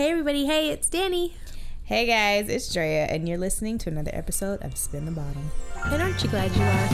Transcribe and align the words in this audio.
Hey, 0.00 0.12
everybody. 0.12 0.46
Hey, 0.46 0.70
it's 0.70 0.88
Danny. 0.88 1.36
Hey 1.82 2.06
guys, 2.06 2.48
it's 2.48 2.72
Drea, 2.72 3.04
and 3.04 3.28
you're 3.28 3.36
listening 3.36 3.76
to 3.76 3.90
another 3.90 4.10
episode 4.14 4.62
of 4.62 4.74
Spin 4.78 5.04
the 5.04 5.10
Bottle. 5.10 5.42
And 5.84 6.00
aren't 6.00 6.22
you 6.22 6.30
glad 6.30 6.56
you 6.56 6.62
are? 6.62 6.88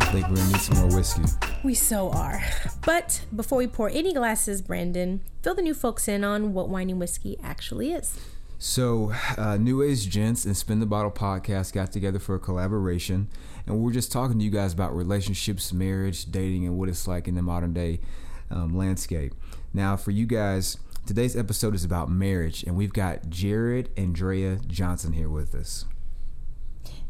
I 0.00 0.08
think 0.10 0.28
we're 0.28 0.34
gonna 0.34 0.48
need 0.48 0.60
some 0.60 0.76
more 0.78 0.96
whiskey. 0.96 1.22
We 1.62 1.74
so 1.74 2.10
are. 2.10 2.42
But 2.84 3.24
before 3.36 3.58
we 3.58 3.68
pour 3.68 3.88
any 3.90 4.12
glasses, 4.12 4.60
Brandon, 4.60 5.20
fill 5.40 5.54
the 5.54 5.62
new 5.62 5.74
folks 5.74 6.08
in 6.08 6.24
on 6.24 6.52
what 6.52 6.68
wine 6.68 6.90
and 6.90 6.98
whiskey 6.98 7.38
actually 7.44 7.92
is. 7.92 8.18
So, 8.58 9.12
uh, 9.38 9.56
New 9.56 9.82
Age 9.82 10.08
Gents 10.08 10.44
and 10.44 10.56
Spin 10.56 10.80
the 10.80 10.86
Bottle 10.86 11.12
podcast 11.12 11.72
got 11.72 11.92
together 11.92 12.18
for 12.18 12.34
a 12.34 12.40
collaboration, 12.40 13.28
and 13.68 13.78
we're 13.78 13.92
just 13.92 14.10
talking 14.10 14.40
to 14.40 14.44
you 14.44 14.50
guys 14.50 14.72
about 14.72 14.96
relationships, 14.96 15.72
marriage, 15.72 16.32
dating, 16.32 16.66
and 16.66 16.76
what 16.76 16.88
it's 16.88 17.06
like 17.06 17.28
in 17.28 17.36
the 17.36 17.42
modern 17.42 17.72
day 17.72 18.00
um, 18.52 18.76
landscape. 18.76 19.34
Now, 19.74 19.96
for 19.96 20.10
you 20.10 20.26
guys, 20.26 20.78
today's 21.06 21.36
episode 21.36 21.74
is 21.74 21.84
about 21.84 22.10
marriage, 22.10 22.62
and 22.64 22.76
we've 22.76 22.92
got 22.92 23.28
Jared 23.28 23.90
and 23.96 24.14
Drea 24.14 24.58
Johnson 24.66 25.12
here 25.12 25.28
with 25.28 25.54
us. 25.54 25.86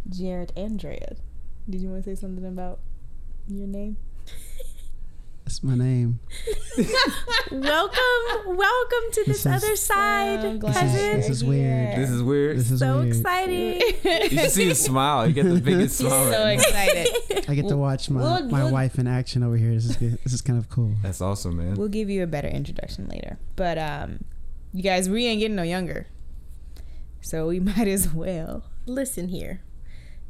Jared 0.08 0.52
Andrea, 0.56 1.16
Did 1.68 1.80
you 1.80 1.90
want 1.90 2.04
to 2.04 2.10
say 2.14 2.20
something 2.20 2.44
about 2.44 2.80
your 3.48 3.66
name? 3.66 3.96
That's 5.52 5.62
my 5.62 5.74
name. 5.74 6.18
welcome, 7.50 8.00
welcome 8.46 9.04
to 9.12 9.24
this, 9.26 9.42
This 9.42 9.44
is- 9.44 9.46
other 9.46 9.76
side, 9.76 10.40
So 10.40 10.58
cousin. 10.66 11.20
This 11.20 11.28
is 11.28 11.44
weird. 11.44 11.98
This 11.98 12.08
is 12.08 12.22
weird. 12.22 12.56
This 12.56 12.70
is 12.70 12.78
so 12.78 13.00
weird. 13.00 13.08
exciting. 13.08 13.80
you 14.02 14.28
should 14.30 14.50
see 14.50 14.64
his 14.68 14.82
smile. 14.82 15.26
You 15.28 15.34
get 15.34 15.44
the 15.44 15.60
biggest 15.60 16.00
He's 16.00 16.08
smile. 16.08 16.32
so 16.32 16.42
right 16.42 16.56
now. 16.56 16.62
excited. 16.64 17.50
I 17.50 17.54
get 17.54 17.68
to 17.68 17.76
watch 17.76 18.08
my, 18.08 18.22
we'll- 18.22 18.48
my 18.48 18.62
we'll- 18.64 18.72
wife 18.72 18.98
in 18.98 19.06
action 19.06 19.42
over 19.42 19.58
here. 19.58 19.74
This 19.74 19.84
is 19.84 19.96
good. 19.98 20.18
This 20.24 20.32
is 20.32 20.40
kind 20.40 20.58
of 20.58 20.70
cool. 20.70 20.94
That's 21.02 21.20
awesome, 21.20 21.58
man. 21.58 21.74
we'll 21.74 21.88
give 21.88 22.08
you 22.08 22.22
a 22.22 22.26
better 22.26 22.48
introduction 22.48 23.06
later. 23.08 23.36
But 23.54 23.76
um, 23.76 24.24
you 24.72 24.82
guys, 24.82 25.10
we 25.10 25.26
ain't 25.26 25.40
getting 25.40 25.54
no 25.56 25.64
younger, 25.64 26.06
so 27.20 27.48
we 27.48 27.60
might 27.60 27.88
as 27.88 28.10
well. 28.10 28.64
Listen 28.86 29.28
here. 29.28 29.60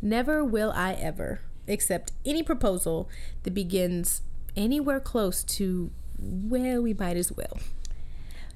Never 0.02 0.44
will 0.44 0.72
I 0.74 0.94
ever 0.94 1.42
accept 1.68 2.10
any 2.26 2.42
proposal 2.42 3.08
that 3.44 3.54
begins 3.54 4.22
anywhere 4.56 5.00
close 5.00 5.42
to, 5.44 5.90
well, 6.18 6.80
we 6.82 6.94
might 6.94 7.16
as 7.16 7.32
well. 7.32 7.58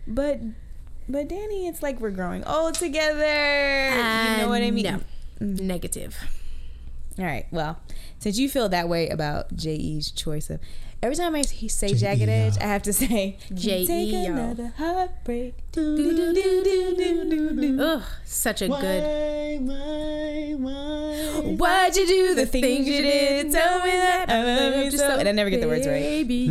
But, 0.06 0.40
but 1.08 1.28
Danny, 1.28 1.66
it's 1.66 1.82
like 1.82 2.00
we're 2.00 2.10
growing 2.10 2.44
old 2.44 2.74
together. 2.74 3.24
you 3.90 4.36
know 4.42 4.48
what 4.48 4.62
I 4.62 4.70
mean? 4.70 4.86
Uh, 4.86 4.98
No. 4.98 5.02
Negative. 5.64 6.16
All 7.18 7.24
right. 7.24 7.46
Well, 7.50 7.78
since 8.18 8.38
you 8.38 8.48
feel 8.48 8.68
that 8.70 8.88
way 8.88 9.08
about 9.08 9.54
J.E.'s 9.54 10.10
choice 10.10 10.48
of 10.50 10.60
every 11.02 11.16
time 11.16 11.34
I 11.34 11.40
he- 11.42 11.68
say 11.68 11.94
jagged 11.94 12.28
edge. 12.28 12.56
I 12.58 12.64
have 12.64 12.82
to 12.84 12.92
say 12.92 13.38
J.E., 13.54 13.86
Take 13.86 14.12
y'all. 14.12 14.26
another 14.36 14.72
heartbreak. 14.76 15.54
Ugh, 15.78 18.02
such 18.24 18.62
a 18.62 18.68
good. 18.68 19.02
Why, 19.60 20.54
why, 20.56 21.52
Why'd 21.56 21.96
you 21.96 22.06
do 22.06 22.34
the 22.34 22.46
things 22.46 22.86
you 22.88 23.02
did? 23.02 23.52
Tell 23.52 23.78
me 23.84 23.90
that 23.90 24.30
I 24.30 24.42
love 24.42 24.84
you 24.84 24.90
so. 24.98 25.16
And 25.18 25.28
I 25.28 25.32
never 25.32 25.50
get 25.50 25.60
the 25.60 25.68
words 25.68 25.86
right. 25.86 26.00
Baby, 26.02 26.48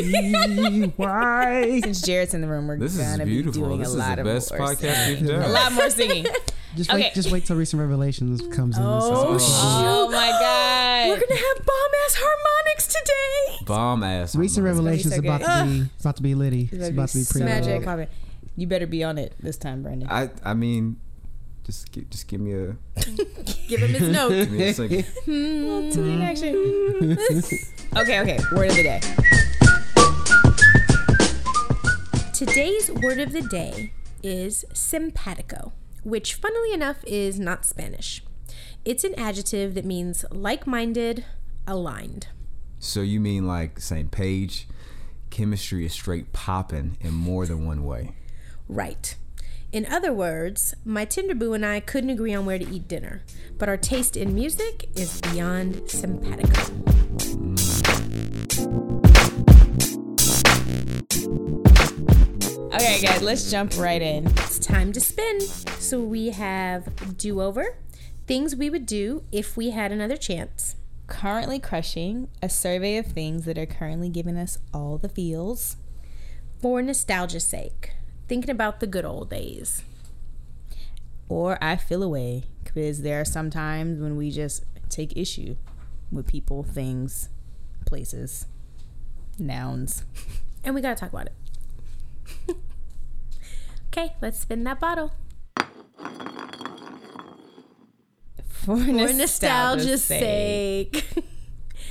yeah. 0.00 0.86
Why? 0.96 1.80
Since 1.82 2.02
Jared's 2.02 2.34
in 2.34 2.40
the 2.42 2.48
room, 2.48 2.66
we're 2.68 2.78
This 2.78 2.96
gonna 2.96 3.24
be 3.24 3.30
beautiful. 3.32 3.66
doing 3.66 3.78
This 3.80 3.88
a 3.88 3.90
is 3.92 3.96
lot 3.96 4.14
the 4.16 4.20
of 4.22 4.26
best 4.26 4.50
more 4.56 4.68
podcast 4.68 4.94
singing. 5.06 5.20
we've 5.24 5.30
done. 5.30 5.42
A 5.42 5.48
lot 5.52 5.72
more 5.72 5.90
singing. 5.90 6.26
Just 6.76 6.90
Okay. 6.90 7.02
wait. 7.02 7.14
Just 7.14 7.30
wait 7.30 7.44
till 7.44 7.56
recent 7.56 7.80
revelations 7.80 8.40
comes 8.56 8.78
in. 8.78 8.82
Oh, 8.86 9.36
So- 9.36 9.46
shoot. 9.46 9.54
Oh 9.54 10.08
my 10.10 10.30
god. 10.30 10.71
We're 11.08 11.20
gonna 11.20 11.40
have 11.40 11.56
bomb 11.66 11.90
ass 12.06 12.16
harmonics 12.18 12.86
today. 12.88 13.64
Bomb 13.66 14.02
ass. 14.02 14.34
recent 14.36 14.66
harmonics. 14.66 14.84
revelations 15.04 15.14
so 15.14 15.20
about 15.20 15.40
good. 15.40 15.46
to 15.48 15.64
be 15.80 15.90
it's 15.94 16.00
about 16.04 16.16
to 16.16 16.22
be 16.22 16.34
litty. 16.34 16.68
It's 16.72 16.88
about 16.88 17.08
to 17.10 17.18
be 17.18 17.22
so 17.24 17.32
pretty. 17.32 17.46
Magic. 17.46 17.84
poppin'. 17.84 18.08
You 18.56 18.66
better 18.66 18.86
be 18.86 19.02
on 19.04 19.18
it 19.18 19.34
this 19.40 19.56
time, 19.56 19.82
Brandon. 19.82 20.08
I 20.10 20.30
I 20.44 20.54
mean, 20.54 20.96
just 21.64 21.90
gi- 21.92 22.06
just 22.10 22.28
give 22.28 22.40
me 22.40 22.52
a 22.52 22.76
Give 23.68 23.80
him 23.80 23.90
his 23.90 24.08
note. 24.08 24.28
give 24.30 24.50
me 24.50 24.62
a 24.68 24.74
second. 24.74 25.06
Little 25.26 25.90
tuning 25.92 26.22
action. 26.22 27.18
okay, 27.96 28.20
okay. 28.20 28.38
Word 28.52 28.70
of 28.70 28.76
the 28.76 28.82
day. 28.82 29.00
Today's 32.34 32.90
word 32.90 33.20
of 33.20 33.32
the 33.32 33.42
day 33.42 33.92
is 34.22 34.64
simpatico, 34.72 35.72
which, 36.02 36.34
funnily 36.34 36.72
enough, 36.72 36.98
is 37.06 37.38
not 37.38 37.64
Spanish. 37.64 38.22
It's 38.84 39.04
an 39.04 39.14
adjective 39.16 39.74
that 39.74 39.84
means 39.84 40.24
like 40.32 40.66
minded, 40.66 41.24
aligned. 41.68 42.26
So 42.80 43.00
you 43.00 43.20
mean 43.20 43.46
like 43.46 43.78
same 43.78 44.08
page? 44.08 44.66
Chemistry 45.30 45.86
is 45.86 45.92
straight 45.92 46.32
popping 46.32 46.96
in 47.00 47.14
more 47.14 47.46
than 47.46 47.64
one 47.64 47.84
way. 47.84 48.10
Right. 48.68 49.14
In 49.70 49.86
other 49.86 50.12
words, 50.12 50.74
my 50.84 51.04
Tinder 51.04 51.36
boo 51.36 51.52
and 51.54 51.64
I 51.64 51.78
couldn't 51.78 52.10
agree 52.10 52.34
on 52.34 52.44
where 52.44 52.58
to 52.58 52.68
eat 52.68 52.88
dinner, 52.88 53.22
but 53.56 53.68
our 53.68 53.76
taste 53.76 54.16
in 54.16 54.34
music 54.34 54.88
is 54.96 55.20
beyond 55.20 55.88
simpatico. 55.88 56.60
Okay, 62.74 63.00
guys, 63.00 63.22
let's 63.22 63.48
jump 63.48 63.78
right 63.78 64.02
in. 64.02 64.26
It's 64.26 64.58
time 64.58 64.92
to 64.92 65.00
spin. 65.00 65.40
So 65.40 66.00
we 66.00 66.30
have 66.30 67.16
do 67.16 67.40
over, 67.40 67.76
things 68.26 68.56
we 68.56 68.70
would 68.70 68.86
do 68.86 69.24
if 69.32 69.56
we 69.56 69.70
had 69.70 69.92
another 69.92 70.16
chance, 70.16 70.76
Currently 71.12 71.58
crushing 71.58 72.28
a 72.40 72.48
survey 72.48 72.96
of 72.96 73.06
things 73.06 73.44
that 73.44 73.58
are 73.58 73.66
currently 73.66 74.08
giving 74.08 74.36
us 74.38 74.58
all 74.72 74.96
the 74.98 75.08
feels. 75.10 75.76
for 76.60 76.80
nostalgia's 76.80 77.46
sake, 77.46 77.92
thinking 78.28 78.50
about 78.50 78.80
the 78.80 78.86
good 78.86 79.04
old 79.04 79.28
days. 79.28 79.82
Or 81.28 81.58
I 81.62 81.76
feel 81.76 82.02
away 82.02 82.44
because 82.64 83.02
there 83.02 83.20
are 83.20 83.24
some 83.24 83.50
times 83.50 84.00
when 84.00 84.16
we 84.16 84.30
just 84.30 84.64
take 84.88 85.16
issue 85.16 85.56
with 86.10 86.28
people, 86.28 86.62
things, 86.62 87.28
places, 87.84 88.46
nouns. 89.38 90.04
And 90.64 90.76
we 90.76 90.80
gotta 90.80 90.94
talk 90.94 91.12
about 91.12 91.26
it. 91.26 92.56
okay, 93.88 94.14
let's 94.22 94.38
spin 94.38 94.62
that 94.62 94.78
bottle. 94.78 95.12
For, 98.64 98.76
For 98.76 99.12
nostalgia's 99.12 100.04
sake. 100.04 101.04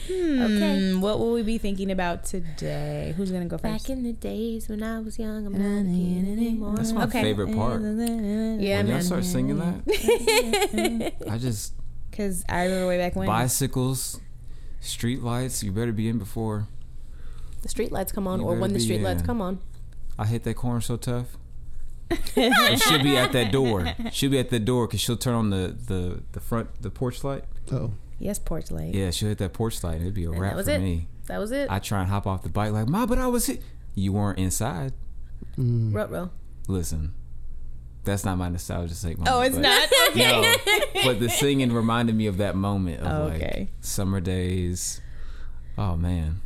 okay. 0.06 0.92
Hmm, 0.94 1.02
what 1.02 1.20
will 1.20 1.34
we 1.34 1.42
be 1.44 1.58
thinking 1.58 1.92
about 1.92 2.24
today? 2.24 3.14
Who's 3.18 3.32
gonna 3.32 3.46
go 3.46 3.58
first? 3.58 3.88
Back 3.88 3.90
in 3.90 4.04
the 4.04 4.14
days 4.14 4.70
when 4.70 4.82
I 4.82 5.00
was 5.00 5.20
young, 5.20 5.46
I'm 5.46 5.54
not 5.54 5.82
a 5.82 5.94
kid 5.94 6.32
anymore. 6.32 6.76
That's 6.76 6.92
my 6.94 7.04
okay. 7.04 7.22
favorite 7.22 7.54
part. 7.56 7.82
Yeah, 7.82 8.78
when 8.78 8.88
y'all 8.88 9.02
start 9.02 9.26
singing 9.26 9.60
that, 9.60 11.14
I 11.30 11.38
just 11.38 11.74
Because 12.10 12.44
I 12.48 12.64
remember 12.66 12.88
way 12.88 12.98
back 12.98 13.16
when. 13.16 13.28
bicycles, 13.28 14.20
street 14.80 15.22
lights. 15.22 15.64
You 15.64 15.72
better 15.72 15.92
be 15.92 16.08
in 16.08 16.18
before 16.20 16.68
The 17.64 17.70
street 17.70 17.92
lights 17.92 18.12
come 18.12 18.28
on, 18.28 18.40
You 18.40 18.46
or 18.46 18.56
when 18.56 18.72
the 18.72 18.80
be 18.80 18.84
street 18.86 19.02
lights 19.02 19.22
come 19.24 19.42
on. 19.42 19.60
I 20.18 20.26
hit 20.26 20.44
that 20.44 20.56
corner 20.56 20.82
so 20.82 20.98
tough. 20.98 21.38
Or 22.12 22.78
she'll 22.78 23.04
be 23.04 23.18
at 23.18 23.32
that 23.34 23.52
door. 23.52 23.94
She'll 24.12 24.32
be 24.32 24.40
at 24.40 24.50
the 24.50 24.60
door 24.60 24.88
because 24.88 25.00
she'll 25.02 25.18
turn 25.18 25.34
on 25.36 25.50
the, 25.50 25.76
the, 25.88 26.22
the 26.34 26.40
front 26.40 26.82
the 26.82 26.90
porch 26.90 27.24
light. 27.24 27.44
Oh, 27.72 27.94
yes, 28.20 28.40
porch 28.40 28.72
light. 28.72 28.94
Yeah, 28.94 29.12
she'll 29.12 29.30
hit 29.30 29.38
that 29.40 29.54
porch 29.54 29.84
light. 29.84 29.94
and 29.96 30.02
It'd 30.04 30.14
be 30.14 30.26
a 30.26 30.32
And 30.32 30.40
wrap 30.40 30.52
that 30.52 30.58
was 30.58 30.66
for 30.68 30.72
it. 30.74 30.80
me. 30.82 31.08
That 31.28 31.40
was 31.40 31.52
it. 31.52 31.70
I 31.72 31.80
try 31.80 32.02
and 32.02 32.10
hop 32.10 32.28
off 32.28 32.44
the 32.44 32.50
bike 32.50 32.72
like, 32.74 32.88
Ma, 32.88 33.06
but 33.06 33.18
I 33.20 33.28
was 33.28 33.46
hit. 33.48 33.62
You 33.96 34.14
weren't 34.14 34.40
inside. 34.40 34.94
mm. 35.58 35.94
Rut 35.94 36.10
row. 36.12 36.30
Listen, 36.68 37.14
that's 38.04 38.24
not 38.26 38.38
my 38.38 38.50
nostalgia 38.50 38.94
sake 38.96 39.18
moment. 39.18 39.36
Oh, 39.36 39.42
it's 39.42 39.56
but- 39.56 39.62
not. 39.62 39.90
Okay. 40.12 40.32
No, 40.96 41.04
but 41.06 41.20
the 41.22 41.30
singing 41.30 41.72
reminded 41.72 42.16
me 42.16 42.28
of 42.28 42.38
that 42.38 42.56
moment 42.56 43.00
of 43.02 43.32
Okay. 43.34 43.58
like 43.60 43.70
summer 43.80 44.20
days. 44.20 45.00
Oh 45.78 45.96
man, 45.96 46.42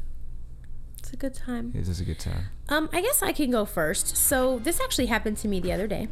It's 1.00 1.12
a 1.14 1.16
good 1.16 1.34
time. 1.34 1.72
It 1.76 1.88
is 1.88 2.00
a 2.00 2.04
good 2.06 2.20
time. 2.20 2.46
Um, 2.70 2.90
I 2.92 3.02
guess 3.02 3.22
I 3.22 3.32
can 3.32 3.52
go 3.52 3.66
first. 3.66 4.18
So 4.18 4.60
this 4.60 4.82
actually 4.82 5.06
happened 5.08 5.38
to 5.38 5.48
me 5.48 5.60
the 5.60 5.72
other 5.72 5.88
day. 5.88 6.08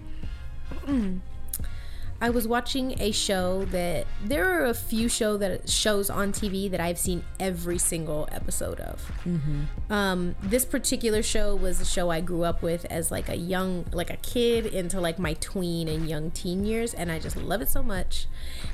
I 2.23 2.29
was 2.29 2.47
watching 2.47 2.95
a 3.01 3.11
show 3.11 3.65
that 3.65 4.07
there 4.23 4.49
are 4.57 4.63
a 4.67 4.73
few 4.73 5.09
show 5.09 5.35
that 5.35 5.67
shows 5.69 6.09
on 6.09 6.31
TV 6.31 6.71
that 6.71 6.79
I've 6.79 6.97
seen 6.97 7.25
every 7.37 7.77
single 7.77 8.29
episode 8.31 8.79
of. 8.79 9.11
Um, 9.89 10.33
this 10.41 10.63
particular 10.63 11.21
show 11.21 11.53
was 11.53 11.81
a 11.81 11.85
show 11.85 12.09
I 12.09 12.21
grew 12.21 12.43
up 12.43 12.61
with 12.61 12.85
as 12.85 13.11
like 13.11 13.27
a 13.27 13.35
young, 13.35 13.87
like 13.91 14.09
a 14.09 14.15
kid 14.15 14.65
into 14.65 15.01
like 15.01 15.19
my 15.19 15.33
tween 15.41 15.89
and 15.89 16.07
young 16.07 16.31
teen 16.31 16.63
years, 16.63 16.93
and 16.93 17.11
I 17.11 17.19
just 17.19 17.35
love 17.35 17.61
it 17.61 17.67
so 17.67 17.83
much. 17.83 18.27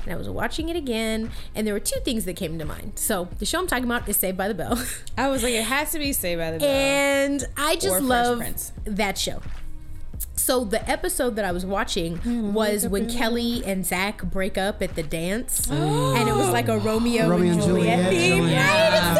And 0.04 0.12
I 0.12 0.16
was 0.16 0.28
watching 0.28 0.68
it 0.68 0.76
again, 0.76 1.32
and 1.52 1.66
there 1.66 1.74
were 1.74 1.80
two 1.80 1.98
things 2.04 2.26
that 2.26 2.36
came 2.36 2.56
to 2.56 2.64
mind. 2.64 3.00
So 3.00 3.28
the 3.40 3.46
show 3.46 3.58
I'm 3.58 3.66
talking 3.66 3.84
about 3.84 4.08
is 4.08 4.16
Saved 4.16 4.38
by 4.38 4.46
the 4.46 4.54
Bell. 4.54 4.80
I 5.18 5.26
was 5.26 5.42
like, 5.42 5.54
it 5.54 5.64
has 5.64 5.90
to 5.90 5.98
be 5.98 6.12
Saved 6.12 6.38
by 6.38 6.52
the 6.52 6.58
Bell. 6.60 6.68
and 6.68 7.44
I 7.56 7.74
just 7.74 8.00
love 8.00 8.44
that 8.84 9.18
show. 9.18 9.42
So 10.50 10.64
the 10.64 10.90
episode 10.90 11.36
that 11.36 11.44
I 11.44 11.52
was 11.52 11.64
watching 11.64 12.52
was 12.52 12.88
when 12.88 13.08
Kelly 13.08 13.62
and 13.64 13.86
Zach 13.86 14.20
break 14.24 14.58
up 14.58 14.82
at 14.82 14.96
the 14.96 15.02
dance, 15.04 15.70
and 15.70 16.28
it 16.28 16.34
was 16.34 16.50
like 16.50 16.66
a 16.66 16.76
Romeo, 16.76 17.28
Romeo 17.28 17.52
and 17.52 17.60
and 17.60 17.62
Juliet 17.62 17.98
Juliet, 17.98 18.10
theme. 18.10 18.36
Juliet. 18.38 18.50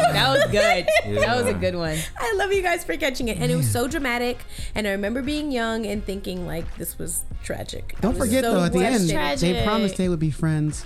Yeah, 0.01 0.11
that 0.11 0.29
was 0.29 0.51
good. 0.51 1.21
That 1.21 1.37
was 1.37 1.45
a 1.45 1.53
good 1.53 1.75
one. 1.75 1.97
I 2.19 2.33
love 2.35 2.51
you 2.51 2.61
guys 2.61 2.83
for 2.83 2.97
catching 2.97 3.29
it, 3.29 3.37
and 3.37 3.49
it 3.49 3.55
was 3.55 3.71
so 3.71 3.87
dramatic. 3.87 4.39
And 4.75 4.85
I 4.85 4.91
remember 4.91 5.21
being 5.21 5.53
young 5.53 5.85
and 5.85 6.05
thinking 6.05 6.45
like 6.45 6.65
this 6.75 6.99
was 6.99 7.23
tragic. 7.43 7.95
Don't 8.01 8.19
was 8.19 8.27
forget 8.27 8.43
so 8.43 8.51
though, 8.55 8.65
at 8.65 8.73
the 8.73 8.79
end, 8.79 9.07
devastated. 9.07 9.55
they 9.55 9.63
promised 9.63 9.95
they 9.95 10.09
would 10.09 10.19
be 10.19 10.31
friends 10.31 10.85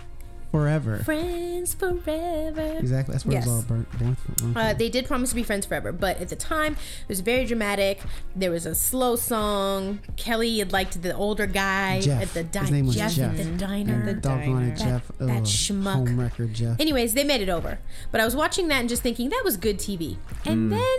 forever. 0.59 0.97
friends 1.03 1.73
forever. 1.73 2.77
Exactly. 2.79 3.13
That's 3.13 3.25
what 3.25 3.33
it 3.35 3.37
was 3.37 3.47
all 3.47 3.61
burnt, 3.63 3.99
born 3.99 4.15
from. 4.15 4.57
Uh, 4.57 4.73
they 4.73 4.89
did 4.89 5.05
promise 5.05 5.29
to 5.29 5.35
be 5.35 5.43
friends 5.43 5.65
forever, 5.65 5.91
but 5.91 6.19
at 6.19 6.29
the 6.29 6.35
time 6.35 6.73
it 6.73 7.09
was 7.09 7.19
very 7.21 7.45
dramatic. 7.45 7.99
There 8.35 8.51
was 8.51 8.65
a 8.65 8.75
slow 8.75 9.15
song. 9.15 9.99
Kelly 10.17 10.59
had 10.59 10.71
liked 10.71 11.01
the 11.01 11.15
older 11.15 11.45
guy 11.47 12.01
Jeff. 12.01 12.21
at 12.21 12.33
the 12.33 12.43
diner. 12.43 12.65
His 12.65 12.71
name 12.71 12.85
was 12.87 12.95
Jeff, 12.95 13.13
Jeff. 13.13 13.31
at 13.31 13.37
the 13.37 13.51
diner. 13.57 14.05
The 14.05 14.13
Doggone 14.13 14.63
it, 14.63 14.75
diner. 14.77 14.91
Jeff. 14.91 15.07
That- 15.17 15.25
that 15.27 15.37
Ugh, 15.37 15.43
schmuck. 15.43 16.07
Homewrecker 16.07 16.51
Jeff. 16.51 16.79
Anyways, 16.79 17.13
they 17.13 17.23
made 17.23 17.41
it 17.41 17.49
over. 17.49 17.79
But 18.11 18.21
I 18.21 18.25
was 18.25 18.35
watching 18.35 18.67
that 18.69 18.79
and 18.79 18.89
just 18.89 19.01
thinking 19.01 19.29
that 19.29 19.41
was 19.43 19.57
good 19.57 19.77
TV. 19.79 20.17
And 20.45 20.71
then 20.71 20.97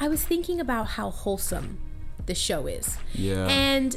I 0.00 0.08
was 0.08 0.22
thinking 0.24 0.60
about 0.60 0.88
how 0.88 1.10
wholesome 1.10 1.78
the 2.26 2.34
show 2.34 2.66
is. 2.66 2.98
Yeah. 3.14 3.46
And 3.48 3.96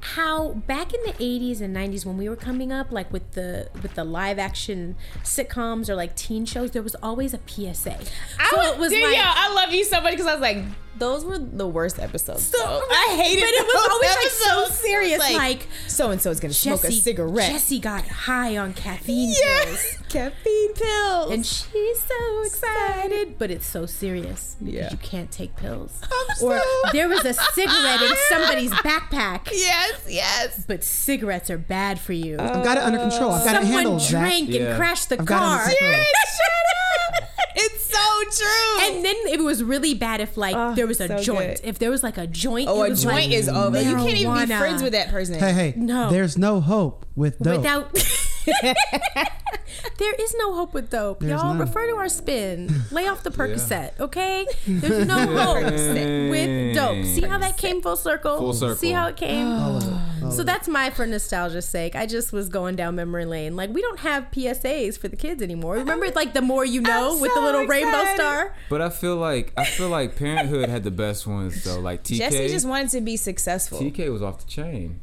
how 0.00 0.52
back 0.52 0.94
in 0.94 1.00
the 1.04 1.12
80s 1.14 1.60
and 1.60 1.74
90s 1.76 2.06
when 2.06 2.16
we 2.16 2.28
were 2.28 2.36
coming 2.36 2.70
up 2.72 2.92
like 2.92 3.12
with 3.12 3.32
the 3.32 3.68
with 3.82 3.94
the 3.94 4.04
live 4.04 4.38
action 4.38 4.94
sitcoms 5.24 5.88
or 5.88 5.96
like 5.96 6.14
teen 6.14 6.44
shows 6.44 6.70
there 6.70 6.82
was 6.82 6.94
always 7.02 7.34
a 7.34 7.40
PSA. 7.46 7.96
I 8.38 8.50
so 8.50 8.56
was, 8.56 8.66
it 8.74 8.78
was 8.78 8.90
dude, 8.92 9.02
like 9.02 9.16
yo, 9.16 9.22
I 9.24 9.52
love 9.54 9.72
you 9.72 9.84
so 9.84 10.00
much 10.00 10.12
because 10.12 10.26
I 10.26 10.32
was 10.34 10.40
like, 10.40 10.64
those 10.98 11.24
were 11.24 11.38
the 11.38 11.66
worst 11.66 11.98
episodes. 12.00 12.44
so, 12.44 12.58
though. 12.58 12.82
I 12.90 13.14
hated 13.22 13.42
it. 13.42 13.66
but 13.66 13.66
it 13.66 13.66
was 13.66 13.88
always 13.90 14.16
like 14.16 14.68
so 14.68 14.74
serious 14.74 15.18
Like, 15.20 15.36
like, 15.36 15.66
so 15.86 16.10
and 16.10 16.20
so 16.20 16.30
is 16.30 16.40
gonna 16.40 16.54
smoke 16.54 16.84
a 16.84 16.90
cigarette. 16.92 17.50
Jesse 17.52 17.78
got 17.78 18.06
high 18.06 18.56
on 18.56 18.74
caffeine 18.74 19.28
pills. 19.34 19.38
yes, 19.40 19.98
caffeine 20.08 20.74
pills. 20.74 21.32
And 21.32 21.44
she's 21.46 22.00
so 22.02 22.42
excited, 22.42 23.38
but 23.38 23.50
it's 23.50 23.66
so 23.66 23.86
serious 23.86 24.56
Yeah. 24.60 24.88
you 24.90 24.96
can't 24.98 25.30
take 25.30 25.54
pills. 25.56 26.00
I'm 26.02 26.44
Or 26.46 26.58
so- 26.58 26.90
there 26.92 27.08
was 27.08 27.24
a 27.24 27.34
cigarette 27.34 28.02
in 28.02 28.12
somebody's 28.28 28.72
backpack, 28.72 29.48
yes, 29.88 30.02
yes. 30.08 30.64
but 30.66 30.82
cigarettes 30.84 31.50
are 31.50 31.58
bad 31.58 31.98
for 31.98 32.12
you. 32.12 32.36
I've 32.38 32.64
got 32.64 32.76
it 32.76 32.82
under 32.82 32.98
control. 32.98 33.32
I've 33.32 33.44
got 33.44 33.54
it 33.56 33.62
Someone 33.62 33.72
handled, 33.72 34.00
Zach. 34.02 34.10
drank 34.10 34.48
Yeah. 34.50 34.60
and 34.62 34.76
crashed 34.76 35.08
the 35.08 35.18
I've 35.18 35.24
got 35.26 35.36
it 35.36 35.38
car. 35.40 35.60
under 35.64 35.76
control. 35.76 36.04
Shut 36.04 37.22
up. 37.22 37.28
It's 37.60 37.84
so 37.92 38.44
true. 38.44 38.86
And 38.96 39.04
then 39.04 39.16
it 39.28 39.40
was 39.42 39.64
really 39.64 39.94
bad 39.94 40.20
if 40.20 40.36
like 40.36 40.54
Oh, 40.56 40.74
there 40.74 40.86
was 40.86 41.00
a 41.00 41.08
so 41.08 41.18
joint. 41.18 41.56
good. 41.56 41.68
If 41.68 41.78
there 41.80 41.90
was 41.90 42.02
like 42.04 42.16
a 42.16 42.26
joint, 42.26 42.68
oh, 42.68 42.84
it 42.84 42.86
a 42.86 42.90
was 42.90 43.02
joint 43.02 43.14
like 43.16 43.30
is 43.32 43.48
over. 43.48 43.80
You 43.82 43.96
can't 43.96 44.08
even 44.10 44.16
be 44.32 44.38
marijuana. 44.38 44.58
friends 44.58 44.82
with 44.82 44.92
that 44.92 45.08
person. 45.10 45.38
Hey, 45.40 45.52
hey. 45.52 45.74
No. 45.76 46.10
There's 46.10 46.38
no 46.38 46.60
hope 46.60 47.04
with 47.16 47.38
dope. 47.40 47.56
Without 47.58 47.90
there 49.98 50.14
is 50.14 50.34
no 50.38 50.54
hope 50.54 50.74
with 50.74 50.90
dope. 50.90 51.20
There's 51.20 51.32
Y'all 51.32 51.54
none. 51.54 51.58
refer 51.58 51.86
to 51.86 51.96
our 51.96 52.08
spin. 52.08 52.82
Lay 52.90 53.06
off 53.06 53.22
the 53.22 53.30
Percocet, 53.30 53.98
okay? 54.00 54.46
There's 54.66 55.06
no 55.06 55.18
hope 55.36 55.62
with 55.64 56.74
dope. 56.74 57.04
See 57.04 57.22
how 57.22 57.38
that 57.38 57.56
came 57.56 57.82
full 57.82 57.96
circle? 57.96 58.38
Full 58.38 58.52
circle. 58.52 58.76
See 58.76 58.92
how 58.92 59.08
it 59.08 59.16
came? 59.16 59.46
All 59.46 59.76
of 59.76 59.82
it. 59.86 60.24
All 60.24 60.30
So 60.30 60.42
that's 60.42 60.68
my 60.68 60.90
for 60.90 61.06
nostalgia's 61.06 61.68
sake. 61.68 61.94
I 61.96 62.06
just 62.06 62.32
was 62.32 62.48
going 62.48 62.76
down 62.76 62.94
memory 62.96 63.24
lane. 63.24 63.56
Like 63.56 63.70
we 63.70 63.82
don't 63.82 64.00
have 64.00 64.24
PSAs 64.30 64.98
for 64.98 65.08
the 65.08 65.16
kids 65.16 65.42
anymore. 65.42 65.74
Remember 65.74 66.08
like 66.10 66.34
the 66.34 66.42
more 66.42 66.64
you 66.64 66.80
know 66.80 67.14
I'm 67.14 67.20
with 67.20 67.30
the 67.32 67.40
so 67.40 67.44
little 67.44 67.66
rainbow 67.66 68.14
star? 68.14 68.54
But 68.68 68.80
I 68.80 68.90
feel 68.90 69.16
like 69.16 69.52
I 69.56 69.64
feel 69.64 69.88
like 69.88 70.16
Parenthood 70.16 70.68
had 70.68 70.84
the 70.84 70.90
best 70.90 71.26
ones 71.26 71.64
though. 71.64 71.80
Like 71.80 72.04
TK. 72.04 72.18
Jesse 72.18 72.48
just 72.48 72.66
wanted 72.66 72.90
to 72.90 73.00
be 73.00 73.16
successful. 73.16 73.78
TK 73.78 74.10
was 74.12 74.22
off 74.22 74.38
the 74.44 74.50
chain. 74.50 75.00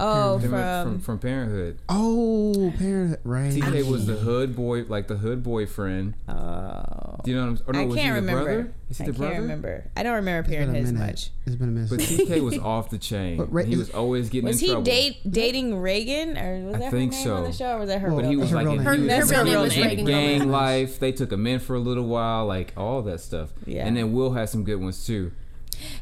Oh, 0.00 0.38
from, 0.38 0.50
from 0.50 1.00
from 1.00 1.18
Parenthood. 1.18 1.78
Oh, 1.88 2.72
Parenthood. 2.78 3.20
right. 3.24 3.52
TK 3.52 3.88
was 3.90 4.06
the 4.06 4.14
hood 4.16 4.56
boy, 4.56 4.84
like 4.88 5.08
the 5.08 5.16
hood 5.16 5.42
boyfriend. 5.42 6.14
oh. 6.28 7.18
Do 7.22 7.30
you 7.30 7.36
know 7.36 7.50
what 7.50 7.60
I'm? 7.60 7.68
Or 7.68 7.72
no, 7.74 7.80
I 7.92 7.94
can't 7.96 7.98
he 7.98 8.08
the 8.08 8.14
remember. 8.14 8.44
brother? 8.44 8.74
Is 8.88 8.98
he 8.98 9.04
I 9.04 9.06
the 9.08 9.12
can't 9.12 9.38
remember. 9.40 9.84
I 9.96 10.02
don't 10.02 10.14
remember 10.14 10.40
It's 10.40 10.48
been 10.48 10.62
a 10.62 10.72
Parenthood 10.72 10.84
as 11.00 11.06
much. 11.08 11.30
It's 11.46 11.56
been 11.56 11.68
a 11.68 11.72
minute. 11.72 11.90
But 11.90 11.98
TK 12.00 12.40
was 12.44 12.58
off 12.58 12.88
the 12.90 12.96
chain. 12.98 13.36
But 13.36 13.52
Ra- 13.52 13.64
he 13.64 13.76
was 13.76 13.90
always 13.90 14.30
getting 14.30 14.48
Was 14.48 14.62
in 14.62 14.68
trouble. 14.68 14.82
Was 14.84 14.88
he 14.92 15.10
trouble. 15.10 15.22
date, 15.22 15.32
dating 15.32 15.76
Reagan 15.80 16.38
or 16.38 16.60
was 16.66 16.74
I 16.76 16.78
that 16.78 16.90
think 16.90 17.12
her 17.14 17.20
name 17.24 17.32
on 17.34 17.44
the 17.44 17.52
show 17.52 17.76
or 17.76 17.78
was 17.80 17.88
that 17.88 18.00
her? 18.00 18.08
Well, 18.08 18.16
But 18.16 18.22
real 18.22 18.30
he 18.30 18.36
was 18.36 18.50
Her 18.50 18.56
like 18.56 18.64
real 18.64 18.72
in, 18.72 18.78
name. 18.84 19.00
he 19.02 19.08
Her- 19.10 19.20
was 19.20 19.30
her 19.30 19.36
real 19.36 19.44
name 19.52 19.60
was 19.60 19.76
in 19.76 19.82
Reagan 19.86 20.04
gang 20.06 20.48
life. 20.50 20.98
They 20.98 21.12
took 21.12 21.30
him 21.30 21.46
in 21.46 21.60
for 21.60 21.76
a 21.76 21.78
little 21.80 22.06
while, 22.06 22.46
like 22.46 22.72
all 22.76 23.02
that 23.02 23.20
stuff. 23.20 23.50
Yeah. 23.66 23.86
And 23.86 23.96
then 23.96 24.12
Will 24.14 24.32
had 24.32 24.48
some 24.48 24.64
good 24.64 24.76
ones 24.80 25.04
too. 25.06 25.32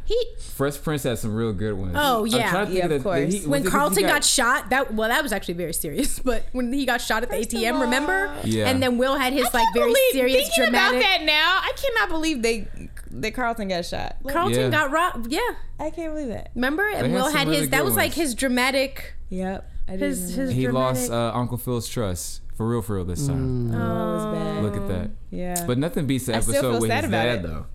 He 0.05 0.17
Fresh 0.41 0.81
Prince 0.83 1.03
had 1.05 1.19
some 1.19 1.35
real 1.35 1.53
good 1.53 1.75
ones. 1.75 1.93
Oh, 1.97 2.21
I'm 2.23 2.27
yeah. 2.27 2.65
think 2.65 2.77
Yeah, 2.79 2.85
of 2.87 2.91
of 2.91 2.91
the- 2.91 2.99
the- 2.99 3.03
course. 3.03 3.33
he- 3.35 3.47
when 3.47 3.65
Carlton 3.65 3.99
he 3.99 4.03
got, 4.05 4.25
shot, 4.25 4.71
that 4.71 4.95
well, 4.95 5.09
that 5.09 5.23
was 5.23 5.33
actually 5.33 5.55
very 5.55 5.73
serious. 5.73 6.19
But 6.25 6.45
when 6.53 6.73
he 6.73 6.85
got 6.87 7.01
shot 7.01 7.23
at 7.23 7.31
the 7.31 7.37
ATM, 7.37 7.81
remember? 7.81 8.35
Yeah. 8.45 8.69
And 8.69 8.83
then 8.83 8.99
Will 8.99 9.17
had 9.17 9.33
his 9.33 9.53
like 9.55 9.67
very 9.75 9.91
believe- 9.91 10.13
serious, 10.13 10.37
thinking 10.49 10.65
dramatic. 10.65 11.01
about 11.01 11.03
that 11.19 11.25
now. 11.25 11.59
I 11.63 11.73
cannot 11.77 12.09
believe 12.11 12.43
they 12.43 12.69
that 13.11 13.33
Carlton 13.35 13.69
got 13.69 13.85
shot. 13.87 14.17
Like, 14.23 14.35
Carlton 14.35 14.61
Yeah. 14.61 14.69
got 14.71 14.91
robbed. 14.91 15.33
Yeah, 15.33 15.41
I 15.79 15.91
can't 15.91 16.13
believe 16.15 16.29
that. 16.29 16.51
remember? 16.55 16.87
And 16.89 17.13
Will 17.15 17.25
some 17.27 17.35
had 17.37 17.49
really 17.49 17.61
his. 17.61 17.71
That 17.71 17.79
good 17.79 17.85
was 17.87 17.97
like 17.97 18.13
his 18.15 18.35
dramatic. 18.35 19.15
Yep. 19.31 19.71
His 19.89 20.35
his. 20.35 20.51
he 20.53 20.65
dramatic, 20.65 21.09
lost 21.09 21.11
uh, 21.11 21.33
Uncle 21.35 21.57
Phil's 21.57 21.89
trust 21.89 22.43
for 22.57 22.69
real, 22.69 22.83
for 22.83 22.97
real 22.97 23.05
this 23.07 23.27
time. 23.27 23.71
Mm. 23.71 23.75
Oh, 23.75 24.11
it 24.11 24.15
was 24.15 24.25
bad. 24.39 24.63
Look 24.65 24.77
at 24.77 24.89
that. 24.89 25.11
Yeah. 25.31 25.65
But 25.67 25.79
nothing 25.79 26.07
beats 26.07 26.27
the 26.27 26.35
I 26.35 26.37
episode 26.39 26.61
feel 26.61 26.81
with 26.81 26.91
sad 26.91 27.05
his 27.05 27.11
about 27.11 27.23
dad 27.25 27.35
it. 27.37 27.43
though. 27.45 27.67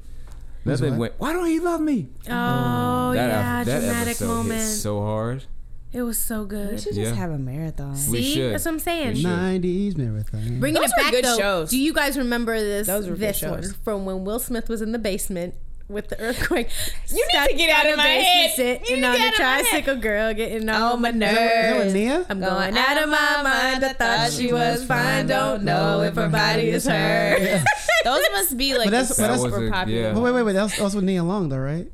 Who's 0.63 0.79
Nothing 0.81 0.97
went. 0.97 1.13
Why 1.17 1.33
don't 1.33 1.47
he 1.47 1.59
love 1.59 1.81
me? 1.81 2.09
Oh 2.27 2.31
mm. 2.31 3.15
that 3.15 3.27
yeah, 3.27 3.59
ep- 3.61 3.65
that 3.65 3.79
dramatic 3.81 4.07
episode 4.11 4.27
moment. 4.27 4.61
hit 4.61 4.67
so 4.67 5.01
hard. 5.01 5.43
it 5.91 6.01
was 6.03 6.17
so 6.17 6.45
good. 6.45 6.65
we 6.65 6.71
good. 6.75 6.81
should 6.81 6.95
just 6.95 7.11
Yeah. 7.13 7.19
have 7.19 7.31
a 7.31 7.37
marathon. 7.37 7.91
We 7.91 7.97
See, 8.23 8.33
should. 8.35 8.53
that's 8.53 8.65
what 8.65 8.71
I'm 8.71 8.79
saying. 8.79 9.13
We 9.15 9.21
should. 9.21 9.29
90s 9.29 9.97
marathon. 9.97 10.59
Bringing 10.59 10.81
Those 10.81 10.89
it 10.91 10.93
were 10.97 11.03
back 11.03 11.11
good 11.11 11.25
though. 11.25 11.37
shows. 11.37 11.69
Do 11.69 11.77
you 11.77 11.93
guys 11.93 12.17
remember 12.17 12.57
this? 12.59 12.87
Those 12.87 13.05
were 13.07 13.11
good 13.15 13.29
this 13.29 13.37
shows. 13.37 13.51
one 13.51 13.73
from 13.83 14.05
when 14.05 14.23
Will 14.23 14.39
Smith 14.39 14.69
was 14.69 14.81
in 14.81 14.91
the 14.93 14.99
basement 14.99 15.53
with 15.89 16.09
the 16.09 16.19
earthquake. 16.19 16.69
You 17.09 17.15
need 17.33 17.47
to 17.49 17.53
get 17.55 17.69
out 17.69 17.85
of 17.85 17.91
the 17.91 17.97
my 17.97 18.03
basement 18.03 18.25
head. 18.27 18.51
Sitting 18.55 18.85
You 18.87 18.95
need 18.95 19.01
to 19.01 19.07
on 19.07 19.17
get 19.17 19.19
the 19.19 19.25
out 19.25 19.33
of 19.33 19.39
my 19.39 19.45
head. 19.45 19.65
tricycle, 19.69 19.95
girl, 19.97 20.33
getting 20.33 20.69
oh, 20.69 20.73
on 20.93 21.01
my 21.01 21.11
my 21.11 21.17
nerves. 21.17 21.33
Is 21.33 21.37
that 21.39 21.77
nerves. 21.79 21.93
Nia? 21.93 22.25
I'm 22.29 22.39
going 22.39 22.77
out 22.77 23.03
of 23.03 23.09
my 23.09 23.41
mind. 23.43 23.85
I 23.85 23.93
thought 23.93 24.31
she 24.31 24.51
was 24.53 24.85
fine. 24.85 25.27
Don't 25.27 25.63
know 25.63 26.01
if 26.01 26.15
her 26.15 26.29
body 26.29 26.69
is 26.69 26.85
hurt. 26.87 27.39
Those 28.03 28.23
must 28.33 28.57
be 28.57 28.73
like 28.77 28.85
But 28.87 28.91
that's- 28.91 29.09
the 29.09 29.13
super 29.15 29.27
That 29.27 29.41
was 29.59 29.67
a- 29.67 29.71
popular. 29.71 30.01
yeah. 30.01 30.13
Oh, 30.15 30.21
wait, 30.21 30.31
wait, 30.31 30.43
wait. 30.43 30.53
That 30.53 30.63
was, 30.63 30.75
that 30.77 30.83
was 30.83 30.95
with 30.95 31.03
Nia 31.05 31.23
Long, 31.23 31.49
though, 31.49 31.57
right? 31.57 31.89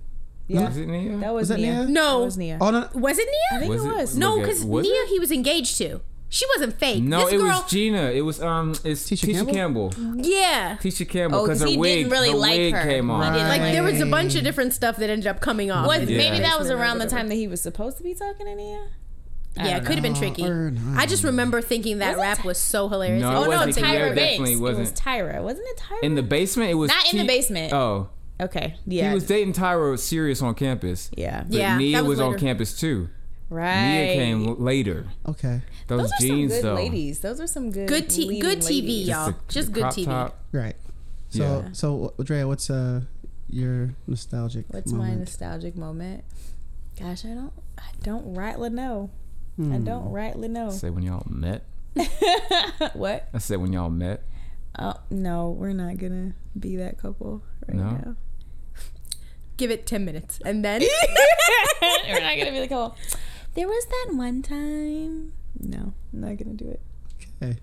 Yeah. 0.47 0.65
Was 0.67 0.77
it 0.77 0.87
Nia? 0.87 1.17
That 1.17 1.33
was, 1.33 1.41
Was 1.41 1.47
that 1.49 1.59
Nia. 1.59 1.73
Nia? 1.83 1.87
No. 1.87 2.19
That 2.19 2.25
was 2.25 2.37
Nia. 2.37 2.57
Oh, 2.59 2.71
no. 2.71 2.89
Was 2.95 3.19
it 3.19 3.27
Nia? 3.27 3.57
I 3.57 3.59
think 3.59 3.71
Was 3.71 3.85
it 3.85 3.87
it- 3.89 3.95
was. 3.95 4.17
No, 4.17 4.39
because 4.39 4.65
Nia 4.65 4.81
it? 4.83 5.09
he 5.09 5.19
was 5.19 5.31
engaged 5.31 5.77
to. 5.77 6.01
She 6.31 6.45
wasn't 6.55 6.77
fake. 6.77 7.01
No, 7.03 7.25
this 7.25 7.33
it 7.33 7.37
girl, 7.37 7.47
was 7.47 7.71
Gina. 7.71 8.11
It 8.11 8.21
was 8.21 8.39
um, 8.41 8.71
it's 8.83 9.09
Tisha 9.09 9.27
Tisha, 9.29 9.51
Campbell? 9.51 9.89
Campbell. 9.89 10.25
yeah. 10.25 10.77
Tisha 10.79 11.09
Campbell 11.09 11.39
Oh, 11.39 11.43
because 11.43 11.57
'cause 11.59 11.67
her 11.67 11.71
he 11.71 11.77
wig, 11.77 11.97
didn't 11.97 12.11
really 12.11 12.29
her 12.29 12.35
like 12.37 12.57
wig 12.57 12.73
her. 12.75 12.83
came 12.83 13.09
off. 13.09 13.23
He 13.25 13.31
didn't 13.31 13.47
Like 13.49 13.61
there 13.73 13.81
was 13.83 13.99
a 13.99 14.05
bunch 14.05 14.35
of 14.35 14.43
different 14.43 14.73
stuff 14.73 14.97
that 14.97 15.09
ended 15.09 15.25
up 15.27 15.39
coming 15.41 15.71
off. 15.71 15.87
Was 15.87 16.07
Yeah. 16.09 16.17
maybe 16.17 16.39
that 16.39 16.59
was 16.59 16.69
around 16.69 16.99
the 16.99 17.07
time 17.07 17.29
that 17.29 17.35
he 17.35 17.47
was 17.47 17.61
supposed 17.61 17.97
to 17.97 18.03
be 18.03 18.13
talking 18.13 18.45
to 18.45 18.55
Nia? 18.55 18.79
I 19.57 19.67
Yeah, 19.69 19.77
it 19.77 19.85
could 19.85 19.95
have 19.95 20.03
been 20.03 20.13
tricky. 20.13 20.45
I 20.95 21.07
just 21.07 21.23
remember 21.23 21.61
thinking 21.63 21.97
that 21.97 22.17
Was 22.17 22.21
rap 22.21 22.37
Ty- 22.37 22.47
was 22.47 22.57
so 22.59 22.87
hilarious. 22.87 23.21
No, 23.23 23.29
It 23.29 23.31
it 23.31 23.35
Oh 23.35 23.39
was 23.39 23.47
no, 23.49 23.55
wasn't 23.57 23.73
something- 23.75 23.91
Nia, 23.91 23.99
Tyra 24.01 24.15
definitely 24.15 24.35
Banks. 24.45 24.49
It 24.51 24.61
wasn't. 24.61 24.79
was 24.79 24.91
Tyra, 24.91 25.41
wasn't 25.43 25.67
it 25.67 25.77
Tyra? 25.79 26.03
in 26.03 26.15
the 26.15 26.23
basement. 26.23 26.69
It 26.69 26.75
was 26.75 26.89
Not 26.89 27.11
in 27.11 27.17
the 27.19 27.25
basement. 27.25 27.73
Oh, 27.73 28.09
okay, 28.39 28.75
yeah, 28.85 29.07
he 29.09 29.13
was 29.15 29.25
dating 29.25 29.53
Tyra 29.53 29.97
serious 29.97 30.43
on 30.43 30.53
campus. 30.53 31.09
yeah, 31.17 31.43
But 31.49 31.57
Yeah, 31.57 31.77
Nia 31.77 31.97
that 31.97 32.03
was, 32.05 32.19
was 32.19 32.19
on 32.19 32.37
campus 32.37 32.79
too. 32.79 33.09
Right. 33.49 33.91
Mia 34.05 34.13
came 34.15 34.55
later. 34.63 35.07
Okay. 35.27 35.61
Those, 35.87 36.01
Those 36.01 36.11
are 36.11 36.15
jeans 36.21 36.51
some 36.53 36.61
good 36.61 36.63
though. 36.69 36.75
ladies. 36.75 37.19
Those 37.19 37.39
are 37.41 37.47
some 37.47 37.71
good, 37.71 37.87
Good 37.87 38.09
t- 38.09 38.25
leading 38.25 38.41
good 38.41 38.59
TV, 38.59 38.65
ladies. 38.81 39.07
y'all. 39.07 39.31
the- 39.31 39.35
Just 39.47 39.67
the 39.69 39.73
good 39.73 39.81
crop 39.81 39.93
TV. 39.95 40.05
top. 40.05 40.39
Right. 40.51 40.75
So, 41.29 41.63
Yeah. 41.65 41.69
so 41.73 42.13
Drea, 42.23 42.47
what's 42.47 42.69
uh 42.69 43.01
your 43.49 43.95
nostalgic 44.07 44.65
What's 44.69 44.91
my 44.91 44.99
moment? 44.99 45.19
nostalgic 45.21 45.75
moment? 45.75 46.23
Gosh, 46.99 47.25
I 47.25 47.29
don't, 47.29 47.53
I 47.77 47.83
don't 48.03 48.33
rightly 48.35 48.69
know. 48.69 49.09
I 49.57 49.61
Hmm. 49.63 49.83
don't 49.83 50.09
rightly 50.11 50.47
know. 50.47 50.69
Say 50.69 50.89
when 50.89 51.03
y'all 51.03 51.25
met. 51.29 51.63
what? 52.93 53.27
I 53.33 53.37
said 53.39 53.57
when 53.59 53.73
y'all 53.73 53.89
met. 53.89 54.23
Oh 54.77 54.93
no, 55.09 55.49
we're 55.49 55.73
not 55.73 55.97
gonna 55.97 56.33
be 56.57 56.75
that 56.77 56.97
couple 56.97 57.41
right 57.67 57.75
No? 57.77 57.83
now. 57.91 58.15
Give 59.57 59.71
it 59.71 59.85
ten 59.85 60.05
minutes, 60.05 60.39
and 60.45 60.63
then 60.63 60.81
we're 62.07 62.21
not 62.21 62.37
gonna 62.37 62.51
be 62.51 62.59
the 62.59 62.67
couple. 62.69 62.95
There 63.59 63.67
was 63.67 63.85
that 63.87 64.15
one 64.15 64.41
time. 64.41 65.33
No, 65.59 65.91
I'm 66.13 66.21
not 66.21 66.37
gonna 66.37 66.55
do 66.55 66.69
it. 66.69 66.79
Okay. 67.43 67.57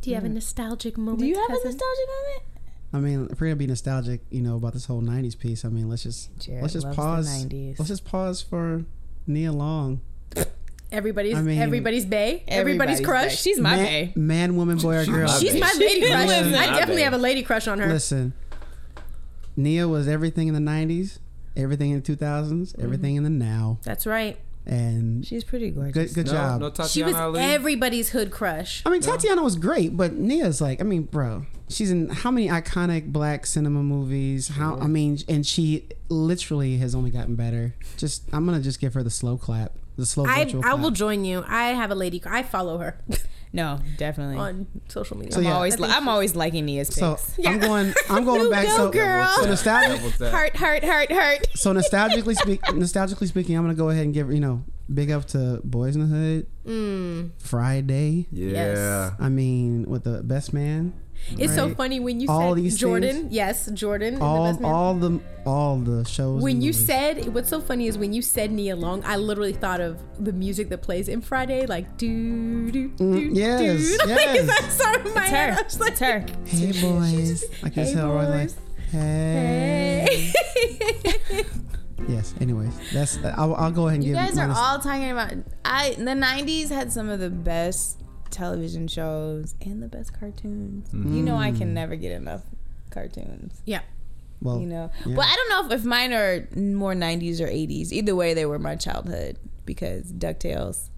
do 0.00 0.10
you 0.10 0.16
have 0.16 0.24
a 0.24 0.28
nostalgic 0.28 0.98
moment? 0.98 1.20
Do 1.20 1.26
you 1.26 1.36
have 1.36 1.44
a 1.44 1.52
cousin? 1.52 1.70
nostalgic 1.70 2.06
moment? 2.08 2.42
I 2.92 2.98
mean, 2.98 3.28
if 3.30 3.40
we're 3.40 3.46
gonna 3.46 3.54
be 3.56 3.68
nostalgic, 3.68 4.22
you 4.30 4.40
know, 4.42 4.56
about 4.56 4.72
this 4.72 4.86
whole 4.86 5.00
'90s 5.00 5.38
piece, 5.38 5.64
I 5.64 5.68
mean, 5.68 5.88
let's 5.88 6.02
just 6.02 6.36
Jared 6.40 6.62
let's 6.62 6.72
just 6.72 6.86
loves 6.86 6.96
the 6.96 7.02
pause. 7.02 7.44
90s. 7.44 7.78
Let's 7.78 7.88
just 7.88 8.04
pause 8.04 8.42
for 8.42 8.84
Nia 9.28 9.52
Long, 9.52 10.00
Everybody's 10.90 11.36
I 11.36 11.42
mean- 11.42 11.58
everybody's 11.60 12.04
bae, 12.04 12.42
everybody's, 12.48 13.00
crush. 13.00 13.30
bae. 13.30 13.36
She's 13.36 13.60
my 13.60 13.76
man, 13.76 14.06
bae. 14.06 14.12
man, 14.16 14.56
woman, 14.56 14.78
boy, 14.78 14.96
or 14.96 15.04
girl. 15.04 15.28
my 15.28 15.38
She's 15.38 15.52
bae. 15.52 15.60
my 15.60 15.72
lady 15.78 16.00
crush. 16.06 16.26
Listen, 16.28 16.54
I 16.54 16.66
definitely 16.66 16.96
bae. 16.96 17.04
have 17.04 17.12
a 17.14 17.18
lady 17.18 17.42
crush 17.44 17.68
on 17.68 17.78
her. 17.78 17.86
Listen, 17.86 18.32
Nia 19.56 19.86
was 19.86 20.08
everything 20.08 20.48
in 20.48 20.54
the 20.54 20.60
'90s, 20.60 21.18
everything 21.56 21.90
in 21.92 22.02
the 22.02 22.16
2000s, 22.16 22.72
Mm-hmm. 22.72 22.82
everything 22.82 23.14
in 23.16 23.22
the 23.22 23.30
now. 23.30 23.78
That's 23.84 24.04
right. 24.04 24.38
And 24.66 25.24
She's 25.24 25.44
pretty 25.44 25.70
gorgeous. 25.70 26.12
good 26.12 26.14
good 26.14 26.26
no, 26.26 26.32
job. 26.32 26.60
no 26.78 26.84
She 26.86 27.02
was 27.04 27.14
Ali. 27.14 27.40
everybody's 27.40 28.10
hood 28.10 28.30
crush. 28.32 28.82
I 28.84 28.90
mean, 28.90 29.00
Tatyana 29.00 29.42
was 29.42 29.54
great, 29.56 29.96
but 29.96 30.14
Nia's 30.14 30.60
like, 30.60 30.80
I 30.80 30.84
mean, 30.84 31.02
bro, 31.02 31.46
she's 31.68 31.90
in 31.92 32.08
how 32.08 32.30
many 32.32 32.48
iconic 32.48 33.12
black 33.12 33.46
cinema 33.46 33.82
movies? 33.82 34.48
How 34.48 34.76
I 34.78 34.88
mean, 34.88 35.18
and 35.28 35.46
she 35.46 35.84
literally 36.08 36.78
has 36.78 36.94
only 36.96 37.10
gotten 37.10 37.36
better. 37.36 37.74
Just 37.96 38.24
I'm 38.32 38.44
gonna 38.44 38.60
just 38.60 38.80
give 38.80 38.94
her 38.94 39.04
the 39.04 39.10
slow 39.10 39.36
clap, 39.36 39.72
the 39.96 40.04
slow 40.06 40.26
I 40.26 40.44
virtual 40.44 40.60
I 40.64 40.70
clap. 40.70 40.80
will 40.80 40.90
join 40.90 41.24
you. 41.24 41.44
I 41.46 41.68
have 41.68 41.92
a 41.92 41.94
lady. 41.94 42.20
I 42.26 42.42
follow 42.42 42.78
her 42.78 42.98
No, 43.52 43.78
definitely. 43.96 44.36
on 44.36 44.66
social 44.88 45.16
media. 45.16 45.32
So, 45.32 45.38
I'm 45.38 45.44
yeah. 45.44 45.54
always 45.54 45.74
I 45.74 45.76
think 45.78 45.96
I'm 45.96 46.08
always 46.08 46.36
liking 46.36 46.66
Nia's 46.66 46.88
pics. 46.88 46.98
So 46.98 47.18
Yeah. 47.38 47.50
I'm 47.50 47.58
going. 47.60 47.94
I'm 48.10 48.24
going 48.30 48.50
back. 48.50 48.66
go, 48.66 48.76
so, 48.76 48.90
girl. 48.90 49.28
so 49.40 49.46
nostalgic. 49.46 49.96
Double 49.96 50.10
tap. 50.10 50.32
heart, 50.32 50.56
heart, 50.56 50.84
heart, 50.84 51.10
heart. 51.12 51.46
So 51.54 51.72
nostalgically 51.72 52.34
speak, 52.42 52.60
nostalgically 52.62 53.28
speaking, 53.28 53.56
I'm 53.56 53.62
gonna 53.64 53.74
go 53.74 53.88
ahead 53.90 54.04
and 54.04 54.12
give 54.14 54.30
you 54.32 54.40
know 54.40 54.64
big 54.92 55.10
up 55.10 55.24
to 55.26 55.60
Boys 55.64 55.96
in 55.96 56.02
the 56.02 56.06
Hood, 56.16 56.46
Mm. 56.66 57.30
Friday. 57.38 58.26
Yeah. 58.30 58.50
Yes. 58.50 59.12
I 59.18 59.28
mean, 59.28 59.84
with 59.88 60.04
the 60.04 60.22
best 60.22 60.52
man. 60.52 60.92
It's 61.38 61.54
so 61.54 61.74
funny 61.74 61.98
when 62.00 62.20
you 62.20 62.28
All 62.28 62.54
said 62.54 62.62
these 62.64 62.78
Jordan. 62.78 63.16
things. 63.16 63.32
Yes, 63.32 63.66
Jordan. 63.72 64.14
in 64.14 64.20
the 64.20 64.24
All 64.24 64.52
Best 64.52 64.62
all 64.64 64.94
the 64.94 65.20
all 65.44 65.78
the 65.78 66.04
shows. 66.04 66.42
when 66.42 66.60
you 66.60 66.70
movies. 66.72 66.86
said 66.86 67.34
what's 67.34 67.48
so 67.50 67.60
funny 67.60 67.86
is 67.88 67.98
when 67.98 68.12
you 68.12 68.22
said 68.22 68.52
Nia 68.52 68.76
Long, 68.76 69.02
I 69.04 69.16
literally 69.16 69.52
thought 69.52 69.80
of 69.80 69.98
the 70.24 70.32
music 70.32 70.68
that 70.68 70.82
plays 70.82 71.08
in 71.08 71.20
Friday, 71.20 71.66
like 71.66 71.96
do 71.98 72.70
do 72.70 72.88
do 72.88 73.04
Mm, 73.04 73.34
yes, 73.34 73.80
do. 73.80 73.98
Like, 74.08 74.18
yes. 74.18 74.46
that 74.46 74.72
song 74.72 75.06
in 75.06 75.14
my 75.14 75.22
It's 75.22 75.30
head. 75.30 75.50
her. 75.54 75.58
I 75.58 75.62
was 75.64 75.80
like, 75.80 75.92
It's 75.92 76.00
her. 76.00 76.26
"Hey 76.46 76.72
boys," 76.80 77.44
I 77.64 77.68
can 77.70 77.84
Hey, 77.86 77.94
tell 77.94 78.08
Roy 78.12 78.28
like, 78.28 78.48
boys. 78.48 78.56
"Hey." 78.92 80.32
Hey. 80.46 81.42
Yes. 82.08 82.34
Anyways, 82.40 82.72
that's 82.92 83.18
I'll, 83.36 83.54
I'll 83.56 83.72
go 83.72 83.88
ahead 83.88 83.96
and 83.96 84.04
You 84.04 84.12
give. 84.14 84.20
You 84.22 84.26
guys 84.28 84.36
my 84.36 84.44
are 84.44 84.48
nos- 84.48 84.56
all 84.58 84.78
talking 84.78 85.10
about. 85.10 85.32
I 85.64 85.94
the 85.98 86.12
'90s 86.12 86.68
had 86.68 86.92
some 86.92 87.08
of 87.08 87.18
the 87.18 87.30
best 87.30 88.00
television 88.30 88.88
shows 88.88 89.54
and 89.60 89.82
the 89.82 89.88
best 89.88 90.18
cartoons. 90.18 90.88
You 90.92 91.22
know, 91.22 91.36
I 91.36 91.52
can 91.52 91.74
never 91.74 91.96
get 91.96 92.12
enough 92.12 92.42
cartoons. 92.90 93.60
yeah. 93.64 93.80
well. 94.40 94.60
You 94.60 94.66
know, 94.66 94.90
yeah. 95.04 95.14
but 95.14 95.26
I 95.26 95.34
don't 95.34 95.48
know 95.50 95.74
if, 95.74 95.80
if 95.80 95.84
mine 95.84 96.12
are 96.12 96.48
more 96.56 96.94
'90s 96.94 97.40
or 97.40 97.46
'80s. 97.46 97.92
Either 97.92 98.14
way, 98.14 98.34
they 98.34 98.46
were 98.46 98.58
my 98.58 98.76
childhood 98.76 99.38
because 99.64 100.12
Ducktales, 100.12 100.88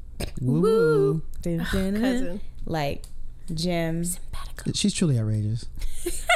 woo 0.40 0.61
woo. 0.61 1.23
Dun, 1.42 1.66
dun, 1.73 1.94
dun. 1.94 2.00
Cousin. 2.00 2.40
like 2.66 3.04
Jem. 3.52 4.04
She's 4.75 4.92
truly 4.92 5.18
outrageous. 5.18 5.66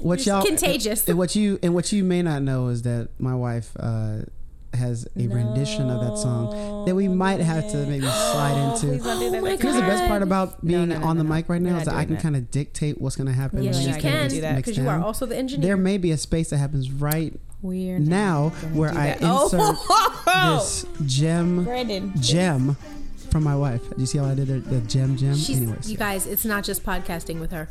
What 0.00 0.24
y'all 0.24 0.44
Contagious. 0.44 1.06
And 1.08 1.18
what 1.18 1.36
you 1.36 1.58
and 1.62 1.74
what 1.74 1.92
you 1.92 2.04
may 2.04 2.22
not 2.22 2.42
know 2.42 2.68
is 2.68 2.82
that 2.82 3.08
my 3.18 3.34
wife 3.34 3.72
uh, 3.78 4.20
has 4.74 5.06
a 5.16 5.26
rendition 5.26 5.90
of 5.90 6.00
that 6.00 6.16
song 6.16 6.84
that 6.86 6.94
we 6.94 7.08
might 7.08 7.40
have 7.40 7.70
to 7.70 7.76
maybe 7.86 8.06
slide 8.06 8.52
into. 8.74 8.86
Please 8.86 9.02
don't 9.04 9.18
do 9.18 9.30
that. 9.30 9.38
Oh 9.38 9.42
my 9.42 9.50
That's 9.50 9.62
Here's 9.62 9.74
the 9.74 9.80
best 9.82 10.06
part 10.08 10.22
about 10.22 10.64
being 10.64 10.88
no, 10.88 10.98
no, 10.98 11.06
on 11.06 11.16
no, 11.16 11.22
the 11.22 11.28
no. 11.28 11.34
mic 11.34 11.48
right 11.48 11.60
now 11.60 11.78
is 11.78 11.84
that 11.86 11.94
I 11.94 12.04
can 12.04 12.16
kind 12.16 12.36
of 12.36 12.50
dictate 12.50 13.00
what's 13.00 13.16
going 13.16 13.26
to 13.26 13.32
happen. 13.32 13.62
Yes, 13.62 13.84
you 13.86 13.94
can't 13.94 14.30
do 14.30 14.40
that. 14.42 14.56
because 14.56 14.76
you 14.76 14.88
are 14.88 15.00
also 15.00 15.26
the 15.26 15.36
engineer. 15.36 15.66
There 15.68 15.76
may 15.76 15.98
be 15.98 16.10
a 16.12 16.16
space 16.16 16.50
that 16.50 16.58
happens 16.58 16.90
right 16.90 17.38
We're 17.62 17.98
now 17.98 18.50
where 18.72 18.90
I 18.90 19.16
that. 19.18 19.22
insert 19.22 19.60
oh, 19.62 20.56
this 20.58 20.86
gem 21.06 21.64
Brandon. 21.64 22.12
gem 22.20 22.76
from 23.30 23.44
my 23.44 23.56
wife. 23.56 23.82
Do 23.90 23.96
you 23.98 24.06
see 24.06 24.18
how 24.18 24.24
I 24.24 24.34
did 24.34 24.48
the, 24.48 24.58
the 24.60 24.80
gem 24.82 25.16
gem? 25.16 25.34
She's, 25.36 25.56
Anyways, 25.58 25.90
you 25.90 25.96
guys, 25.96 26.26
it's 26.26 26.44
not 26.44 26.64
just 26.64 26.84
podcasting 26.84 27.40
with 27.40 27.52
her. 27.52 27.68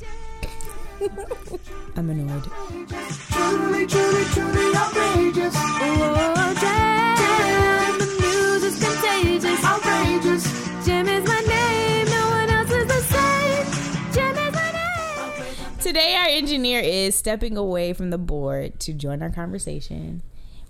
I'm 1.99 2.09
annoyed. 2.11 2.43
Truly, 2.43 3.85
truly, 3.85 4.23
truly 4.31 4.73
outrageous. 4.73 5.53
Oh, 5.53 6.57
damn, 6.61 7.99
the 7.99 8.05
news 8.21 8.79
contagious. 8.81 9.65
Outrageous. 9.65 10.85
Jem 10.85 11.09
is 11.09 11.27
my 11.27 11.41
name, 11.41 12.05
no 12.05 12.29
one 12.29 12.49
else 12.51 12.71
is 12.71 12.87
the 12.87 13.01
same. 13.01 14.13
Jem 14.13 14.37
is 14.47 14.53
my 14.55 14.71
name. 14.71 15.77
Today, 15.81 16.15
our 16.15 16.27
engineer 16.27 16.79
is 16.79 17.15
stepping 17.15 17.57
away 17.57 17.91
from 17.91 18.11
the 18.11 18.17
board 18.17 18.79
to 18.79 18.93
join 18.93 19.21
our 19.21 19.29
conversation. 19.29 20.21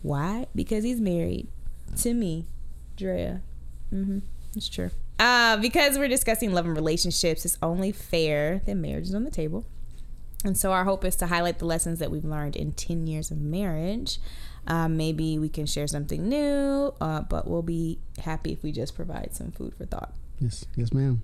Why? 0.02 0.48
Because 0.56 0.84
he's 0.84 1.00
married 1.00 1.48
to 1.98 2.16
me, 2.16 2.48
Drea. 2.98 3.44
Mm-hmm. 3.94 4.20
It's 4.56 4.68
true. 4.68 4.90
Uh, 5.20 5.58
because 5.58 6.00
we're 6.00 6.08
discussing 6.08 6.54
love 6.54 6.66
and 6.66 6.76
relationships, 6.76 7.46
it's 7.46 7.60
only 7.62 7.92
fair 7.92 8.64
that 8.66 8.74
marriage 8.74 9.10
is 9.10 9.14
on 9.14 9.26
the 9.26 9.30
table. 9.30 9.68
And 10.46 10.58
so, 10.58 10.72
our 10.72 10.86
hope 10.86 11.04
is 11.04 11.16
to 11.18 11.28
highlight 11.28 11.60
the 11.60 11.66
lessons 11.66 12.00
that 12.00 12.12
we've 12.12 12.24
learned 12.24 12.56
in 12.56 12.72
10 12.72 13.08
years 13.08 13.30
of 13.30 13.40
marriage. 13.42 14.20
Uh, 14.68 14.88
maybe 14.88 15.38
we 15.38 15.50
can 15.50 15.66
share 15.66 15.88
something 15.88 16.30
new, 16.30 16.94
uh, 17.02 17.22
but 17.22 17.48
we'll 17.48 17.62
be 17.62 18.00
happy 18.24 18.54
if 18.54 18.64
we 18.64 18.72
just 18.72 18.96
provide 18.96 19.36
some 19.36 19.52
food 19.52 19.74
for 19.76 19.86
thought. 19.86 20.14
yes, 20.40 20.66
yes, 20.76 20.94
ma'am. 20.94 21.22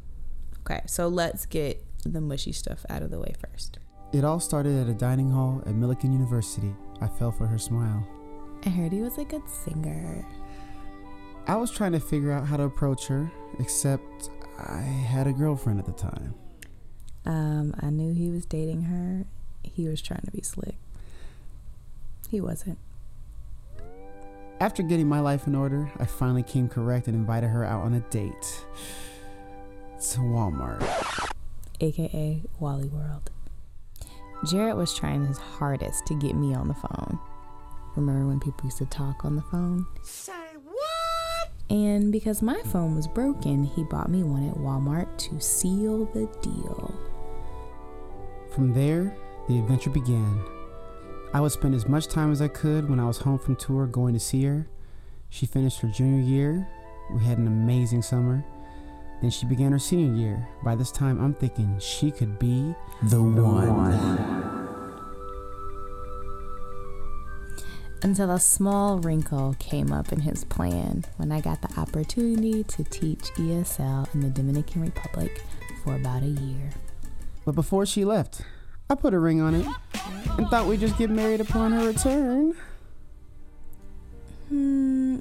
Okay, 0.61 0.81
so 0.87 1.07
let's 1.07 1.45
get 1.45 1.83
the 2.03 2.19
mushy 2.19 2.51
stuff 2.51 2.85
out 2.89 3.03
of 3.03 3.11
the 3.11 3.19
way 3.19 3.33
first. 3.39 3.79
It 4.13 4.23
all 4.23 4.39
started 4.39 4.81
at 4.81 4.87
a 4.89 4.93
dining 4.93 5.29
hall 5.29 5.61
at 5.65 5.73
Millikin 5.73 6.11
University. 6.11 6.73
I 7.01 7.07
fell 7.07 7.31
for 7.31 7.45
her 7.45 7.57
smile. 7.57 8.07
I 8.65 8.69
heard 8.69 8.91
he 8.91 9.01
was 9.01 9.17
a 9.17 9.25
good 9.25 9.47
singer. 9.49 10.25
I 11.47 11.55
was 11.55 11.69
trying 11.69 11.91
to 11.91 11.99
figure 11.99 12.31
out 12.31 12.47
how 12.47 12.57
to 12.57 12.63
approach 12.63 13.07
her, 13.07 13.31
except 13.59 14.29
I 14.57 14.79
had 14.79 15.27
a 15.27 15.33
girlfriend 15.33 15.79
at 15.79 15.85
the 15.85 15.91
time. 15.91 16.33
Um, 17.25 17.73
I 17.81 17.89
knew 17.89 18.13
he 18.13 18.29
was 18.29 18.45
dating 18.45 18.83
her. 18.83 19.25
He 19.63 19.87
was 19.87 20.01
trying 20.01 20.21
to 20.25 20.31
be 20.31 20.41
slick. 20.41 20.75
He 22.29 22.39
wasn't. 22.39 22.77
After 24.59 24.83
getting 24.83 25.07
my 25.07 25.19
life 25.19 25.47
in 25.47 25.55
order, 25.55 25.91
I 25.99 26.05
finally 26.05 26.43
came 26.43 26.69
correct 26.69 27.07
and 27.07 27.15
invited 27.15 27.49
her 27.49 27.65
out 27.65 27.83
on 27.83 27.93
a 27.93 27.99
date 27.99 28.65
to 30.11 30.19
Walmart. 30.19 30.81
AKA 31.81 32.43
Wally 32.59 32.87
World. 32.87 33.31
Jared 34.47 34.77
was 34.77 34.93
trying 34.93 35.25
his 35.25 35.37
hardest 35.37 36.05
to 36.07 36.13
get 36.15 36.35
me 36.35 36.53
on 36.53 36.67
the 36.67 36.73
phone. 36.73 37.19
Remember 37.95 38.27
when 38.27 38.39
people 38.39 38.65
used 38.65 38.77
to 38.77 38.85
talk 38.85 39.25
on 39.25 39.35
the 39.35 39.41
phone? 39.41 39.85
Say 40.03 40.33
what? 40.63 41.51
And 41.69 42.11
because 42.11 42.41
my 42.41 42.61
phone 42.65 42.95
was 42.95 43.07
broken, 43.07 43.63
he 43.63 43.83
bought 43.83 44.09
me 44.09 44.23
one 44.23 44.47
at 44.47 44.55
Walmart 44.55 45.17
to 45.17 45.39
seal 45.39 46.05
the 46.05 46.27
deal. 46.41 46.93
From 48.55 48.71
there, 48.71 49.13
the 49.49 49.59
adventure 49.59 49.89
began. 49.89 50.41
I 51.33 51.41
would 51.41 51.51
spend 51.51 51.75
as 51.75 51.89
much 51.89 52.07
time 52.07 52.31
as 52.31 52.41
I 52.41 52.47
could 52.47 52.89
when 52.89 53.01
I 53.01 53.05
was 53.05 53.17
home 53.17 53.37
from 53.37 53.57
tour 53.57 53.85
going 53.85 54.13
to 54.13 54.19
see 54.19 54.45
her. 54.45 54.65
She 55.29 55.45
finished 55.45 55.81
her 55.81 55.89
junior 55.89 56.21
year. 56.23 56.65
We 57.11 57.21
had 57.21 57.37
an 57.37 57.47
amazing 57.47 58.01
summer. 58.01 58.45
Then 59.21 59.29
she 59.29 59.45
began 59.45 59.73
her 59.73 59.79
senior 59.79 60.15
year. 60.15 60.47
By 60.63 60.75
this 60.75 60.89
time, 60.89 61.21
I'm 61.21 61.33
thinking 61.33 61.77
she 61.79 62.11
could 62.11 62.39
be 62.39 62.73
the 63.03 63.21
one. 63.21 64.69
Until 68.03 68.31
a 68.31 68.39
small 68.39 68.99
wrinkle 68.99 69.57
came 69.59 69.91
up 69.91 70.13
in 70.13 70.21
his 70.21 70.45
plan 70.45 71.03
when 71.17 71.33
I 71.33 71.41
got 71.41 71.61
the 71.61 71.77
opportunity 71.77 72.63
to 72.63 72.85
teach 72.85 73.33
ESL 73.33 74.15
in 74.15 74.21
the 74.21 74.29
Dominican 74.29 74.81
Republic 74.81 75.43
for 75.83 75.95
about 75.95 76.23
a 76.23 76.27
year. 76.27 76.71
But 77.45 77.53
before 77.53 77.85
she 77.85 78.03
left, 78.03 78.41
I 78.89 78.95
put 78.95 79.13
a 79.13 79.19
ring 79.19 79.39
on 79.39 79.53
it 79.53 79.67
and 80.37 80.47
thought 80.49 80.65
we'd 80.65 80.79
just 80.79 80.97
get 80.97 81.09
married 81.09 81.41
upon 81.41 81.71
her 81.71 81.87
return. 81.87 82.55
Hmm. 84.49 85.19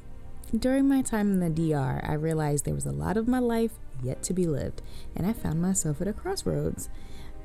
During 0.56 0.88
my 0.88 1.02
time 1.02 1.32
in 1.32 1.40
the 1.40 1.50
DR, 1.50 2.00
I 2.08 2.14
realized 2.14 2.64
there 2.64 2.74
was 2.74 2.86
a 2.86 2.92
lot 2.92 3.16
of 3.16 3.28
my 3.28 3.40
life 3.40 3.72
yet 4.02 4.22
to 4.24 4.32
be 4.32 4.46
lived, 4.46 4.82
and 5.14 5.26
I 5.26 5.32
found 5.32 5.60
myself 5.60 6.00
at 6.00 6.08
a 6.08 6.12
crossroads. 6.12 6.88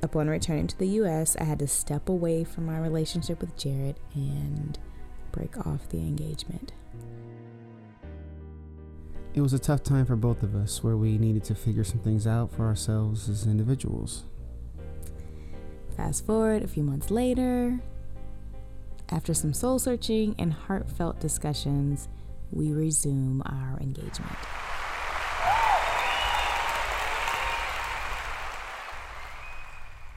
Upon 0.01 0.29
returning 0.29 0.67
to 0.67 0.77
the 0.77 0.87
US, 0.87 1.35
I 1.37 1.43
had 1.43 1.59
to 1.59 1.67
step 1.67 2.07
away 2.07 2.43
from 2.43 2.65
my 2.65 2.77
relationship 2.77 3.41
with 3.41 3.57
Jared 3.57 3.99
and 4.13 4.77
break 5.31 5.57
off 5.65 5.89
the 5.89 5.97
engagement. 5.97 6.71
It 9.33 9.41
was 9.41 9.53
a 9.53 9.59
tough 9.59 9.83
time 9.83 10.05
for 10.05 10.15
both 10.15 10.43
of 10.43 10.55
us 10.55 10.83
where 10.83 10.97
we 10.97 11.17
needed 11.17 11.43
to 11.45 11.55
figure 11.55 11.83
some 11.83 11.99
things 11.99 12.25
out 12.25 12.51
for 12.51 12.65
ourselves 12.65 13.27
as 13.29 13.45
individuals. 13.45 14.23
Fast 15.99 16.25
forward 16.25 16.63
a 16.63 16.67
few 16.69 16.81
months 16.81 17.11
later, 17.11 17.77
after 19.09 19.33
some 19.33 19.53
soul 19.53 19.79
searching 19.79 20.33
and 20.39 20.53
heartfelt 20.53 21.19
discussions, 21.19 22.07
we 22.51 22.71
resume 22.71 23.43
our 23.45 23.77
engagement. 23.81 24.31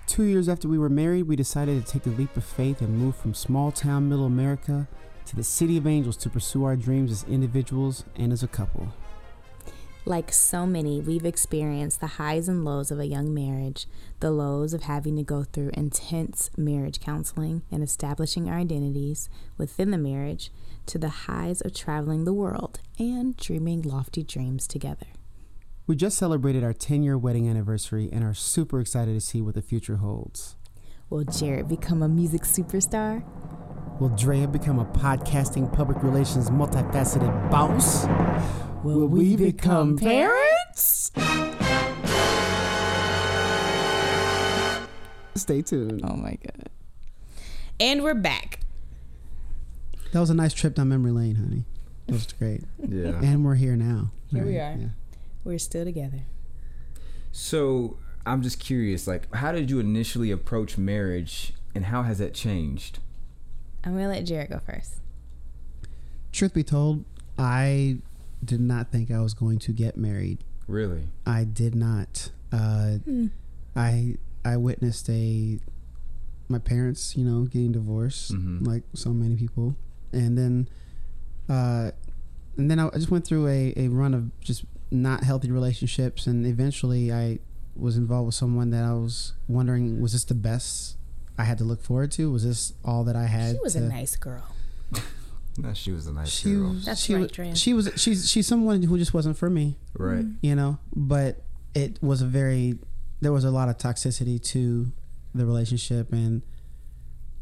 Two 0.06 0.22
years 0.22 0.48
after 0.48 0.68
we 0.68 0.78
were 0.78 0.88
married, 0.88 1.24
we 1.24 1.34
decided 1.34 1.84
to 1.84 1.92
take 1.92 2.04
the 2.04 2.10
leap 2.10 2.36
of 2.36 2.44
faith 2.44 2.80
and 2.80 2.96
move 2.96 3.16
from 3.16 3.34
small 3.34 3.72
town 3.72 4.08
middle 4.08 4.26
America 4.26 4.86
to 5.26 5.34
the 5.34 5.42
city 5.42 5.76
of 5.76 5.88
angels 5.88 6.16
to 6.18 6.30
pursue 6.30 6.62
our 6.62 6.76
dreams 6.76 7.10
as 7.10 7.24
individuals 7.24 8.04
and 8.14 8.32
as 8.32 8.44
a 8.44 8.48
couple. 8.48 8.94
Like 10.04 10.32
so 10.32 10.66
many, 10.66 11.00
we've 11.00 11.24
experienced 11.24 12.00
the 12.00 12.18
highs 12.18 12.48
and 12.48 12.64
lows 12.64 12.90
of 12.90 12.98
a 12.98 13.06
young 13.06 13.32
marriage, 13.32 13.86
the 14.18 14.32
lows 14.32 14.74
of 14.74 14.82
having 14.82 15.14
to 15.16 15.22
go 15.22 15.44
through 15.44 15.70
intense 15.74 16.50
marriage 16.56 16.98
counseling 16.98 17.62
and 17.70 17.84
establishing 17.84 18.48
our 18.48 18.58
identities 18.58 19.28
within 19.56 19.92
the 19.92 19.98
marriage, 19.98 20.50
to 20.86 20.98
the 20.98 21.08
highs 21.08 21.60
of 21.60 21.72
traveling 21.72 22.24
the 22.24 22.32
world 22.32 22.80
and 22.98 23.36
dreaming 23.36 23.80
lofty 23.82 24.24
dreams 24.24 24.66
together. 24.66 25.06
We 25.86 25.94
just 25.94 26.18
celebrated 26.18 26.64
our 26.64 26.72
10 26.72 27.04
year 27.04 27.16
wedding 27.16 27.48
anniversary 27.48 28.08
and 28.12 28.24
are 28.24 28.34
super 28.34 28.80
excited 28.80 29.14
to 29.14 29.20
see 29.20 29.40
what 29.40 29.54
the 29.54 29.62
future 29.62 29.98
holds. 29.98 30.56
Will 31.10 31.22
Jared 31.22 31.68
become 31.68 32.02
a 32.02 32.08
music 32.08 32.42
superstar? 32.42 33.22
Will 34.00 34.08
Drea 34.08 34.48
become 34.48 34.80
a 34.80 34.84
podcasting 34.84 35.72
public 35.72 36.02
relations 36.02 36.50
multifaceted 36.50 37.50
boss? 37.52 38.06
Will 38.82 39.06
we 39.06 39.36
become 39.36 39.96
parents? 39.96 41.12
Stay 45.36 45.62
tuned. 45.62 46.00
Oh 46.04 46.16
my 46.16 46.36
god. 46.44 46.68
And 47.78 48.02
we're 48.02 48.14
back. 48.14 48.60
That 50.12 50.20
was 50.20 50.30
a 50.30 50.34
nice 50.34 50.52
trip 50.52 50.74
down 50.74 50.88
memory 50.88 51.12
lane, 51.12 51.36
honey. 51.36 51.64
That 52.06 52.12
was 52.14 52.26
great. 52.32 52.64
Yeah. 52.78 53.20
And 53.22 53.44
we're 53.44 53.54
here 53.54 53.76
now. 53.76 54.10
Here 54.30 54.44
we 54.44 54.58
are. 54.58 54.76
yeah. 54.78 54.88
We're 55.44 55.58
still 55.58 55.84
together. 55.84 56.22
So 57.30 57.98
I'm 58.26 58.42
just 58.42 58.58
curious, 58.60 59.06
like, 59.06 59.32
how 59.34 59.52
did 59.52 59.70
you 59.70 59.78
initially 59.78 60.30
approach 60.30 60.76
marriage, 60.76 61.54
and 61.74 61.86
how 61.86 62.02
has 62.02 62.18
that 62.18 62.34
changed? 62.34 62.98
I'm 63.84 63.92
gonna 63.94 64.08
let 64.08 64.24
Jared 64.24 64.50
go 64.50 64.60
first. 64.64 64.96
Truth 66.32 66.54
be 66.54 66.62
told, 66.62 67.04
I 67.38 67.98
did 68.44 68.60
not 68.60 68.90
think 68.90 69.10
I 69.10 69.20
was 69.20 69.34
going 69.34 69.58
to 69.60 69.72
get 69.72 69.96
married. 69.96 70.38
Really? 70.66 71.08
I 71.26 71.44
did 71.44 71.74
not. 71.74 72.30
Uh, 72.52 72.98
I 73.76 74.16
I 74.44 74.56
witnessed 74.56 75.08
a 75.10 75.58
my 76.48 76.58
parents, 76.58 77.16
you 77.16 77.24
know, 77.24 77.44
getting 77.44 77.72
divorced, 77.72 78.32
Mhm. 78.32 78.66
like 78.66 78.82
so 78.94 79.12
many 79.12 79.36
people, 79.36 79.74
and 80.12 80.36
then, 80.36 80.68
uh, 81.48 81.92
and 82.56 82.70
then 82.70 82.78
I 82.78 82.88
I 82.88 82.90
just 82.96 83.10
went 83.10 83.24
through 83.26 83.46
a, 83.48 83.72
a 83.76 83.88
run 83.88 84.12
of 84.14 84.38
just 84.40 84.64
not 84.90 85.24
healthy 85.24 85.50
relationships, 85.50 86.26
and 86.26 86.46
eventually 86.46 87.12
I 87.12 87.38
was 87.74 87.96
involved 87.96 88.26
with 88.26 88.34
someone 88.34 88.68
that 88.70 88.84
I 88.84 88.92
was 88.92 89.32
wondering 89.48 90.00
was 90.02 90.12
this 90.12 90.24
the 90.24 90.34
best 90.34 90.96
I 91.38 91.44
had 91.44 91.56
to 91.58 91.64
look 91.64 91.82
forward 91.82 92.10
to? 92.12 92.30
Was 92.30 92.44
this 92.44 92.74
all 92.84 93.02
that 93.04 93.16
I 93.16 93.24
had? 93.26 93.56
She 93.56 93.62
was 93.62 93.72
to, 93.72 93.78
a 93.84 93.88
nice 93.88 94.16
girl. 94.16 94.44
No, 95.58 95.74
she 95.74 95.92
was 95.92 96.06
a 96.06 96.12
nice 96.12 96.30
She 96.30 96.54
girl. 96.54 96.70
was, 96.72 96.84
That's 96.86 97.00
she 97.02 97.14
right, 97.14 97.22
was, 97.22 97.30
Drea. 97.32 97.54
she 97.54 97.74
was 97.74 97.90
she's 97.96 98.30
she's 98.30 98.46
someone 98.46 98.82
who 98.82 98.96
just 98.98 99.12
wasn't 99.12 99.36
for 99.36 99.50
me 99.50 99.76
Right. 99.94 100.20
Mm-hmm. 100.24 100.46
you 100.46 100.54
know 100.54 100.78
but 100.96 101.42
it 101.74 101.98
was 102.02 102.22
a 102.22 102.26
very 102.26 102.78
there 103.20 103.32
was 103.32 103.44
a 103.44 103.50
lot 103.50 103.68
of 103.68 103.76
toxicity 103.78 104.42
to 104.44 104.90
the 105.34 105.44
relationship 105.46 106.12
and 106.12 106.42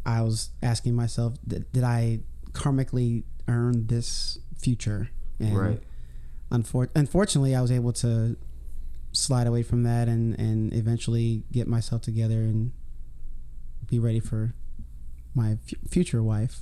i 0.05 0.23
was 0.23 0.51
asking 0.63 0.95
myself 0.95 1.35
did, 1.47 1.71
did 1.73 1.85
i 1.85 2.19
karmically 2.53 3.23
earn 3.49 3.87
this 3.87 4.39
future 4.59 5.11
and 5.39 5.57
Right. 5.57 5.83
unfor- 6.51 6.91
unfortunately 6.97 7.55
i 7.55 7.61
was 7.63 7.71
able 7.71 7.93
to 7.95 8.37
slide 9.13 9.47
away 9.47 9.63
from 9.63 9.83
that 9.85 10.09
and 10.09 10.39
and 10.39 10.73
eventually 10.75 11.45
get 11.53 11.67
myself 11.69 12.03
together 12.03 12.41
and 12.43 12.73
be 13.89 13.99
ready 13.99 14.21
for 14.21 14.55
my 15.35 15.53
f- 15.53 15.75
future 15.89 16.23
wife 16.23 16.61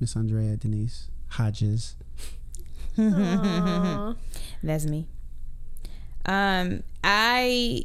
miss 0.00 0.16
andrea 0.16 0.56
denise 0.56 1.08
hodges 1.28 1.94
That's 4.62 4.84
me. 4.84 5.06
Um, 6.26 6.82
I 7.02 7.84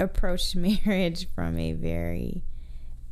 approached 0.00 0.54
marriage 0.56 1.26
from 1.34 1.58
a 1.58 1.72
very 1.72 2.42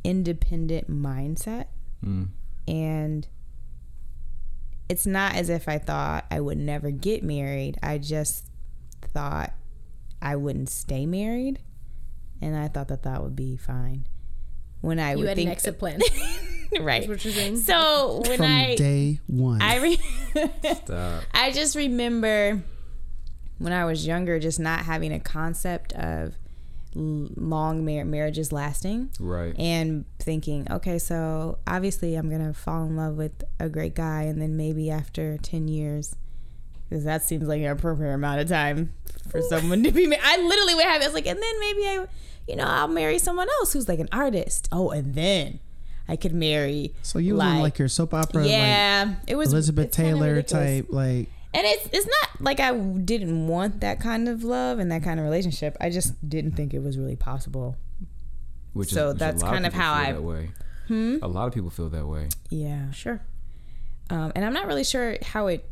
independent 0.03 0.89
mindset, 0.89 1.67
Mm. 2.03 2.29
and 2.67 3.27
it's 4.89 5.05
not 5.05 5.35
as 5.35 5.49
if 5.49 5.67
I 5.67 5.77
thought 5.79 6.25
I 6.31 6.39
would 6.39 6.57
never 6.57 6.91
get 6.91 7.23
married. 7.23 7.77
I 7.83 7.97
just 7.97 8.47
thought 9.01 9.53
I 10.21 10.35
wouldn't 10.35 10.69
stay 10.69 11.05
married, 11.05 11.59
and 12.41 12.55
I 12.55 12.67
thought 12.67 12.87
that 12.87 13.03
that 13.03 13.21
would 13.23 13.35
be 13.35 13.57
fine. 13.57 14.07
When 14.85 14.99
I 14.99 15.11
You 15.11 15.17
would 15.19 15.27
had 15.29 15.35
think 15.37 15.47
an 15.47 15.51
exit 15.51 15.79
plan. 15.79 15.99
right. 16.79 17.01
That's 17.01 17.07
what 17.07 17.25
you're 17.25 17.33
saying. 17.33 17.57
So 17.57 18.21
when 18.25 18.37
from 18.37 18.45
I 18.45 18.75
day 18.75 19.19
one 19.27 19.61
I 19.61 19.77
re- 19.77 19.99
Stop. 20.83 21.23
I 21.33 21.51
just 21.51 21.75
remember 21.75 22.61
when 23.57 23.71
I 23.73 23.85
was 23.85 24.05
younger, 24.05 24.37
just 24.39 24.59
not 24.59 24.81
having 24.85 25.11
a 25.13 25.19
concept 25.19 25.93
of 25.93 26.35
long 26.93 27.85
mar- 27.85 28.05
marriages 28.05 28.51
lasting, 28.51 29.09
Right. 29.19 29.53
and 29.59 30.05
thinking, 30.19 30.67
okay, 30.71 30.97
so 30.99 31.57
obviously 31.67 32.15
I'm 32.15 32.29
gonna 32.29 32.53
fall 32.53 32.85
in 32.85 32.95
love 32.95 33.15
with 33.15 33.43
a 33.59 33.67
great 33.69 33.95
guy, 33.95 34.23
and 34.23 34.41
then 34.41 34.55
maybe 34.55 34.89
after 34.91 35.37
ten 35.37 35.67
years, 35.67 36.15
because 36.89 37.03
that 37.03 37.23
seems 37.23 37.47
like 37.47 37.61
an 37.61 37.67
appropriate 37.67 38.13
amount 38.13 38.39
of 38.41 38.47
time 38.47 38.93
for 39.29 39.41
someone 39.41 39.83
to 39.83 39.91
be 39.91 40.05
married. 40.07 40.23
I 40.23 40.37
literally 40.41 40.75
would 40.75 40.85
have 40.85 41.01
it. 41.01 41.05
It's 41.05 41.13
like, 41.13 41.27
and 41.27 41.41
then 41.41 41.59
maybe 41.59 41.79
I, 41.81 42.05
you 42.47 42.55
know, 42.55 42.65
I'll 42.65 42.87
marry 42.87 43.17
someone 43.19 43.47
else 43.59 43.73
who's 43.73 43.87
like 43.87 43.99
an 43.99 44.09
artist. 44.11 44.67
Oh, 44.71 44.89
and 44.91 45.13
then 45.15 45.59
I 46.07 46.15
could 46.15 46.33
marry. 46.33 46.93
So 47.01 47.19
you 47.19 47.33
was 47.35 47.43
on 47.43 47.59
like 47.59 47.79
your 47.79 47.87
soap 47.87 48.13
opera, 48.13 48.41
like 48.41 48.49
yeah, 48.51 49.15
it 49.27 49.35
was 49.35 49.51
Elizabeth 49.51 49.91
Taylor 49.91 50.41
type, 50.41 50.87
like 50.89 51.29
And 51.53 51.65
it's 51.65 51.89
it's 51.91 52.05
not 52.05 52.41
like 52.41 52.59
I 52.59 52.75
didn't 52.77 53.47
want 53.47 53.81
that 53.81 53.99
kind 53.99 54.27
of 54.29 54.43
love 54.43 54.77
and 54.79 54.91
that 54.91 55.03
kind 55.03 55.19
of 55.19 55.23
relationship. 55.25 55.75
I 55.81 55.89
just 55.89 56.13
didn't 56.27 56.51
think 56.51 56.73
it 56.73 56.79
was 56.83 56.97
really 56.97 57.15
possible. 57.15 57.77
Which 58.73 58.89
So 58.89 59.09
which 59.09 59.17
that's 59.19 59.41
kind 59.41 59.65
of 59.65 59.71
people 59.73 59.85
how 59.85 59.95
feel 59.95 60.03
I- 60.09 60.11
That 60.13 60.21
way. 60.23 60.49
Hmm? 60.87 61.17
A 61.23 61.27
lot 61.27 61.47
of 61.47 61.53
people 61.53 61.71
feel 61.71 61.89
that 61.89 62.05
way. 62.05 62.29
Yeah. 62.51 62.91
sure. 62.91 63.21
Um, 64.11 64.31
and 64.35 64.45
I'm 64.45 64.53
not 64.53 64.67
really 64.67 64.83
sure 64.83 65.17
how 65.23 65.47
it. 65.47 65.67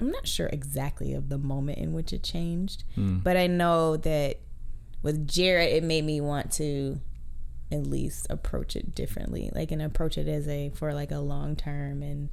I'm 0.00 0.12
not 0.12 0.28
sure 0.28 0.46
exactly 0.52 1.12
of 1.14 1.28
the 1.28 1.38
moment 1.38 1.78
in 1.78 1.92
which 1.92 2.12
it 2.12 2.22
changed, 2.22 2.84
Mm. 2.96 3.24
but 3.24 3.36
I 3.36 3.48
know 3.48 3.96
that 3.96 4.38
with 5.02 5.28
Jared, 5.28 5.72
it 5.72 5.84
made 5.84 6.04
me 6.04 6.20
want 6.20 6.52
to 6.52 7.00
at 7.70 7.86
least 7.86 8.26
approach 8.30 8.76
it 8.76 8.94
differently, 8.94 9.50
like 9.54 9.70
and 9.70 9.82
approach 9.82 10.16
it 10.18 10.28
as 10.28 10.48
a 10.48 10.70
for 10.70 10.94
like 10.94 11.10
a 11.10 11.18
long 11.18 11.56
term 11.56 12.02
and 12.02 12.30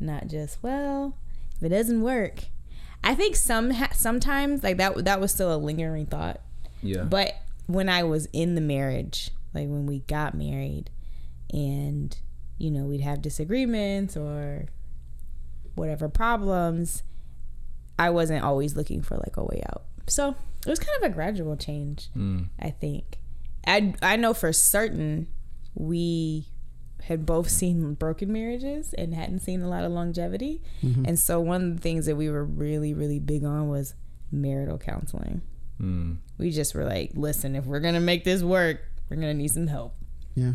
not 0.00 0.26
just 0.26 0.62
well, 0.62 1.16
if 1.56 1.62
it 1.62 1.68
doesn't 1.68 2.02
work. 2.02 2.44
I 3.04 3.14
think 3.14 3.36
some 3.36 3.72
sometimes 3.92 4.62
like 4.62 4.76
that 4.78 5.04
that 5.04 5.20
was 5.20 5.32
still 5.32 5.54
a 5.54 5.56
lingering 5.56 6.06
thought 6.06 6.40
Yeah. 6.82 7.04
But 7.04 7.34
when 7.66 7.88
I 7.88 8.02
was 8.02 8.26
in 8.32 8.54
the 8.54 8.60
marriage, 8.60 9.30
like 9.54 9.68
when 9.68 9.86
we 9.86 10.00
got 10.00 10.34
married, 10.34 10.90
and 11.52 12.16
you 12.58 12.70
know 12.70 12.84
we'd 12.84 13.00
have 13.00 13.22
disagreements 13.22 14.16
or 14.16 14.66
whatever 15.74 16.08
problems, 16.08 17.02
I 17.98 18.10
wasn't 18.10 18.44
always 18.44 18.76
looking 18.76 19.02
for 19.02 19.16
like 19.16 19.36
a 19.36 19.44
way 19.44 19.62
out. 19.70 19.84
So 20.08 20.34
it 20.66 20.70
was 20.70 20.78
kind 20.78 20.96
of 21.02 21.10
a 21.10 21.14
gradual 21.14 21.56
change, 21.56 22.08
Mm. 22.16 22.48
I 22.58 22.70
think. 22.70 23.18
I 23.66 23.94
I 24.02 24.16
know 24.16 24.34
for 24.34 24.52
certain 24.52 25.28
we 25.74 26.46
had 27.04 27.26
both 27.26 27.48
seen 27.50 27.94
broken 27.94 28.32
marriages 28.32 28.92
and 28.94 29.14
hadn't 29.14 29.40
seen 29.40 29.60
a 29.62 29.68
lot 29.68 29.82
of 29.84 29.90
longevity. 29.92 30.62
And 30.82 31.18
so 31.18 31.40
one 31.40 31.62
of 31.64 31.76
the 31.76 31.82
things 31.82 32.06
that 32.06 32.14
we 32.16 32.28
were 32.30 32.44
really 32.44 32.94
really 32.94 33.18
big 33.18 33.44
on 33.44 33.68
was 33.68 33.94
marital 34.30 34.78
counseling 34.78 35.42
Mm. 35.80 36.18
we 36.38 36.50
just 36.52 36.74
were 36.76 36.84
like, 36.84 37.10
listen, 37.14 37.56
if 37.56 37.64
we're 37.66 37.80
gonna 37.80 37.98
make 38.00 38.22
this 38.22 38.42
work, 38.42 38.80
we're 39.08 39.16
gonna 39.16 39.34
need 39.34 39.48
some 39.50 39.66
help. 39.66 39.94
yeah. 40.36 40.54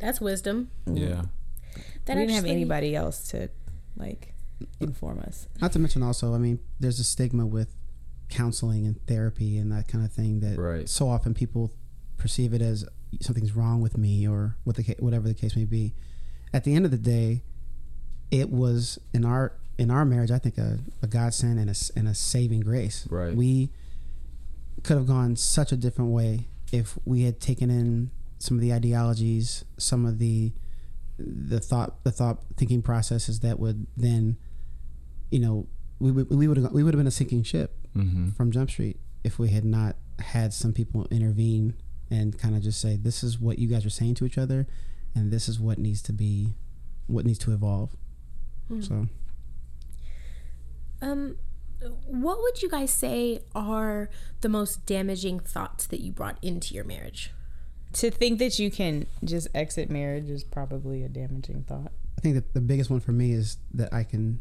That's 0.00 0.20
wisdom. 0.20 0.70
Yeah. 0.86 1.22
That 2.06 2.16
we 2.16 2.22
didn't 2.26 2.34
have 2.34 2.44
anybody 2.46 2.94
else 2.96 3.28
to 3.28 3.48
like 3.96 4.34
inform 4.80 5.20
us. 5.20 5.46
Not 5.60 5.72
to 5.72 5.78
mention 5.78 6.02
also, 6.02 6.34
I 6.34 6.38
mean, 6.38 6.58
there's 6.80 6.98
a 7.00 7.04
stigma 7.04 7.46
with 7.46 7.75
counseling 8.28 8.86
and 8.86 9.04
therapy 9.06 9.56
and 9.58 9.70
that 9.72 9.88
kind 9.88 10.04
of 10.04 10.12
thing 10.12 10.40
that 10.40 10.58
Right. 10.58 10.88
so 10.88 11.08
often 11.08 11.34
people 11.34 11.72
perceive 12.16 12.52
it 12.52 12.60
as 12.62 12.84
something's 13.20 13.52
wrong 13.54 13.80
with 13.80 13.96
me 13.96 14.26
or 14.26 14.56
what 14.64 14.76
the 14.76 14.96
whatever 14.98 15.28
the 15.28 15.34
case 15.34 15.54
may 15.56 15.64
be. 15.64 15.94
At 16.52 16.64
the 16.64 16.74
end 16.74 16.84
of 16.84 16.90
the 16.90 16.96
day, 16.98 17.42
it 18.30 18.50
was 18.50 18.98
in 19.12 19.24
our 19.24 19.52
in 19.78 19.90
our 19.90 20.04
marriage, 20.04 20.30
I 20.30 20.38
think 20.38 20.56
a, 20.58 20.78
a 21.02 21.06
godsend 21.06 21.58
and 21.58 21.70
a 21.70 21.74
and 21.96 22.08
a 22.08 22.14
saving 22.14 22.60
grace. 22.60 23.06
Right. 23.10 23.34
We 23.34 23.70
could 24.82 24.96
have 24.96 25.06
gone 25.06 25.36
such 25.36 25.72
a 25.72 25.76
different 25.76 26.10
way 26.10 26.48
if 26.72 26.98
we 27.04 27.22
had 27.22 27.40
taken 27.40 27.70
in 27.70 28.10
some 28.38 28.56
of 28.56 28.60
the 28.60 28.72
ideologies, 28.72 29.64
some 29.78 30.04
of 30.04 30.18
the 30.18 30.52
the 31.18 31.60
thought 31.60 32.02
the 32.04 32.10
thought 32.12 32.42
thinking 32.56 32.82
processes 32.82 33.40
that 33.40 33.58
would 33.58 33.86
then 33.96 34.36
you 35.30 35.38
know 35.38 35.66
we 35.98 36.10
would 36.10 36.28
we 36.30 36.46
would 36.46 36.58
have 36.58 36.72
we 36.72 36.82
would 36.82 36.92
have 36.92 36.98
been 36.98 37.06
a 37.06 37.10
sinking 37.10 37.42
ship 37.42 37.74
Mm-hmm. 37.96 38.30
from 38.30 38.50
Jump 38.50 38.70
Street 38.70 38.98
if 39.24 39.38
we 39.38 39.48
had 39.48 39.64
not 39.64 39.96
had 40.20 40.52
some 40.52 40.72
people 40.72 41.06
intervene 41.10 41.74
and 42.10 42.38
kind 42.38 42.54
of 42.54 42.62
just 42.62 42.80
say 42.80 42.96
this 42.96 43.22
is 43.24 43.40
what 43.40 43.58
you 43.58 43.68
guys 43.68 43.84
are 43.84 43.90
saying 43.90 44.14
to 44.16 44.24
each 44.26 44.38
other 44.38 44.66
and 45.14 45.30
this 45.32 45.48
is 45.48 45.58
what 45.58 45.78
needs 45.78 46.00
to 46.02 46.12
be 46.12 46.54
what 47.06 47.24
needs 47.24 47.38
to 47.40 47.52
evolve 47.52 47.96
so 48.80 49.08
Um, 51.02 51.36
what 52.06 52.38
would 52.40 52.62
you 52.62 52.68
guys 52.70 52.90
say 52.90 53.40
are 53.54 54.08
the 54.40 54.48
most 54.48 54.86
damaging 54.86 55.40
thoughts 55.40 55.86
that 55.88 56.00
you 56.00 56.10
brought 56.12 56.38
into 56.42 56.74
your 56.74 56.84
marriage? 56.84 57.32
To 57.94 58.10
think 58.10 58.38
that 58.38 58.58
you 58.58 58.70
can 58.70 59.06
just 59.24 59.48
exit 59.54 59.90
marriage 59.90 60.28
is 60.28 60.42
probably 60.42 61.02
a 61.04 61.08
damaging 61.08 61.64
thought. 61.68 61.92
I 62.18 62.20
think 62.20 62.34
that 62.34 62.54
the 62.54 62.60
biggest 62.60 62.90
one 62.90 63.00
for 63.00 63.12
me 63.12 63.32
is 63.32 63.58
that 63.74 63.92
I 63.92 64.04
can 64.04 64.40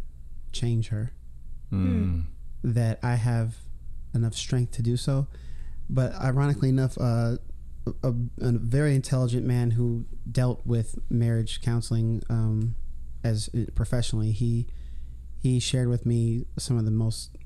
change 0.51 0.87
her. 0.89 1.11
Mm. 1.71 2.23
That 2.67 2.99
I 3.03 3.13
have 3.15 3.57
enough 4.15 4.33
strength 4.33 4.71
to 4.71 4.81
do 4.81 4.97
so. 4.97 5.27
But 5.87 6.15
ironically 6.15 6.69
enough, 6.69 6.97
uh, 6.99 7.37
a, 8.01 8.13
a 8.39 8.51
very 8.53 8.95
intelligent 8.95 9.45
man 9.45 9.71
who 9.71 10.05
dealt 10.29 10.65
with 10.65 10.97
marriage 11.07 11.61
counseling 11.61 12.23
um, 12.27 12.75
as 13.23 13.49
professionally, 13.75 14.31
he 14.31 14.65
he 15.37 15.59
shared 15.59 15.89
with 15.89 16.07
me 16.07 16.45
some 16.57 16.75
of 16.79 16.85
the 16.85 16.91
most 16.91 17.37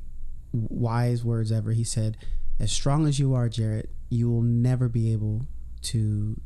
wise 0.54 1.26
words 1.26 1.52
ever. 1.52 1.74
He 1.74 1.84
said, 1.84 2.16
"As 2.58 2.72
strong 2.72 3.06
as 3.06 3.20
you 3.20 3.34
are, 3.34 3.50
Jared, 3.50 3.90
you 4.10 4.30
will 4.30 4.42
never 4.42 4.88
be 4.88 5.12
able 5.12 5.48
to 5.82 6.40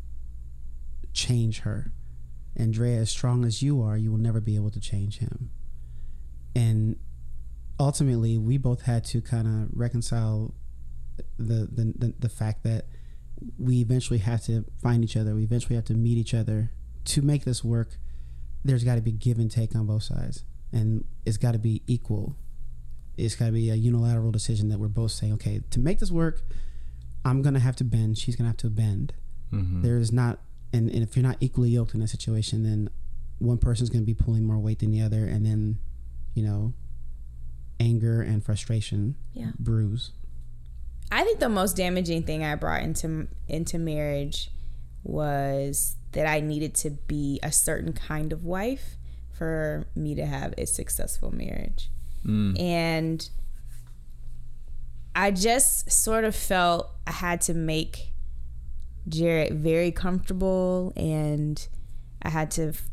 change 1.13 1.59
her. 1.59 1.91
Andrea, 2.55 2.97
as 3.01 3.11
strong 3.11 3.45
as 3.45 3.61
you 3.61 3.83
are, 3.83 3.97
you 3.97 4.09
will 4.11 4.17
never 4.17 4.41
be 4.41 4.55
able 4.55 4.71
to 4.71 4.79
change 4.79 5.19
him." 5.19 5.51
And 6.55 6.95
ultimately, 7.79 8.37
we 8.37 8.57
both 8.57 8.83
had 8.83 9.03
to 9.05 9.21
kind 9.21 9.47
of 9.47 9.69
reconcile 9.77 10.53
the, 11.37 11.67
the 11.71 11.93
the 11.97 12.13
the 12.19 12.29
fact 12.29 12.63
that 12.63 12.85
we 13.57 13.81
eventually 13.81 14.19
have 14.19 14.43
to 14.45 14.65
find 14.81 15.03
each 15.03 15.17
other. 15.17 15.35
We 15.35 15.43
eventually 15.43 15.75
have 15.75 15.85
to 15.85 15.93
meet 15.93 16.17
each 16.17 16.33
other 16.33 16.71
to 17.05 17.21
make 17.21 17.43
this 17.45 17.63
work. 17.63 17.97
There's 18.63 18.83
got 18.83 18.95
to 18.95 19.01
be 19.01 19.11
give 19.11 19.37
and 19.39 19.51
take 19.51 19.75
on 19.75 19.85
both 19.85 20.03
sides, 20.03 20.43
and 20.71 21.03
it's 21.25 21.37
got 21.37 21.51
to 21.51 21.59
be 21.59 21.81
equal. 21.87 22.35
It's 23.17 23.35
got 23.35 23.47
to 23.47 23.51
be 23.51 23.69
a 23.69 23.75
unilateral 23.75 24.31
decision 24.31 24.69
that 24.69 24.79
we're 24.79 24.87
both 24.87 25.11
saying, 25.11 25.33
okay, 25.33 25.61
to 25.69 25.79
make 25.79 25.99
this 25.99 26.11
work, 26.11 26.41
I'm 27.25 27.41
gonna 27.41 27.59
have 27.59 27.75
to 27.77 27.83
bend. 27.83 28.17
She's 28.17 28.35
gonna 28.35 28.49
have 28.49 28.57
to 28.57 28.69
bend. 28.69 29.13
Mhm. 29.51 29.83
There's 29.83 30.11
not, 30.11 30.39
and, 30.71 30.89
and 30.89 31.03
if 31.03 31.15
you're 31.15 31.21
not 31.23 31.37
equally 31.39 31.69
yoked 31.69 31.93
in 31.93 31.99
that 31.99 32.07
situation, 32.07 32.63
then 32.63 32.89
one 33.37 33.57
person's 33.59 33.89
gonna 33.89 34.03
be 34.05 34.15
pulling 34.15 34.43
more 34.45 34.57
weight 34.57 34.79
than 34.79 34.89
the 34.91 35.01
other, 35.01 35.25
and 35.25 35.45
then, 35.45 35.77
you 36.33 36.43
know, 36.43 36.73
anger 37.83 38.21
and 38.21 38.43
frustration 38.43 39.15
Yeah. 39.33 39.51
bruise. 39.59 40.11
I 41.11 41.23
think 41.23 41.39
the 41.39 41.49
most 41.49 41.75
damaging 41.75 42.23
thing 42.23 42.43
I 42.43 42.55
brought 42.55 42.81
into 42.81 43.27
into 43.47 43.77
marriage 43.77 44.49
was 45.03 45.95
that 46.13 46.25
I 46.25 46.39
needed 46.39 46.73
to 46.75 46.91
be 46.91 47.39
a 47.43 47.51
certain 47.51 47.93
kind 47.93 48.31
of 48.31 48.43
wife 48.45 48.95
for 49.33 49.85
me 49.95 50.15
to 50.15 50.25
have 50.25 50.53
a 50.57 50.65
successful 50.65 51.29
marriage. 51.35 51.89
Mm. 52.25 52.59
And 52.59 53.29
I 55.15 55.31
just 55.31 55.91
sort 55.91 56.23
of 56.23 56.35
felt 56.35 56.89
I 57.05 57.11
had 57.11 57.41
to 57.41 57.53
make 57.53 58.13
Jared 59.07 59.53
very 59.59 59.91
comfortable 59.91 60.93
and 60.95 61.67
I 62.21 62.29
had 62.29 62.49
to 62.51 62.69
f- 62.69 62.89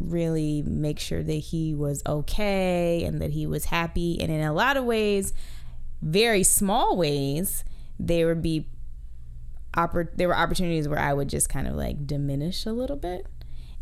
really 0.00 0.62
make 0.62 0.98
sure 0.98 1.22
that 1.22 1.32
he 1.32 1.74
was 1.74 2.02
okay 2.06 3.02
and 3.04 3.20
that 3.20 3.30
he 3.30 3.46
was 3.46 3.66
happy. 3.66 4.20
And 4.20 4.30
in 4.30 4.40
a 4.42 4.52
lot 4.52 4.76
of 4.76 4.84
ways, 4.84 5.32
very 6.02 6.42
small 6.42 6.96
ways, 6.96 7.64
there 7.98 8.26
would 8.26 8.42
be 8.42 8.66
oppor- 9.76 10.10
there 10.16 10.28
were 10.28 10.36
opportunities 10.36 10.88
where 10.88 10.98
I 10.98 11.12
would 11.12 11.28
just 11.28 11.48
kind 11.48 11.66
of 11.66 11.74
like 11.74 12.06
diminish 12.06 12.66
a 12.66 12.72
little 12.72 12.96
bit. 12.96 13.26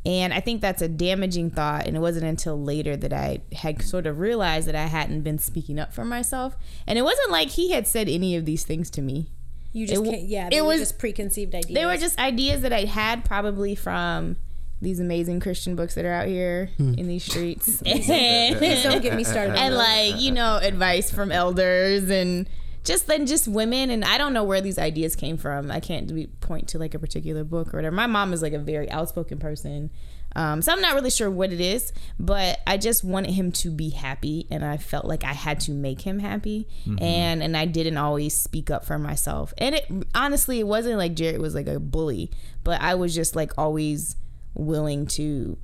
And 0.05 0.33
I 0.33 0.39
think 0.41 0.61
that's 0.61 0.83
a 0.83 0.89
damaging 0.89 1.51
thought. 1.51 1.87
And 1.87 1.97
it 1.97 2.01
wasn't 2.01 2.27
until 2.27 2.63
later 2.63 2.97
that 2.97 3.13
I 3.13 3.41
had 3.53 3.83
sort 3.83 4.07
of 4.07 4.21
realized 4.21 4.69
that 4.69 4.77
I 4.77 4.87
hadn't 4.87 5.23
been 5.23 5.39
speaking 5.39 5.81
up 5.81 5.93
for 5.93 6.05
myself. 6.05 6.57
And 6.87 6.97
it 6.99 7.03
wasn't 7.03 7.31
like 7.33 7.49
he 7.51 7.73
had 7.73 7.87
said 7.89 8.09
any 8.09 8.37
of 8.37 8.45
these 8.45 8.65
things 8.65 8.89
to 8.91 9.03
me. 9.03 9.31
You 9.73 9.87
just 9.87 10.05
It 10.05 10.09
can't, 10.11 10.23
yeah, 10.23 10.47
it 10.47 10.51
they 10.51 10.61
were 10.63 10.69
was- 10.69 10.79
just 10.81 10.99
preconceived 10.99 11.55
ideas. 11.55 11.75
They 11.75 11.85
were 11.85 11.97
just 11.97 12.19
ideas 12.21 12.63
that 12.63 12.73
I 12.73 12.85
had 12.85 13.25
probably 13.25 13.75
from 13.75 14.37
these 14.81 15.01
amazing 15.01 15.41
Christian 15.41 15.75
books 15.75 15.95
that 15.95 16.05
are 16.05 16.13
out 16.13 16.27
here 16.29 16.71
in 16.79 17.07
these 17.09 17.25
streets. 17.25 17.81
Please 17.83 18.07
don't 18.83 19.03
get 19.03 19.15
me 19.17 19.25
started. 19.25 19.57
and 19.57 19.75
like 19.75 20.21
you 20.21 20.33
know 20.33 20.59
advice 20.63 21.11
from 21.11 21.33
elders 21.33 22.11
and 22.11 22.49
just 22.85 23.07
then 23.07 23.27
just 23.27 23.49
women. 23.49 23.91
And 23.91 24.05
i 24.05 24.17
don't 24.19 24.33
know 24.33 24.45
where 24.45 24.61
these 24.61 24.79
ideas 24.79 25.17
came 25.17 25.37
from. 25.39 25.71
I 25.71 25.81
can't 25.81 26.41
point 26.41 26.69
to 26.69 26.79
like 26.79 26.95
a 26.95 26.99
particular 26.99 27.43
book 27.45 27.73
or 27.73 27.79
whatever. 27.79 27.97
My 27.97 28.07
mom 28.07 28.33
is 28.33 28.43
like 28.43 28.53
a 28.53 28.59
very 28.59 28.91
outspoken 28.91 29.39
person. 29.39 29.91
Um, 30.35 30.61
so 30.61 30.71
i'm 30.71 30.83
not 30.83 30.95
really 30.95 31.09
sure 31.09 31.31
what 31.31 31.51
it 31.51 31.63
is 31.63 31.95
but 32.21 32.59
i 32.67 32.77
just 32.77 33.03
wanted 33.03 33.31
him 33.31 33.53
to 33.53 33.71
be 33.71 33.89
happy. 33.89 34.47
And 34.51 34.63
i 34.63 34.77
felt 34.77 35.07
like 35.07 35.25
i 35.25 35.33
had 35.33 35.61
to 35.61 35.71
make 35.71 36.03
him 36.03 36.19
happy. 36.19 36.69
And 37.01 37.43
and 37.43 37.57
i 37.57 37.65
didn't 37.65 37.97
always 37.97 38.39
speak 38.39 38.71
up 38.71 38.85
for 38.85 38.99
myself. 38.99 39.55
And 39.57 39.75
it 39.77 39.87
honestly 40.15 40.61
it 40.61 40.67
wasn't 40.67 40.99
like 40.99 41.15
jared 41.15 41.41
was 41.41 41.55
like 41.55 41.67
a 41.67 41.81
bully 41.81 42.31
but 42.65 42.83
i 42.83 42.95
was 42.95 43.15
just 43.15 43.35
like 43.35 43.53
always 43.57 44.17
willing 44.57 45.07
to 45.07 45.57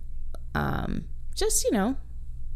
um 0.54 1.04
just 1.34 1.64
you 1.64 1.70
know 1.70 1.96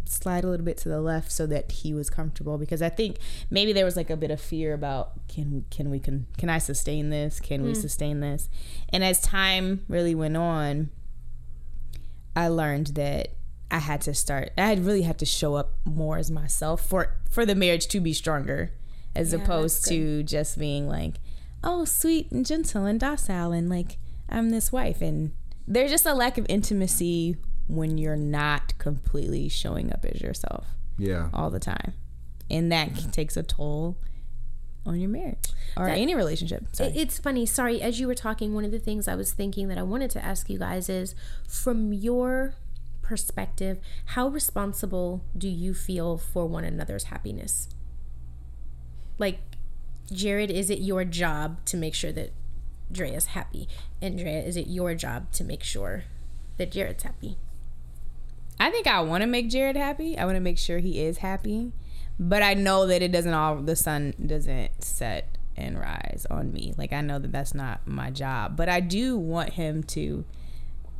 slide 0.08 0.44
a 0.44 0.46
little 0.48 0.64
bit 0.64 0.76
to 0.76 0.88
the 0.88 1.00
left 1.00 1.32
so 1.32 1.46
that 1.46 1.72
he 1.72 1.92
was 1.92 2.08
comfortable 2.08 2.58
because 2.58 2.80
I 2.80 2.88
think 2.88 3.16
maybe 3.50 3.72
there 3.72 3.84
was 3.84 3.96
like 3.96 4.08
a 4.10 4.16
bit 4.16 4.30
of 4.30 4.40
fear 4.40 4.72
about 4.72 5.26
can 5.28 5.64
can 5.70 5.90
we 5.90 5.98
can 5.98 6.26
can 6.38 6.48
I 6.48 6.58
sustain 6.58 7.10
this? 7.10 7.40
Can 7.40 7.62
we 7.64 7.74
sustain 7.74 8.20
this? 8.20 8.48
And 8.90 9.02
as 9.02 9.20
time 9.20 9.84
really 9.88 10.14
went 10.14 10.36
on, 10.36 10.90
I 12.34 12.48
learned 12.48 12.88
that 12.88 13.30
I 13.70 13.78
had 13.78 14.00
to 14.02 14.14
start 14.14 14.52
I 14.56 14.66
had 14.66 14.84
really 14.84 15.02
had 15.02 15.18
to 15.18 15.26
show 15.26 15.54
up 15.54 15.72
more 15.84 16.18
as 16.18 16.30
myself 16.30 16.86
for 16.88 17.16
for 17.28 17.44
the 17.44 17.54
marriage 17.54 17.88
to 17.88 18.00
be 18.00 18.12
stronger 18.12 18.72
as 19.14 19.32
Yeah, 19.32 19.40
opposed 19.42 19.86
to 19.88 20.22
just 20.22 20.58
being 20.58 20.88
like, 20.88 21.14
oh, 21.64 21.84
sweet 21.84 22.30
and 22.30 22.46
gentle 22.46 22.84
and 22.84 23.00
docile 23.00 23.50
and 23.50 23.68
like 23.68 23.98
I'm 24.28 24.50
this 24.50 24.70
wife 24.70 25.00
and 25.00 25.32
there's 25.68 25.90
just 25.90 26.06
a 26.06 26.14
lack 26.14 26.38
of 26.38 26.46
intimacy 26.48 27.36
when 27.68 27.98
you're 27.98 28.16
not 28.16 28.76
completely 28.78 29.48
showing 29.48 29.92
up 29.92 30.04
as 30.04 30.20
yourself 30.20 30.66
Yeah. 30.98 31.28
all 31.32 31.50
the 31.50 31.58
time. 31.60 31.94
And 32.50 32.70
that 32.70 33.12
takes 33.12 33.36
a 33.36 33.42
toll 33.42 33.96
on 34.84 35.00
your 35.00 35.10
marriage 35.10 35.48
or 35.76 35.86
That- 35.86 35.98
any 35.98 36.14
relationship. 36.14 36.66
Sorry. 36.72 36.90
It's 36.90 37.18
funny. 37.18 37.44
Sorry, 37.44 37.82
as 37.82 37.98
you 37.98 38.06
were 38.06 38.14
talking, 38.14 38.54
one 38.54 38.64
of 38.64 38.70
the 38.70 38.78
things 38.78 39.08
I 39.08 39.16
was 39.16 39.32
thinking 39.32 39.66
that 39.68 39.78
I 39.78 39.82
wanted 39.82 40.10
to 40.12 40.24
ask 40.24 40.48
you 40.48 40.58
guys 40.58 40.88
is 40.88 41.16
from 41.48 41.92
your 41.92 42.54
perspective, 43.02 43.78
how 44.06 44.28
responsible 44.28 45.24
do 45.36 45.48
you 45.48 45.74
feel 45.74 46.16
for 46.18 46.46
one 46.46 46.62
another's 46.64 47.04
happiness? 47.04 47.68
Like, 49.18 49.40
Jared, 50.12 50.50
is 50.52 50.70
it 50.70 50.78
your 50.80 51.04
job 51.04 51.64
to 51.66 51.76
make 51.76 51.94
sure 51.94 52.12
that 52.12 52.30
Drea's 52.90 53.26
happy? 53.26 53.68
And 54.00 54.18
Andrea, 54.18 54.42
is 54.42 54.56
it 54.56 54.66
your 54.68 54.94
job 54.94 55.32
to 55.32 55.44
make 55.44 55.62
sure 55.62 56.04
that 56.58 56.70
Jared's 56.72 57.02
happy? 57.02 57.36
I 58.58 58.70
think 58.70 58.86
I 58.86 59.00
want 59.00 59.22
to 59.22 59.26
make 59.26 59.50
Jared 59.50 59.76
happy. 59.76 60.16
I 60.16 60.24
want 60.24 60.36
to 60.36 60.40
make 60.40 60.58
sure 60.58 60.78
he 60.78 61.00
is 61.00 61.18
happy. 61.18 61.72
But 62.18 62.42
I 62.42 62.54
know 62.54 62.86
that 62.86 63.02
it 63.02 63.12
doesn't 63.12 63.34
all, 63.34 63.56
the 63.56 63.76
sun 63.76 64.14
doesn't 64.24 64.82
set 64.82 65.36
and 65.56 65.78
rise 65.78 66.26
on 66.30 66.52
me. 66.52 66.72
Like, 66.78 66.92
I 66.92 67.02
know 67.02 67.18
that 67.18 67.32
that's 67.32 67.54
not 67.54 67.86
my 67.86 68.10
job. 68.10 68.56
But 68.56 68.68
I 68.70 68.80
do 68.80 69.18
want 69.18 69.54
him 69.54 69.82
to 69.84 70.24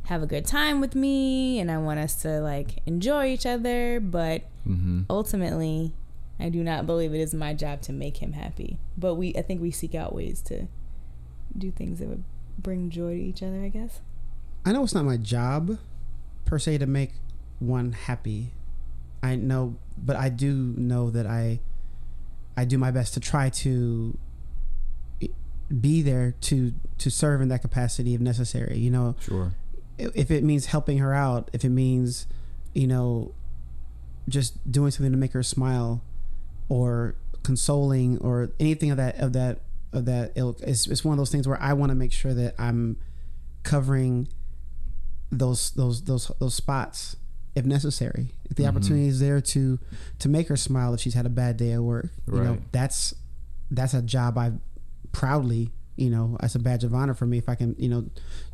have 0.05 0.21
a 0.21 0.27
good 0.27 0.45
time 0.45 0.79
with 0.79 0.93
me 0.95 1.59
and 1.59 1.71
I 1.71 1.77
want 1.79 1.99
us 1.99 2.15
to, 2.21 2.39
like, 2.41 2.79
enjoy 2.85 3.27
each 3.27 3.45
other. 3.45 3.99
But 3.99 4.43
Mm-hmm. 4.67 5.03
ultimately, 5.09 5.93
I 6.39 6.49
do 6.49 6.61
not 6.61 6.85
believe 6.85 7.13
it 7.13 7.21
is 7.21 7.33
my 7.33 7.53
job 7.53 7.81
to 7.83 7.93
make 7.93 8.17
him 8.17 8.33
happy. 8.33 8.77
But 8.97 9.15
we, 9.15 9.33
I 9.33 9.41
think 9.41 9.61
we 9.61 9.71
seek 9.71 9.95
out 9.95 10.13
ways 10.13 10.41
to 10.41 10.67
do 11.59 11.71
things 11.71 11.99
that 11.99 12.07
would 12.07 12.23
bring 12.57 12.89
joy 12.89 13.13
to 13.15 13.21
each 13.21 13.43
other, 13.43 13.61
I 13.63 13.69
guess. 13.69 13.99
I 14.65 14.71
know 14.71 14.83
it's 14.83 14.93
not 14.93 15.05
my 15.05 15.17
job 15.17 15.77
per 16.45 16.59
se 16.59 16.77
to 16.79 16.85
make 16.85 17.13
one 17.59 17.91
happy. 17.93 18.51
I 19.23 19.35
know, 19.35 19.75
but 19.97 20.15
I 20.15 20.29
do 20.29 20.73
know 20.77 21.09
that 21.11 21.25
I 21.25 21.59
I 22.55 22.65
do 22.65 22.77
my 22.77 22.91
best 22.91 23.13
to 23.15 23.19
try 23.19 23.49
to 23.49 24.17
be 25.81 26.01
there 26.01 26.33
to 26.41 26.73
to 26.97 27.11
serve 27.11 27.41
in 27.41 27.49
that 27.49 27.61
capacity 27.61 28.13
if 28.13 28.21
necessary. 28.21 28.77
You 28.77 28.89
know, 28.91 29.15
Sure. 29.19 29.53
if 29.97 30.31
it 30.31 30.43
means 30.43 30.67
helping 30.67 30.99
her 30.99 31.13
out, 31.13 31.49
if 31.53 31.65
it 31.65 31.69
means, 31.69 32.25
you 32.73 32.87
know, 32.87 33.33
just 34.29 34.71
doing 34.71 34.91
something 34.91 35.11
to 35.11 35.17
make 35.17 35.33
her 35.33 35.43
smile, 35.43 36.01
or 36.69 37.15
consoling, 37.43 38.17
or 38.19 38.51
anything 38.59 38.91
of 38.91 38.97
that 38.97 39.17
of 39.19 39.33
that 39.33 39.59
of 39.93 40.05
that 40.05 40.33
ilk, 40.35 40.59
it's, 40.61 40.87
it's 40.87 41.03
one 41.03 41.13
of 41.13 41.17
those 41.17 41.31
things 41.31 41.47
where 41.47 41.61
I 41.61 41.73
want 41.73 41.89
to 41.89 41.95
make 41.95 42.11
sure 42.11 42.33
that 42.33 42.55
I'm 42.57 42.97
covering 43.63 44.27
those 45.29 45.71
those 45.71 46.03
those 46.03 46.31
those 46.39 46.55
spots 46.55 47.17
if 47.55 47.65
necessary. 47.65 48.33
If 48.45 48.55
the 48.55 48.63
mm-hmm. 48.63 48.77
opportunity 48.77 49.07
is 49.07 49.19
there 49.19 49.41
to 49.41 49.79
to 50.19 50.29
make 50.29 50.47
her 50.47 50.55
smile 50.55 50.93
if 50.93 50.99
she's 51.01 51.15
had 51.15 51.25
a 51.25 51.29
bad 51.29 51.57
day 51.57 51.71
at 51.71 51.81
work, 51.81 52.11
you 52.31 52.41
know, 52.41 52.57
that's 52.71 53.13
that's 53.71 53.93
a 53.93 54.01
job 54.01 54.37
I 54.37 54.53
proudly, 55.11 55.71
you 55.95 56.09
know, 56.09 56.37
as 56.39 56.53
a 56.53 56.59
badge 56.59 56.83
of 56.83 56.93
honor 56.93 57.13
for 57.13 57.25
me 57.25 57.39
if 57.39 57.49
I 57.49 57.55
can, 57.55 57.75
you 57.79 57.89
know, 57.89 58.05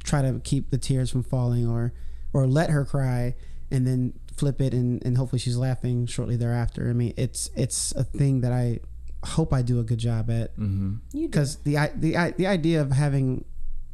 try 0.04 0.22
to 0.22 0.40
keep 0.44 0.72
the 0.72 0.78
tears 0.78 1.12
from 1.12 1.24
falling 1.24 1.68
or 1.68 1.94
or 2.32 2.48
let 2.48 2.70
her 2.70 2.86
cry 2.86 3.36
and 3.70 3.86
then 3.86 4.14
flip 4.36 4.62
it 4.62 4.74
and, 4.74 5.06
and 5.06 5.18
hopefully 5.18 5.40
she's 5.40 5.58
laughing 5.58 6.06
shortly 6.06 6.38
thereafter. 6.38 6.90
I 6.90 6.94
mean, 6.94 7.14
it's 7.18 7.50
it's 7.56 7.92
a 7.94 8.04
thing 8.04 8.42
that 8.42 8.54
I 8.54 8.80
hope 9.24 9.54
I 9.54 9.62
do 9.62 9.80
a 9.80 9.84
good 9.84 10.00
job 10.00 10.30
at 10.30 10.56
Mm-hmm. 10.58 10.96
You 11.14 11.28
because 11.28 11.58
the 11.64 11.76
the 11.96 12.34
the 12.38 12.48
idea 12.48 12.82
of 12.82 12.92
having 12.92 13.46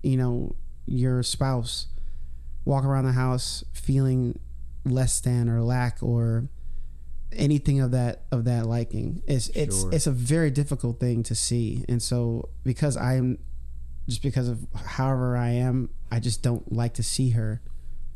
you 0.04 0.18
know 0.18 0.56
your 0.86 1.24
spouse 1.24 1.88
walk 2.66 2.84
around 2.84 3.06
the 3.06 3.12
house 3.14 3.64
feeling 3.74 4.40
less 4.86 5.20
than 5.20 5.50
or 5.50 5.62
lack 5.62 6.02
or 6.02 6.50
anything 7.32 7.80
of 7.80 7.92
that 7.92 8.24
of 8.32 8.46
that 8.46 8.66
liking. 8.66 9.22
It's 9.28 9.50
it's 9.50 9.82
Sure. 9.82 9.94
it's 9.94 10.08
a 10.08 10.12
very 10.12 10.52
difficult 10.52 11.00
thing 11.00 11.24
to 11.24 11.36
see, 11.36 11.86
and 11.88 12.02
so 12.02 12.50
because 12.64 12.98
I'm 12.98 13.38
just 14.08 14.24
because 14.24 14.48
of 14.48 14.66
however 14.74 15.38
I 15.38 15.50
am, 15.52 15.90
I 16.12 16.20
just 16.20 16.42
don't 16.42 16.72
like 16.72 16.96
to 16.96 17.04
see 17.04 17.30
her 17.32 17.62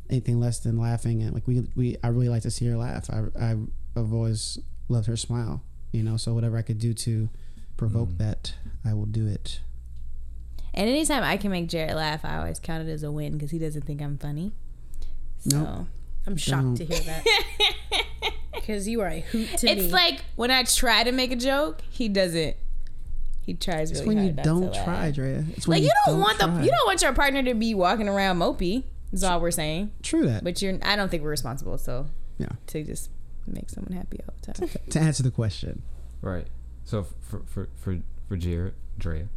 anything 0.10 0.40
less 0.40 0.60
than 0.60 0.78
laughing 0.78 1.22
and 1.24 1.34
like 1.34 1.48
we 1.48 1.68
we 1.76 1.96
I 2.04 2.08
really 2.10 2.30
like 2.30 2.42
to 2.44 2.52
see 2.52 2.66
her 2.68 2.78
laugh. 2.78 3.10
I 3.10 3.24
I 3.40 3.56
I've 3.96 4.12
always 4.14 4.58
loved 4.90 5.06
her 5.08 5.16
smile, 5.16 5.64
you 5.94 6.04
know. 6.04 6.18
So 6.18 6.34
whatever 6.34 6.58
I 6.58 6.62
could 6.64 6.80
do 6.80 6.94
to 6.94 7.30
provoke 7.78 8.10
Mm. 8.10 8.18
that, 8.18 8.54
I 8.84 8.94
will 8.94 9.06
do 9.06 9.26
it. 9.28 9.62
And 10.74 10.90
anytime 10.90 11.24
I 11.24 11.38
can 11.38 11.52
make 11.52 11.68
Jared 11.70 11.96
laugh, 11.96 12.26
I 12.26 12.38
always 12.38 12.60
count 12.60 12.86
it 12.88 12.92
as 12.92 13.04
a 13.04 13.12
win 13.12 13.34
because 13.34 13.52
he 13.52 13.60
doesn't 13.60 13.84
think 13.84 14.02
I'm 14.02 14.18
funny. 14.18 14.52
So 15.48 15.60
Nope. 15.62 15.88
I'm 16.28 16.36
shocked 16.38 16.78
to 16.78 16.86
hear 16.86 17.00
that. 17.00 17.24
Because 18.54 18.88
you 18.88 19.02
are 19.02 19.08
a 19.10 19.20
hoot 19.20 19.50
to 19.58 19.68
it's 19.70 19.84
me. 19.88 19.92
like 19.92 20.24
when 20.38 20.50
I 20.50 20.64
try 20.64 21.04
to 21.04 21.12
make 21.12 21.34
a 21.34 21.36
joke, 21.36 21.82
he 21.90 22.08
doesn't. 22.08 22.56
He 23.42 23.56
tries 23.56 23.92
really 23.92 23.92
hard. 23.92 23.92
It's 23.92 24.00
really 24.00 24.08
when 24.08 24.18
hard 24.18 24.38
you 24.38 24.44
don't 24.44 24.74
try, 24.86 25.12
Drea. 25.12 25.46
It's 25.58 25.68
when 25.68 25.76
Like 25.80 25.84
you 25.84 25.92
don't, 26.06 26.20
want 26.22 26.40
try. 26.40 26.48
the 26.48 26.64
you 26.64 26.72
don't 26.72 26.86
want 26.88 27.02
your 27.02 27.12
partner 27.14 27.44
to 27.44 27.54
be 27.56 27.74
walking 27.76 28.08
around 28.08 28.38
mopey. 28.40 28.84
is 29.12 29.22
all 29.22 29.42
we're 29.42 29.52
saying. 29.52 29.92
True 30.02 30.26
that. 30.28 30.46
But 30.46 30.62
you're. 30.62 30.80
I 30.82 30.96
don't 30.96 31.10
think 31.10 31.24
we're 31.24 31.30
responsible. 31.32 31.78
So 31.78 32.06
Yeah. 32.38 32.48
to 32.68 32.84
just 32.86 33.10
make 33.48 33.70
someone 33.70 33.94
happy 33.94 34.20
all 34.28 34.34
the 34.42 34.54
time. 34.54 34.70
to 34.90 35.00
answer 35.00 35.24
the 35.24 35.32
question, 35.32 35.82
Right. 36.22 36.48
So 36.86 37.04
for 37.22 37.42
for 37.46 37.70
for 37.76 38.00
for 38.28 38.38
Jared, 38.38 38.74
Drea, 38.98 39.28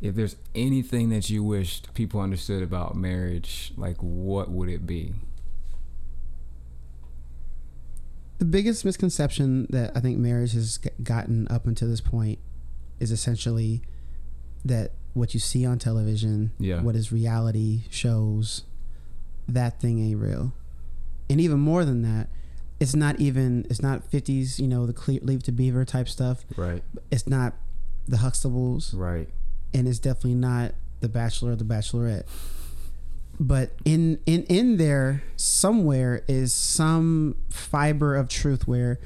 if 0.00 0.14
there's 0.14 0.36
anything 0.54 1.10
that 1.10 1.28
you 1.30 1.42
wished 1.44 1.92
people 1.94 2.20
understood 2.20 2.62
about 2.62 2.94
marriage, 2.96 3.72
like 3.76 3.96
what 3.98 4.50
would 4.50 4.68
it 4.68 4.86
be? 4.86 5.14
the 8.38 8.46
biggest 8.46 8.86
misconception 8.86 9.66
that 9.68 9.94
I 9.94 10.00
think 10.00 10.18
marriage 10.18 10.54
has 10.54 10.78
gotten 11.02 11.46
up 11.48 11.66
until 11.66 11.88
this 11.88 12.00
point 12.00 12.38
is 12.98 13.10
essentially 13.12 13.82
that 14.64 14.92
what 15.12 15.34
you 15.34 15.40
see 15.40 15.66
on 15.66 15.78
television, 15.78 16.52
Yeah. 16.58 16.80
what 16.82 16.96
is 16.96 17.12
reality 17.12 17.82
shows, 17.90 18.62
that 19.46 19.78
thing 19.78 19.98
ain't 19.98 20.18
real. 20.20 20.54
And 21.28 21.38
even 21.38 21.60
more 21.60 21.84
than 21.84 22.00
that, 22.00 22.30
it's 22.80 22.94
not 22.96 23.20
even 23.20 23.66
it's 23.70 23.82
not 23.82 24.10
50s, 24.10 24.58
you 24.58 24.66
know, 24.66 24.86
the 24.86 24.92
cle- 24.94 25.18
Leave 25.22 25.42
to 25.44 25.52
Beaver 25.52 25.84
type 25.84 26.08
stuff. 26.08 26.44
Right. 26.56 26.82
It's 27.10 27.28
not 27.28 27.52
the 28.08 28.16
Huxtables. 28.18 28.96
Right. 28.96 29.28
and 29.72 29.86
it's 29.86 30.00
definitely 30.00 30.34
not 30.34 30.72
the 31.00 31.08
bachelor 31.08 31.52
or 31.52 31.56
the 31.56 31.64
bachelorette 31.64 32.24
but 33.38 33.70
in 33.84 34.18
in 34.26 34.42
in 34.44 34.76
there 34.76 35.22
somewhere 35.36 36.22
is 36.28 36.52
some 36.52 37.36
fiber 37.48 38.16
of 38.16 38.28
truth 38.28 38.66
where 38.68 38.98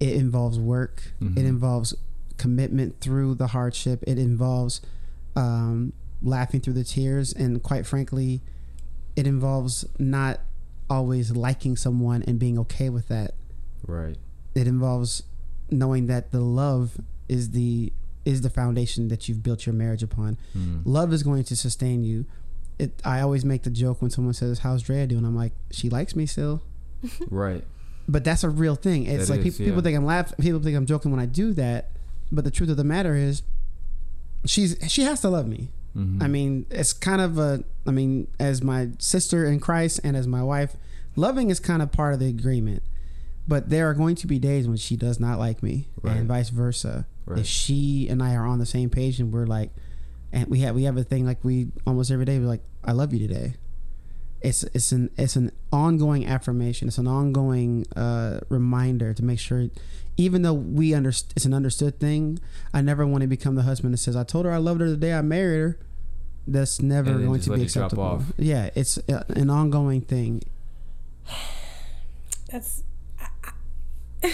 it 0.00 0.14
involves 0.14 0.58
work 0.58 1.12
Mhm. 1.20 1.36
it 1.38 1.44
involves 1.44 1.94
commitment 2.38 2.98
through 3.00 3.34
the 3.36 3.48
hardship 3.48 4.02
it 4.06 4.18
involves 4.18 4.80
um, 5.36 5.92
laughing 6.22 6.60
through 6.60 6.72
the 6.72 6.82
tears 6.84 7.32
and 7.32 7.62
quite 7.62 7.86
frankly 7.86 8.40
it 9.14 9.26
involves 9.26 9.84
not 9.98 10.40
always 10.92 11.26
liking 11.46 11.74
someone 11.76 12.22
and 12.26 12.38
being 12.38 12.58
okay 12.64 12.88
with 12.96 13.06
that 13.08 13.30
Right. 13.86 14.16
it 14.54 14.66
involves 14.66 15.22
knowing 15.70 16.06
that 16.12 16.30
the 16.30 16.40
love 16.40 16.86
is 17.28 17.50
the 17.50 17.92
is 18.24 18.42
the 18.42 18.50
foundation 18.50 19.08
that 19.08 19.28
you've 19.28 19.42
built 19.42 19.66
your 19.66 19.72
marriage 19.74 20.02
upon. 20.02 20.36
Mm. 20.56 20.82
Love 20.84 21.12
is 21.12 21.22
going 21.24 21.42
to 21.44 21.56
sustain 21.56 22.04
you. 22.04 22.24
It, 22.78 22.90
I 23.04 23.20
always 23.20 23.44
make 23.44 23.62
the 23.64 23.70
joke 23.70 24.00
when 24.02 24.10
someone 24.10 24.34
says, 24.34 24.60
"How's 24.60 24.82
Drea 24.82 25.06
doing?" 25.08 25.24
I'm 25.24 25.34
like, 25.44 25.52
"She 25.72 25.88
likes 25.90 26.14
me 26.14 26.26
still," 26.26 26.62
Right. 27.30 27.64
but 28.08 28.22
that's 28.22 28.44
a 28.44 28.50
real 28.50 28.76
thing. 28.76 29.06
It's 29.06 29.26
That 29.28 29.38
like 29.38 29.46
is, 29.46 29.58
people 29.58 29.74
yeah. 29.76 29.80
think 29.82 29.96
I'm 29.98 30.04
laughing. 30.04 30.36
People 30.40 30.60
think 30.60 30.76
I'm 30.76 30.86
joking 30.86 31.10
when 31.10 31.18
I 31.20 31.26
do 31.26 31.52
that, 31.54 31.90
but 32.30 32.44
the 32.44 32.50
truth 32.52 32.70
of 32.70 32.76
the 32.76 32.84
matter 32.84 33.14
is, 33.16 33.42
she's 34.44 34.76
she 34.88 35.02
has 35.02 35.20
to 35.22 35.28
love 35.30 35.46
me. 35.48 35.70
Mhm. 35.96 36.22
I 36.22 36.28
mean, 36.28 36.66
it's 36.70 36.92
kind 36.92 37.20
of 37.20 37.38
a. 37.38 37.64
I 37.86 37.90
mean, 37.90 38.26
as 38.38 38.62
my 38.62 38.90
sister 38.98 39.44
in 39.46 39.60
Christ 39.60 40.00
and 40.04 40.16
as 40.16 40.26
my 40.26 40.42
wife, 40.42 40.76
loving 41.16 41.50
is 41.50 41.60
kind 41.60 41.82
of 41.82 41.92
part 41.92 42.14
of 42.14 42.20
the 42.20 42.26
agreement. 42.28 42.82
But 43.46 43.70
there 43.70 43.90
are 43.90 43.94
going 43.94 44.14
to 44.16 44.26
be 44.26 44.38
days 44.38 44.68
when 44.68 44.76
she 44.76 44.96
does 44.96 45.18
not 45.18 45.38
like 45.38 45.62
me, 45.62 45.88
Right. 46.00 46.16
and 46.16 46.28
vice 46.28 46.48
versa. 46.50 47.06
Right. 47.26 47.40
If 47.40 47.46
she 47.46 48.08
and 48.08 48.22
I 48.22 48.34
are 48.34 48.46
on 48.46 48.58
the 48.58 48.66
same 48.66 48.88
page, 48.88 49.18
and 49.20 49.32
we're 49.32 49.46
like, 49.46 49.70
and 50.32 50.48
we 50.48 50.60
have 50.60 50.74
we 50.74 50.84
have 50.84 50.96
a 50.96 51.04
thing 51.04 51.26
like 51.26 51.44
we 51.44 51.68
almost 51.86 52.10
every 52.10 52.24
day. 52.24 52.38
We're 52.38 52.46
like, 52.46 52.62
I 52.84 52.92
love 52.92 53.12
you 53.12 53.18
today. 53.26 53.54
It's 54.40 54.62
it's 54.74 54.90
an 54.92 55.10
it's 55.18 55.36
an 55.36 55.52
ongoing 55.72 56.24
affirmation. 56.26 56.88
It's 56.88 56.98
an 56.98 57.06
ongoing 57.06 57.84
uh, 57.94 58.40
reminder 58.48 59.12
to 59.14 59.24
make 59.24 59.38
sure, 59.38 59.68
even 60.16 60.42
though 60.42 60.52
we 60.52 60.90
underst- 60.90 61.32
it's 61.34 61.44
an 61.44 61.54
understood 61.54 61.98
thing. 61.98 62.38
I 62.72 62.80
never 62.80 63.06
want 63.06 63.22
to 63.22 63.26
become 63.26 63.54
the 63.54 63.62
husband 63.62 63.94
that 63.94 63.98
says, 63.98 64.16
"I 64.16 64.24
told 64.24 64.44
her 64.44 64.52
I 64.52 64.58
loved 64.58 64.80
her 64.80 64.90
the 64.90 64.96
day 64.96 65.14
I 65.14 65.22
married 65.22 65.60
her." 65.60 65.78
That's 66.46 66.82
never 66.82 67.14
going 67.18 67.40
to 67.40 67.54
be 67.54 67.62
acceptable. 67.62 68.02
off. 68.02 68.32
Yeah, 68.36 68.70
it's 68.74 68.98
uh, 69.08 69.22
an 69.28 69.48
ongoing 69.48 70.00
thing. 70.00 70.42
That's. 72.50 72.82
I, 73.20 73.28
I, 73.44 73.52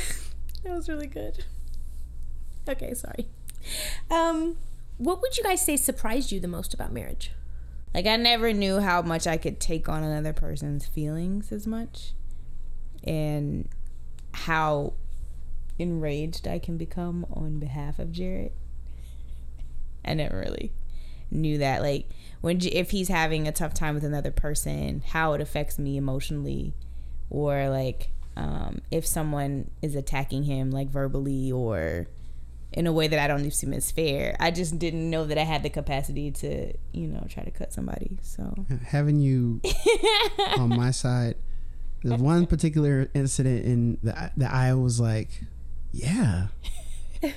that 0.64 0.74
was 0.74 0.88
really 0.88 1.06
good. 1.06 1.44
Okay, 2.68 2.94
sorry. 2.94 3.26
Um, 4.10 4.56
what 4.96 5.20
would 5.20 5.36
you 5.36 5.44
guys 5.44 5.64
say 5.64 5.76
surprised 5.76 6.32
you 6.32 6.40
the 6.40 6.48
most 6.48 6.74
about 6.74 6.92
marriage? 6.92 7.32
Like 7.94 8.06
I 8.06 8.16
never 8.16 8.52
knew 8.52 8.80
how 8.80 9.02
much 9.02 9.26
I 9.26 9.36
could 9.36 9.60
take 9.60 9.88
on 9.88 10.02
another 10.02 10.32
person's 10.32 10.86
feelings 10.86 11.52
as 11.52 11.66
much, 11.66 12.12
and 13.04 13.68
how 14.32 14.94
enraged 15.78 16.46
I 16.48 16.58
can 16.58 16.76
become 16.76 17.26
on 17.32 17.58
behalf 17.58 17.98
of 17.98 18.12
Jared. 18.12 18.52
I 20.04 20.14
never 20.14 20.38
really 20.38 20.72
knew 21.30 21.58
that. 21.58 21.82
Like 21.82 22.08
when 22.40 22.58
if 22.62 22.90
he's 22.90 23.08
having 23.08 23.46
a 23.46 23.52
tough 23.52 23.74
time 23.74 23.94
with 23.94 24.04
another 24.04 24.30
person, 24.30 25.02
how 25.08 25.32
it 25.34 25.40
affects 25.40 25.78
me 25.78 25.96
emotionally, 25.96 26.74
or 27.30 27.68
like 27.68 28.10
um, 28.36 28.80
if 28.90 29.06
someone 29.06 29.70
is 29.82 29.94
attacking 29.94 30.44
him 30.44 30.70
like 30.70 30.88
verbally 30.88 31.50
or 31.50 32.08
in 32.72 32.86
a 32.86 32.92
way 32.92 33.08
that 33.08 33.18
I 33.18 33.26
don't 33.26 33.44
assume 33.46 33.72
is 33.72 33.90
fair. 33.90 34.36
I 34.38 34.50
just 34.50 34.78
didn't 34.78 35.08
know 35.08 35.24
that 35.24 35.38
I 35.38 35.44
had 35.44 35.62
the 35.62 35.70
capacity 35.70 36.30
to, 36.32 36.72
you 36.92 37.08
know, 37.08 37.26
try 37.28 37.42
to 37.42 37.50
cut 37.50 37.72
somebody. 37.72 38.18
So 38.22 38.66
Having 38.86 39.20
you 39.20 39.60
on 40.58 40.68
my 40.68 40.90
side, 40.90 41.36
the 42.04 42.16
one 42.16 42.46
particular 42.46 43.10
incident 43.14 43.64
in 43.64 43.98
the 44.02 44.30
that 44.36 44.52
I 44.52 44.74
was 44.74 45.00
like, 45.00 45.42
yeah. 45.92 46.48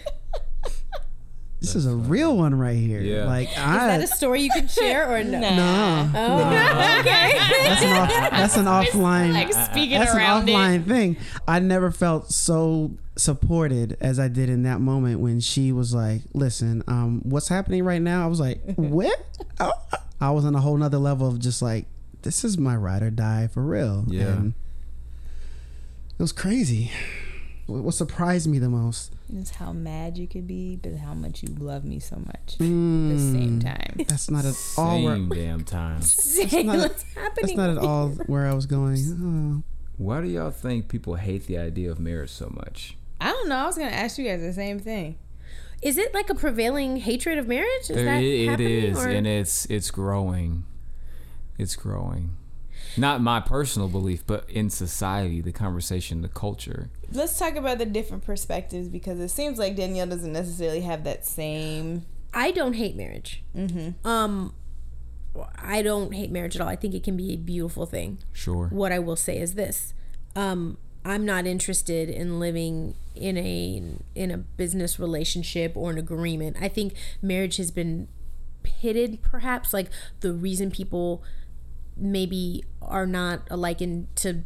This 1.62 1.76
is 1.76 1.86
a 1.86 1.96
real 1.96 2.36
one 2.38 2.56
right 2.56 2.76
here. 2.76 3.02
Yeah. 3.02 3.26
Like 3.28 3.50
Is 3.50 3.56
that 3.56 4.02
a 4.02 4.08
story 4.08 4.42
you 4.42 4.50
can 4.50 4.68
share 4.68 5.14
or 5.14 5.24
no? 5.24 5.40
no, 5.40 6.10
okay. 7.00 7.34
that's 7.38 7.84
an 7.84 7.92
off, 7.98 8.32
that's 8.32 8.58
an 8.58 8.66
offline. 8.66 9.34
like 9.34 9.54
speaking 9.54 10.00
that's 10.00 10.12
an 10.12 10.18
around 10.18 10.50
it. 10.50 10.54
offline 10.54 10.88
thing. 10.88 11.18
I 11.48 11.60
never 11.60 11.92
felt 11.92 12.32
so 12.32 12.94
supported 13.16 13.96
as 14.02 14.18
I 14.18 14.28
did 14.28 14.50
in 14.50 14.64
that 14.64 14.82
moment 14.82 15.20
when 15.20 15.40
she 15.40 15.72
was 15.72 15.94
like, 15.94 16.24
"Listen, 16.34 16.84
um, 16.88 17.22
what's 17.26 17.50
happening 17.50 17.84
right 17.84 18.02
now?" 18.02 18.26
I 18.26 18.28
was 18.28 18.40
like, 18.40 18.60
"What?" 18.76 19.24
Oh. 19.60 19.72
I 20.20 20.32
was 20.32 20.46
on 20.46 20.56
a 20.56 20.62
whole 20.62 20.78
nother 20.78 20.98
level 20.98 21.28
of 21.28 21.38
just 21.40 21.62
like, 21.62 21.86
"This 22.24 22.44
is 22.44 22.58
my 22.58 22.76
ride 22.76 23.04
or 23.04 23.12
die 23.12 23.46
for 23.46 23.62
real." 23.62 24.06
Yeah. 24.08 24.30
And 24.30 24.54
it 26.18 26.24
was 26.24 26.32
crazy. 26.32 26.92
What 27.72 27.84
what 27.84 27.94
surprised 27.94 28.48
me 28.48 28.60
the 28.60 28.70
most? 28.70 29.14
is 29.34 29.52
how 29.52 29.72
mad 29.72 30.18
you 30.18 30.28
could 30.28 30.46
be, 30.46 30.76
but 30.76 30.96
how 30.98 31.14
much 31.14 31.42
you 31.42 31.56
love 31.58 31.86
me 31.86 32.00
so 32.00 32.18
much 32.18 32.56
at 32.56 32.60
Mm, 32.60 33.10
the 33.16 33.18
same 33.40 33.60
time. 33.62 33.96
That's 34.08 34.30
not 34.30 34.44
at 34.46 34.56
all. 34.78 35.02
Where, 35.04 35.16
Same 35.16 35.30
damn 35.30 35.64
time. 35.64 36.02
Say 36.02 36.64
not- 36.64 36.78
what's 36.80 37.06
that's 37.40 37.54
not 37.54 37.70
at 37.70 37.78
all 37.78 38.10
where 38.28 38.46
I 38.48 38.54
was 38.54 38.66
going. 38.66 39.64
Why 39.98 40.20
do 40.22 40.28
y'all 40.28 40.52
think 40.52 40.90
people 40.90 41.16
hate 41.16 41.46
the 41.48 41.58
idea 41.60 41.92
of 41.92 42.00
marriage 42.00 42.32
so 42.32 42.50
much? 42.54 42.98
I 43.22 43.30
don't 43.32 43.48
know. 43.50 43.56
I 43.58 43.66
was 43.68 43.78
gonna 43.78 43.92
ask 43.92 44.18
you 44.18 44.26
guys 44.26 44.42
the 44.42 44.52
same 44.54 44.80
thing. 44.80 45.18
Is 45.82 45.98
it 45.98 46.14
like 46.14 46.30
a 46.30 46.36
prevailing 46.36 46.98
hatred 46.98 47.38
of 47.38 47.48
marriage? 47.48 47.84
Is 47.90 47.92
It- 47.92 48.06
that 48.06 48.22
it 48.22 48.48
happening? 48.50 48.72
is, 48.84 48.98
or- 48.98 49.10
and 49.10 49.26
it's 49.28 49.66
it's 49.68 49.92
growing. 49.92 50.66
It's 51.58 51.76
growing. 51.76 52.32
Not 52.98 53.22
my 53.22 53.40
personal 53.40 53.88
belief, 53.88 54.26
but 54.26 54.50
in 54.50 54.70
society, 54.70 55.42
the 55.42 55.52
conversation, 55.52 56.22
the 56.22 56.30
culture. 56.30 56.90
Let's 57.12 57.38
talk 57.38 57.56
about 57.56 57.78
the 57.78 57.86
different 57.86 58.24
perspectives 58.24 58.88
because 58.88 59.20
it 59.20 59.30
seems 59.30 59.58
like 59.58 59.76
Danielle 59.76 60.08
doesn't 60.08 60.34
necessarily 60.34 60.82
have 60.82 61.04
that 61.06 61.26
same. 61.26 62.06
I 62.34 62.52
don't 62.52 62.74
hate 62.74 62.96
marriage. 62.96 63.44
Mm-hmm. 63.56 64.08
Um, 64.08 64.54
I 65.58 65.82
don't 65.82 66.14
hate 66.14 66.32
marriage 66.32 66.56
at 66.56 66.62
all. 66.62 66.68
I 66.68 66.76
think 66.76 66.94
it 66.94 67.04
can 67.04 67.18
be 67.18 67.34
a 67.34 67.38
beautiful 67.38 67.86
thing. 67.86 68.20
Sure. 68.34 68.68
What 68.68 68.92
I 68.92 69.00
will 69.00 69.16
say 69.16 69.38
is 69.38 69.56
this: 69.56 69.94
um, 70.36 70.78
I'm 71.04 71.26
not 71.26 71.46
interested 71.46 72.10
in 72.10 72.40
living 72.40 72.96
in 73.16 73.38
a 73.38 73.82
in 74.16 74.32
a 74.32 74.38
business 74.38 75.00
relationship 75.00 75.74
or 75.76 75.92
an 75.92 75.98
agreement. 75.98 76.58
I 76.60 76.68
think 76.68 76.94
marriage 77.22 77.58
has 77.58 77.72
been 77.72 78.08
pitted, 78.64 79.22
perhaps 79.22 79.74
like 79.74 79.90
the 80.20 80.34
reason 80.34 80.72
people 80.72 81.24
maybe 82.02 82.64
are 82.82 83.06
not 83.08 83.50
likened 83.52 84.08
to 84.18 84.44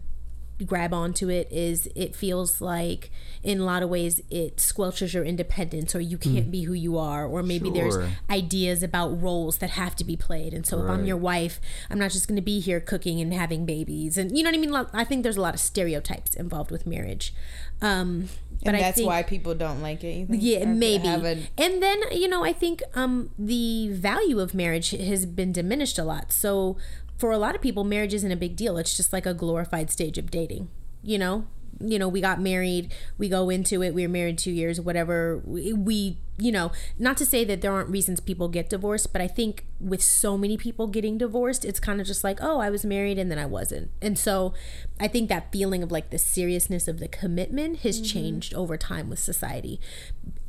grab 0.66 0.94
onto 0.94 1.28
it 1.30 1.52
is 1.52 1.90
it 1.96 2.16
feels 2.16 2.62
like 2.62 3.12
in 3.44 3.60
a 3.60 3.64
lot 3.66 3.84
of 3.84 3.90
ways 3.90 4.22
it 4.30 4.56
squelches 4.56 5.14
your 5.14 5.26
independence 5.26 5.94
or 5.94 6.00
you 6.00 6.18
can't 6.18 6.50
be 6.50 6.62
who 6.64 6.72
you 6.72 6.98
are 6.98 7.26
or 7.26 7.44
maybe 7.44 7.66
Sure. 7.70 7.74
there's 7.92 8.14
ideas 8.30 8.82
about 8.82 9.22
roles 9.22 9.58
that 9.58 9.72
have 9.72 9.98
to 9.98 10.06
be 10.06 10.16
played 10.16 10.54
and 10.54 10.66
so 10.66 10.82
if 10.82 10.90
i'm 10.90 11.04
your 11.04 11.18
wife 11.18 11.60
i'm 11.90 12.00
not 12.00 12.12
just 12.12 12.30
going 12.30 12.38
to 12.38 12.42
be 12.42 12.62
here 12.62 12.80
cooking 12.80 13.20
and 13.20 13.34
having 13.34 13.66
babies 13.66 14.18
and 14.18 14.38
you 14.38 14.46
know 14.46 14.50
what 14.50 14.56
i 14.56 14.60
mean 14.62 14.88
i 14.94 15.04
think 15.04 15.24
there's 15.24 15.36
a 15.36 15.42
lot 15.42 15.54
of 15.54 15.60
stereotypes 15.60 16.34
involved 16.36 16.72
with 16.72 16.88
marriage 16.88 17.34
um 17.82 18.30
but 18.64 18.74
and 18.76 18.84
that's 18.84 18.96
think, 18.96 19.08
why 19.08 19.22
people 19.22 19.54
don't 19.54 19.82
like 19.82 20.04
it. 20.04 20.14
You 20.14 20.26
think? 20.26 20.42
Or 20.42 20.44
yeah, 20.44 20.60
could 20.60 20.68
it 20.70 20.72
maybe. 20.76 21.08
a- 21.10 21.62
and 21.62 21.84
then 21.84 22.02
you 22.12 22.28
know, 22.28 22.44
I 22.44 22.52
think 22.54 22.82
um, 22.96 23.30
the 23.38 23.90
value 23.92 24.40
of 24.40 24.56
marriage 24.56 24.90
has 24.92 25.26
been 25.28 25.52
diminished 25.52 26.00
a 26.00 26.04
lot. 26.04 26.32
So 26.32 26.78
for 27.18 27.32
a 27.32 27.38
lot 27.38 27.56
of 27.56 27.62
people, 27.62 27.84
marriage 27.84 28.14
isn't 28.14 28.32
a 28.32 28.36
big 28.36 28.56
deal. 28.56 28.78
It's 28.78 28.96
just 28.96 29.14
like 29.14 29.26
a 29.26 29.34
glorified 29.34 29.90
stage 29.90 30.18
of 30.18 30.32
dating. 30.32 30.70
You 31.02 31.18
know, 31.18 31.48
you 31.80 32.00
know, 32.00 32.08
we 32.08 32.22
got 32.22 32.40
married, 32.40 32.94
we 33.18 33.30
go 33.30 33.50
into 33.50 33.84
it, 33.84 33.94
we 33.94 34.04
were 34.04 34.12
married 34.12 34.38
two 34.38 34.52
years, 34.52 34.80
whatever. 34.80 35.42
We, 35.46 35.74
we, 35.74 36.18
you 36.38 36.52
know, 36.52 36.72
not 36.98 37.18
to 37.18 37.26
say 37.26 37.44
that 37.46 37.62
there 37.62 37.72
aren't 37.72 37.90
reasons 37.90 38.20
people 38.20 38.48
get 38.48 38.70
divorced, 38.70 39.12
but 39.12 39.22
I 39.22 39.28
think 39.28 39.66
with 39.80 40.02
so 40.02 40.38
many 40.38 40.58
people 40.58 40.88
getting 40.88 41.18
divorced, 41.18 41.66
it's 41.66 41.80
kind 41.80 42.00
of 42.00 42.08
just 42.08 42.24
like, 42.24 42.40
oh, 42.42 42.60
I 42.60 42.70
was 42.70 42.86
married 42.86 43.20
and 43.20 43.30
then 43.30 43.40
I 43.40 43.46
wasn't. 43.46 43.92
And 44.02 44.18
so 44.18 44.54
I 45.00 45.08
think 45.08 45.30
that 45.30 45.52
feeling 45.52 45.84
of 45.84 45.92
like 45.92 46.10
the 46.10 46.18
seriousness 46.18 46.88
of 46.88 47.00
the 47.00 47.08
commitment 47.08 47.80
has 47.80 47.98
mm-hmm. 47.98 48.06
changed 48.06 48.54
over 48.54 48.78
time 48.78 49.10
with 49.10 49.20
society 49.20 49.80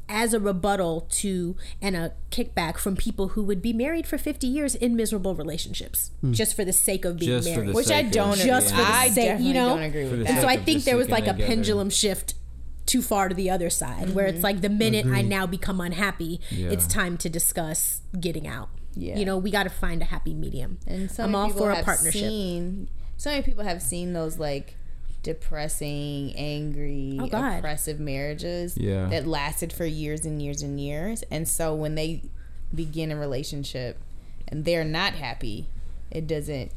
as 0.08 0.32
a 0.32 0.40
rebuttal 0.40 1.02
to 1.10 1.56
and 1.82 1.96
a 1.96 2.12
kickback 2.30 2.78
from 2.78 2.96
people 2.96 3.28
who 3.28 3.42
would 3.42 3.60
be 3.60 3.72
married 3.72 4.06
for 4.06 4.18
50 4.18 4.46
years 4.46 4.74
in 4.74 4.94
miserable 4.94 5.34
relationships 5.34 6.10
just 6.30 6.54
for 6.54 6.64
the 6.64 6.72
sake 6.72 7.04
of 7.04 7.18
being 7.18 7.32
Just 7.32 7.48
married 7.48 7.74
which 7.74 7.90
I 7.90 8.02
don't. 8.02 8.36
Just 8.36 8.70
agree. 8.70 8.84
for 8.84 8.90
the 8.90 8.96
I 8.96 9.08
sake, 9.08 9.40
you 9.40 9.54
know? 9.54 9.70
don't 9.70 9.82
agree 9.82 10.04
with 10.04 10.18
the 10.18 10.24
that. 10.24 10.30
and 10.30 10.40
so 10.40 10.48
I 10.48 10.56
think 10.56 10.84
there 10.84 10.96
was 10.96 11.08
like 11.08 11.24
a 11.24 11.32
together. 11.32 11.46
pendulum 11.46 11.90
shift 11.90 12.34
too 12.86 13.02
far 13.02 13.28
to 13.28 13.34
the 13.34 13.50
other 13.50 13.68
side 13.68 14.14
where 14.14 14.26
it's 14.26 14.36
mm-hmm. 14.36 14.44
like 14.44 14.60
the 14.60 14.68
minute 14.68 15.06
I 15.06 15.22
now 15.22 15.46
become 15.46 15.80
unhappy, 15.80 16.40
Yeah. 16.50 16.70
it's 16.70 16.86
time 16.86 17.16
to 17.18 17.28
discuss 17.28 18.00
getting 18.18 18.46
out. 18.46 18.68
Yeah. 18.94 19.18
You 19.18 19.24
know, 19.24 19.36
we 19.36 19.50
got 19.50 19.64
to 19.64 19.70
find 19.70 20.00
a 20.02 20.06
happy 20.06 20.34
medium. 20.34 20.78
And 20.86 21.10
so 21.10 21.24
I'm 21.24 21.34
all 21.34 21.48
people 21.48 21.62
for 21.62 21.70
a 21.70 21.76
have 21.76 21.84
partnership. 21.84 22.22
Seen, 22.22 22.88
so 23.16 23.30
many 23.30 23.42
people 23.42 23.64
have 23.64 23.82
seen 23.82 24.12
those 24.12 24.38
like 24.38 24.75
depressing, 25.26 26.34
angry, 26.36 27.18
Oh, 27.20 27.26
God. 27.26 27.58
oppressive 27.58 27.98
marriages 28.00 28.76
Yeah. 28.78 29.06
that 29.08 29.26
lasted 29.26 29.72
for 29.72 29.84
years 29.84 30.24
and 30.24 30.40
years 30.40 30.62
and 30.62 30.80
years. 30.80 31.22
And 31.30 31.46
so 31.48 31.74
when 31.74 31.94
they 31.96 32.22
begin 32.74 33.10
a 33.12 33.16
relationship 33.16 33.98
and 34.48 34.64
they're 34.64 34.84
not 34.84 35.14
happy, 35.14 35.66
it 36.10 36.26
doesn't 36.26 36.70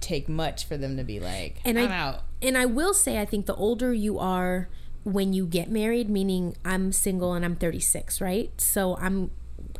take 0.00 0.28
much 0.28 0.64
for 0.64 0.76
them 0.76 0.96
to 0.96 1.04
be 1.04 1.18
like, 1.20 1.56
And 1.64 1.78
I'm 1.78 1.90
I- 1.90 1.96
out. 1.98 2.22
And 2.42 2.56
I 2.56 2.66
will 2.66 2.94
say, 2.94 3.18
I 3.20 3.24
think 3.24 3.46
the 3.46 3.54
older 3.54 3.92
you 3.92 4.18
are 4.18 4.68
when 5.04 5.32
you 5.32 5.46
get 5.46 5.70
married, 5.70 6.08
meaning 6.10 6.56
I'm 6.64 6.92
single 6.92 7.32
and 7.32 7.44
I'm 7.44 7.56
36, 7.56 8.20
right? 8.20 8.50
So 8.60 8.96
I'm 8.98 9.30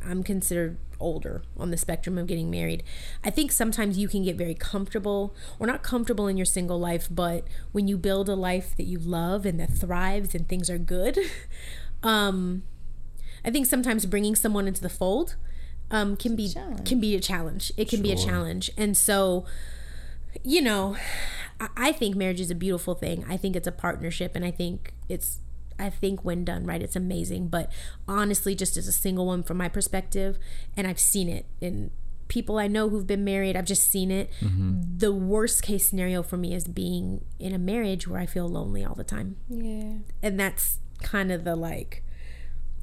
I'm 0.04 0.22
considered 0.22 0.76
older 1.00 1.42
on 1.56 1.70
the 1.70 1.76
spectrum 1.76 2.18
of 2.18 2.26
getting 2.26 2.50
married. 2.50 2.82
I 3.24 3.30
think 3.30 3.52
sometimes 3.52 3.98
you 3.98 4.08
can 4.08 4.22
get 4.24 4.36
very 4.36 4.54
comfortable 4.54 5.34
or 5.58 5.66
not 5.66 5.82
comfortable 5.82 6.26
in 6.26 6.36
your 6.36 6.46
single 6.46 6.78
life, 6.78 7.08
but 7.10 7.44
when 7.72 7.88
you 7.88 7.96
build 7.98 8.28
a 8.28 8.34
life 8.34 8.76
that 8.76 8.84
you 8.84 8.98
love 8.98 9.44
and 9.46 9.58
that 9.60 9.70
thrives 9.72 10.34
and 10.34 10.48
things 10.48 10.68
are 10.70 10.78
good, 10.78 11.18
um 12.02 12.62
I 13.44 13.50
think 13.50 13.66
sometimes 13.66 14.06
bringing 14.06 14.34
someone 14.34 14.66
into 14.66 14.82
the 14.82 14.88
fold 14.88 15.36
um, 15.90 16.16
can 16.16 16.34
be 16.34 16.48
can 16.84 16.98
be 17.00 17.14
a 17.14 17.20
challenge. 17.20 17.70
It 17.76 17.88
can 17.88 18.02
be 18.02 18.10
a 18.10 18.16
challenge, 18.16 18.70
and 18.76 18.96
so 18.96 19.44
you 20.42 20.60
know, 20.60 20.96
I- 21.60 21.68
I 21.76 21.92
think 21.92 22.16
marriage 22.16 22.40
is 22.40 22.50
a 22.50 22.54
beautiful 22.56 22.94
thing. 22.94 23.24
I 23.28 23.36
think 23.36 23.54
it's 23.56 23.66
a 23.68 23.72
partnership, 23.72 24.34
and 24.34 24.44
I 24.44 24.50
think 24.50 24.92
it's. 25.08 25.38
I 25.78 25.90
think 25.90 26.24
when 26.24 26.44
done 26.44 26.64
right, 26.64 26.82
it's 26.82 26.96
amazing. 26.96 27.48
But 27.48 27.70
honestly, 28.08 28.54
just 28.54 28.76
as 28.76 28.88
a 28.88 28.92
single 28.92 29.26
one, 29.26 29.42
from 29.42 29.56
my 29.58 29.68
perspective, 29.68 30.38
and 30.76 30.86
I've 30.86 31.00
seen 31.00 31.28
it 31.28 31.46
in 31.60 31.90
people 32.28 32.58
I 32.58 32.66
know 32.66 32.88
who've 32.88 33.06
been 33.06 33.24
married. 33.24 33.56
I've 33.56 33.66
just 33.66 33.90
seen 33.90 34.10
it. 34.10 34.30
Mm-hmm. 34.40 34.98
The 34.98 35.12
worst 35.12 35.62
case 35.62 35.86
scenario 35.86 36.22
for 36.22 36.36
me 36.36 36.54
is 36.54 36.66
being 36.66 37.24
in 37.38 37.52
a 37.54 37.58
marriage 37.58 38.08
where 38.08 38.18
I 38.20 38.26
feel 38.26 38.48
lonely 38.48 38.84
all 38.84 38.94
the 38.94 39.04
time, 39.04 39.36
Yeah. 39.48 39.98
and 40.22 40.40
that's 40.40 40.78
kind 41.02 41.30
of 41.30 41.44
the 41.44 41.54
like. 41.56 42.02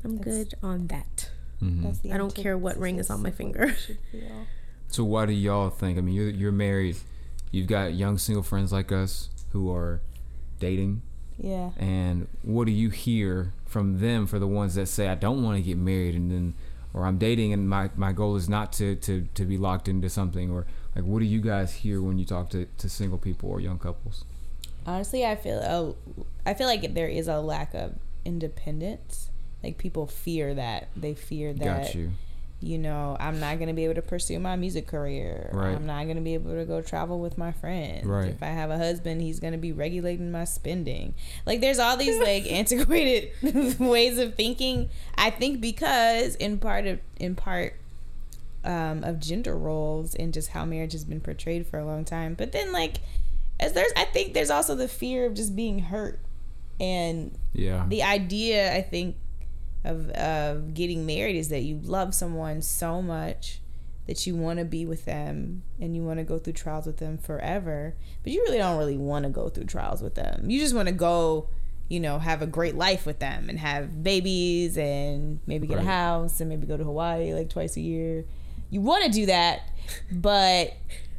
I'm 0.03 0.17
good 0.21 0.53
on 0.61 0.87
that. 0.87 1.29
Mm-hmm. 1.61 1.83
That's 1.83 1.99
the 1.99 2.11
I 2.13 2.17
don't 2.17 2.35
care 2.35 2.57
what 2.57 2.77
ring 2.77 2.99
is 2.99 3.09
on 3.09 3.21
my 3.23 3.31
finger. 3.31 3.75
So 4.89 5.03
why 5.03 5.25
do 5.25 5.33
y'all 5.33 5.69
think? 5.71 5.97
I 5.97 6.01
mean, 6.01 6.13
you're 6.13 6.29
you're 6.29 6.51
married. 6.51 6.97
You've 7.51 7.67
got 7.67 7.93
young 7.95 8.17
single 8.17 8.43
friends 8.43 8.71
like 8.71 8.91
us 8.91 9.29
who 9.51 9.71
are 9.73 10.01
dating. 10.59 11.01
Yeah. 11.37 11.71
And 11.77 12.27
what 12.41 12.65
do 12.65 12.71
you 12.71 12.89
hear 12.89 13.53
from 13.65 13.99
them 13.99 14.27
for 14.27 14.39
the 14.39 14.47
ones 14.47 14.75
that 14.75 14.87
say 14.87 15.07
I 15.07 15.15
don't 15.15 15.43
want 15.43 15.57
to 15.57 15.63
get 15.63 15.77
married 15.77 16.15
and 16.15 16.31
then 16.31 16.53
or 16.93 17.05
I'm 17.05 17.17
dating 17.17 17.53
and 17.53 17.67
my, 17.67 17.89
my 17.95 18.11
goal 18.11 18.35
is 18.35 18.47
not 18.47 18.71
to, 18.73 18.95
to, 18.97 19.27
to 19.33 19.45
be 19.45 19.57
locked 19.57 19.87
into 19.87 20.09
something 20.09 20.51
or 20.51 20.67
like 20.95 21.05
what 21.05 21.19
do 21.19 21.25
you 21.25 21.41
guys 21.41 21.73
hear 21.73 22.01
when 22.01 22.19
you 22.19 22.25
talk 22.25 22.49
to, 22.51 22.67
to 22.77 22.89
single 22.89 23.17
people 23.17 23.49
or 23.49 23.59
young 23.59 23.79
couples? 23.79 24.25
Honestly, 24.85 25.25
I 25.25 25.35
feel 25.35 25.57
a, 25.59 25.95
I 26.49 26.53
feel 26.53 26.67
like 26.67 26.93
there 26.93 27.07
is 27.07 27.27
a 27.27 27.39
lack 27.39 27.73
of 27.73 27.93
independence. 28.25 29.29
Like 29.63 29.77
people 29.77 30.07
fear 30.07 30.53
that 30.53 30.89
they 30.95 31.13
fear 31.13 31.53
that 31.53 31.85
Got 31.85 31.95
you. 31.95 32.11
You 32.63 32.77
know 32.77 33.17
I'm 33.19 33.39
not 33.39 33.59
gonna 33.59 33.73
be 33.73 33.83
able 33.85 33.95
to 33.95 34.01
pursue 34.01 34.39
my 34.39 34.55
music 34.55 34.87
career. 34.87 35.49
Right. 35.53 35.75
I'm 35.75 35.85
not 35.85 36.07
gonna 36.07 36.21
be 36.21 36.33
able 36.33 36.53
to 36.55 36.65
go 36.65 36.81
travel 36.81 37.19
with 37.19 37.37
my 37.37 37.51
friends. 37.51 38.05
Right. 38.05 38.29
If 38.29 38.41
I 38.41 38.47
have 38.47 38.69
a 38.71 38.77
husband, 38.77 39.21
he's 39.21 39.39
gonna 39.39 39.57
be 39.57 39.71
regulating 39.71 40.31
my 40.31 40.45
spending. 40.45 41.13
Like 41.45 41.61
there's 41.61 41.79
all 41.79 41.97
these 41.97 42.19
like 42.19 42.45
antiquated 42.51 43.79
ways 43.79 44.17
of 44.17 44.35
thinking. 44.35 44.89
I 45.15 45.29
think 45.29 45.61
because 45.61 46.35
in 46.35 46.57
part 46.59 46.85
of 46.87 46.99
in 47.19 47.35
part 47.35 47.75
um, 48.63 49.03
of 49.03 49.19
gender 49.19 49.57
roles 49.57 50.15
and 50.15 50.33
just 50.33 50.49
how 50.49 50.63
marriage 50.65 50.93
has 50.93 51.03
been 51.03 51.19
portrayed 51.19 51.67
for 51.67 51.79
a 51.79 51.85
long 51.85 52.05
time. 52.05 52.33
But 52.33 52.51
then 52.53 52.71
like 52.71 52.97
as 53.59 53.73
there's 53.73 53.91
I 53.97 54.05
think 54.05 54.33
there's 54.33 54.49
also 54.49 54.75
the 54.75 54.87
fear 54.87 55.25
of 55.25 55.33
just 55.33 55.55
being 55.55 55.79
hurt 55.79 56.19
and 56.79 57.37
Yeah. 57.53 57.85
the 57.87 58.03
idea 58.03 58.73
I 58.73 58.81
think 58.81 59.15
of 59.83 60.09
of 60.11 60.73
getting 60.73 61.05
married 61.05 61.35
is 61.35 61.49
that 61.49 61.61
you 61.61 61.79
love 61.83 62.13
someone 62.13 62.61
so 62.61 63.01
much 63.01 63.59
that 64.07 64.27
you 64.27 64.35
want 64.35 64.59
to 64.59 64.65
be 64.65 64.85
with 64.85 65.05
them 65.05 65.63
and 65.79 65.95
you 65.95 66.03
want 66.03 66.19
to 66.19 66.23
go 66.25 66.37
through 66.37 66.53
trials 66.53 66.85
with 66.85 66.97
them 66.97 67.17
forever 67.17 67.95
but 68.23 68.31
you 68.33 68.41
really 68.41 68.57
don't 68.57 68.77
really 68.77 68.97
want 68.97 69.23
to 69.23 69.29
go 69.29 69.49
through 69.49 69.63
trials 69.65 70.01
with 70.01 70.15
them 70.15 70.49
you 70.49 70.59
just 70.59 70.75
want 70.75 70.87
to 70.87 70.93
go 70.93 71.47
you 71.89 71.99
know 71.99 72.19
have 72.19 72.41
a 72.41 72.47
great 72.47 72.75
life 72.75 73.05
with 73.05 73.19
them 73.19 73.49
and 73.49 73.59
have 73.59 74.03
babies 74.03 74.77
and 74.77 75.39
maybe 75.47 75.67
get 75.67 75.77
Right. 75.77 75.85
a 75.85 75.89
house 75.89 76.39
and 76.39 76.49
maybe 76.49 76.65
go 76.67 76.77
to 76.77 76.83
Hawaii 76.83 77.33
like 77.33 77.49
twice 77.49 77.77
a 77.77 77.81
year 77.81 78.25
you 78.69 78.81
want 78.81 79.03
to 79.05 79.11
do 79.11 79.25
that 79.27 79.69
but 80.11 80.73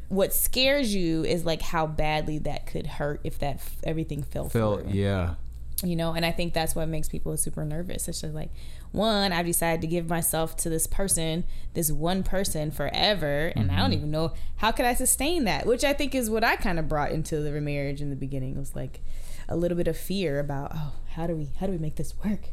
what 0.09 0.33
scares 0.33 0.93
you 0.93 1.23
is 1.23 1.45
like 1.45 1.61
how 1.61 1.87
badly 1.87 2.37
that 2.39 2.67
could 2.67 2.85
hurt 2.85 3.19
if 3.23 3.39
that 3.39 3.59
everything 3.83 4.21
fell 4.23 4.49
Felt 4.49 4.81
through 4.83 4.91
yeah. 4.91 5.35
You 5.85 5.95
know 5.95 6.13
and 6.13 6.25
i 6.25 6.31
think 6.31 6.53
that's 6.53 6.75
what 6.75 6.87
makes 6.87 7.07
people 7.07 7.35
super 7.37 7.63
nervous 7.63 8.07
it's 8.07 8.21
just 8.21 8.33
like 8.33 8.49
one 8.91 9.31
i've 9.31 9.45
decided 9.45 9.81
to 9.81 9.87
give 9.87 10.09
myself 10.09 10.55
to 10.55 10.69
this 10.69 10.87
person 10.87 11.43
this 11.73 11.91
one 11.91 12.23
person 12.23 12.71
forever 12.71 13.51
and 13.55 13.71
i 13.71 13.77
don't 13.77 13.93
even 13.93 14.09
know 14.09 14.33
how 14.57 14.71
could 14.71 14.85
i 14.85 14.93
sustain 14.93 15.43
that 15.43 15.65
which 15.65 15.83
i 15.83 15.93
think 15.93 16.15
is 16.15 16.29
what 16.29 16.43
i 16.43 16.55
kind 16.55 16.79
of 16.79 16.87
brought 16.87 17.11
into 17.11 17.39
the 17.41 17.51
remarriage 17.51 18.01
in 18.01 18.09
the 18.09 18.15
beginning 18.15 18.55
it 18.55 18.59
was 18.59 18.75
like 18.75 19.01
a 19.47 19.55
little 19.55 19.77
bit 19.77 19.87
of 19.87 19.95
fear 19.95 20.39
about 20.39 20.71
oh 20.73 20.93
how 21.11 21.27
do 21.27 21.35
we 21.35 21.49
how 21.59 21.65
do 21.65 21.71
we 21.71 21.77
make 21.77 21.95
this 21.95 22.13
work 22.23 22.49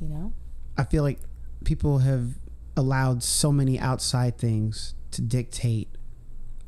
you 0.00 0.08
know 0.08 0.32
I 0.80 0.84
feel 0.84 1.02
like 1.02 1.18
people 1.62 1.98
have 1.98 2.38
allowed 2.74 3.22
so 3.22 3.52
many 3.52 3.78
outside 3.78 4.38
things 4.38 4.94
to 5.10 5.20
dictate 5.20 5.88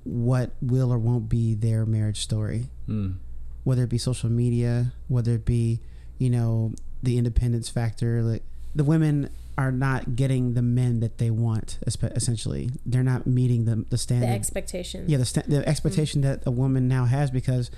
what 0.05 0.51
will 0.61 0.93
or 0.93 0.99
won't 0.99 1.31
be 1.31 1.55
their 1.55 1.87
marriage 1.87 2.21
story. 2.21 2.69
Mm. 2.87 3.17
Whether 3.65 3.85
it 3.85 3.91
be 3.91 3.99
social 3.99 4.31
media, 4.31 4.93
whether 5.09 5.33
it 5.33 5.45
be, 5.45 5.81
you 6.19 6.31
know, 6.31 6.75
the 7.03 7.19
independence 7.19 7.69
factor, 7.69 8.23
like 8.23 8.43
the 8.75 8.85
women 8.85 9.31
are 9.59 9.71
not 9.71 10.17
getting 10.17 10.55
the 10.55 10.63
men 10.63 11.01
that 11.01 11.19
they 11.19 11.31
want. 11.31 11.79
Essentially, 11.87 12.71
they're 12.87 13.03
not 13.03 13.27
meeting 13.27 13.65
the 13.65 13.85
the 13.89 13.99
standard, 13.99 13.99
The 13.99 13.99
standard. 13.99 14.35
expectations. 14.35 15.11
yeah, 15.11 15.19
the 15.19 15.25
sta- 15.27 15.45
the 15.47 15.69
expectation 15.69 16.23
mm-hmm. 16.23 16.31
that 16.41 16.47
a 16.47 16.51
woman 16.51 16.89
now 16.89 17.05
has 17.05 17.31
because 17.31 17.71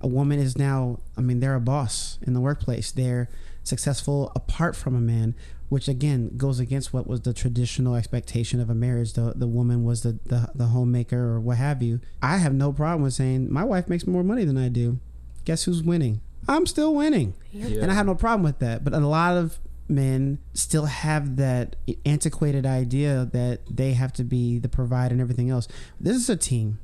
a 0.00 0.08
woman 0.08 0.38
is 0.38 0.56
now. 0.58 0.98
I 1.16 1.20
mean, 1.20 1.40
they're 1.40 1.54
a 1.54 1.60
boss 1.60 2.18
in 2.26 2.32
the 2.34 2.40
workplace. 2.40 2.90
They're 2.90 3.28
successful 3.62 4.32
apart 4.34 4.74
from 4.74 4.94
a 4.96 5.00
man, 5.00 5.34
which 5.68 5.86
again 5.86 6.36
goes 6.36 6.58
against 6.58 6.92
what 6.92 7.06
was 7.06 7.20
the 7.20 7.32
traditional 7.34 7.94
expectation 7.94 8.58
of 8.60 8.68
a 8.70 8.74
marriage. 8.74 9.12
The 9.12 9.34
the 9.36 9.46
woman 9.46 9.84
was 9.84 10.02
the 10.02 10.18
the, 10.26 10.50
the 10.54 10.66
homemaker 10.66 11.34
or 11.34 11.40
what 11.40 11.58
have 11.58 11.82
you. 11.82 12.00
I 12.22 12.38
have 12.38 12.54
no 12.54 12.72
problem 12.72 13.02
with 13.02 13.14
saying 13.14 13.52
my 13.52 13.62
wife 13.64 13.88
makes 13.88 14.06
more 14.06 14.24
money 14.24 14.44
than 14.44 14.58
I 14.58 14.68
do. 14.68 14.98
Guess 15.44 15.64
who's 15.64 15.82
winning? 15.82 16.20
I'm 16.48 16.66
still 16.66 16.94
winning. 16.94 17.34
Yeah. 17.52 17.82
And 17.82 17.90
I 17.90 17.94
have 17.94 18.06
no 18.06 18.14
problem 18.14 18.42
with 18.42 18.58
that. 18.60 18.84
But 18.84 18.92
a 18.92 18.98
lot 18.98 19.36
of 19.36 19.58
men 19.88 20.38
still 20.54 20.86
have 20.86 21.36
that 21.36 21.76
antiquated 22.06 22.64
idea 22.64 23.28
that 23.32 23.60
they 23.68 23.92
have 23.94 24.12
to 24.14 24.24
be 24.24 24.58
the 24.58 24.68
provider 24.68 25.12
and 25.12 25.20
everything 25.20 25.50
else. 25.50 25.66
This 25.98 26.16
is 26.16 26.30
a 26.30 26.36
team. 26.36 26.78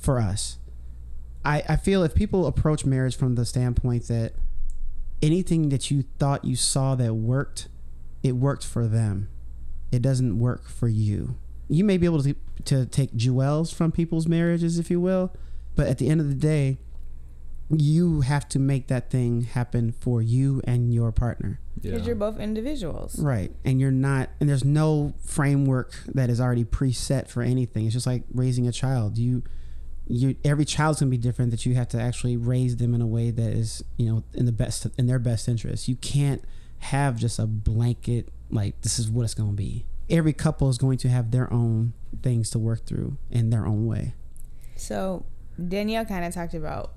for 0.00 0.20
us. 0.20 0.58
I, 1.44 1.62
I 1.68 1.76
feel 1.76 2.02
if 2.02 2.14
people 2.14 2.46
approach 2.46 2.84
marriage 2.84 3.16
from 3.16 3.34
the 3.34 3.44
standpoint 3.44 4.08
that 4.08 4.34
anything 5.22 5.70
that 5.70 5.90
you 5.90 6.04
thought 6.18 6.44
you 6.44 6.56
saw 6.56 6.94
that 6.96 7.14
worked, 7.14 7.68
it 8.22 8.32
worked 8.32 8.64
for 8.64 8.86
them. 8.86 9.28
It 9.90 10.02
doesn't 10.02 10.38
work 10.38 10.68
for 10.68 10.88
you. 10.88 11.36
You 11.68 11.84
may 11.84 11.96
be 11.98 12.06
able 12.06 12.22
to 12.22 12.34
to 12.64 12.86
take 12.86 13.14
jewels 13.14 13.72
from 13.72 13.92
people's 13.92 14.26
marriages, 14.26 14.78
if 14.78 14.90
you 14.90 15.00
will, 15.00 15.34
but 15.76 15.86
at 15.86 15.98
the 15.98 16.08
end 16.08 16.20
of 16.20 16.28
the 16.28 16.34
day, 16.34 16.78
you 17.70 18.22
have 18.22 18.48
to 18.48 18.58
make 18.58 18.86
that 18.88 19.10
thing 19.10 19.42
happen 19.42 19.92
for 19.92 20.22
you 20.22 20.62
and 20.64 20.92
your 20.92 21.12
partner. 21.12 21.60
Because 21.80 22.06
you're 22.06 22.16
both 22.16 22.38
individuals. 22.38 23.18
Right. 23.18 23.52
And 23.64 23.80
you're 23.80 23.90
not 23.90 24.30
and 24.40 24.48
there's 24.48 24.64
no 24.64 25.14
framework 25.24 25.94
that 26.06 26.30
is 26.30 26.40
already 26.40 26.64
preset 26.64 27.28
for 27.28 27.42
anything. 27.42 27.84
It's 27.84 27.94
just 27.94 28.06
like 28.06 28.24
raising 28.32 28.66
a 28.66 28.72
child. 28.72 29.18
You 29.18 29.42
you 30.06 30.36
every 30.44 30.64
child's 30.64 31.00
gonna 31.00 31.10
be 31.10 31.18
different 31.18 31.50
that 31.50 31.66
you 31.66 31.74
have 31.74 31.88
to 31.88 32.00
actually 32.00 32.36
raise 32.36 32.76
them 32.76 32.94
in 32.94 33.02
a 33.02 33.06
way 33.06 33.30
that 33.30 33.52
is, 33.52 33.84
you 33.96 34.06
know, 34.06 34.24
in 34.34 34.46
the 34.46 34.52
best 34.52 34.86
in 34.96 35.06
their 35.06 35.18
best 35.18 35.46
interest. 35.46 35.88
You 35.88 35.96
can't 35.96 36.42
have 36.78 37.16
just 37.16 37.38
a 37.38 37.46
blanket 37.46 38.28
like 38.50 38.80
this 38.80 38.98
is 38.98 39.10
what 39.10 39.24
it's 39.24 39.34
gonna 39.34 39.52
be. 39.52 39.84
Every 40.10 40.32
couple 40.32 40.70
is 40.70 40.78
going 40.78 40.98
to 40.98 41.08
have 41.08 41.30
their 41.30 41.52
own 41.52 41.92
things 42.22 42.48
to 42.50 42.58
work 42.58 42.86
through 42.86 43.18
in 43.30 43.50
their 43.50 43.66
own 43.66 43.86
way. 43.86 44.14
So 44.74 45.26
Danielle 45.68 46.06
kind 46.06 46.24
of 46.24 46.32
talked 46.32 46.54
about 46.54 46.92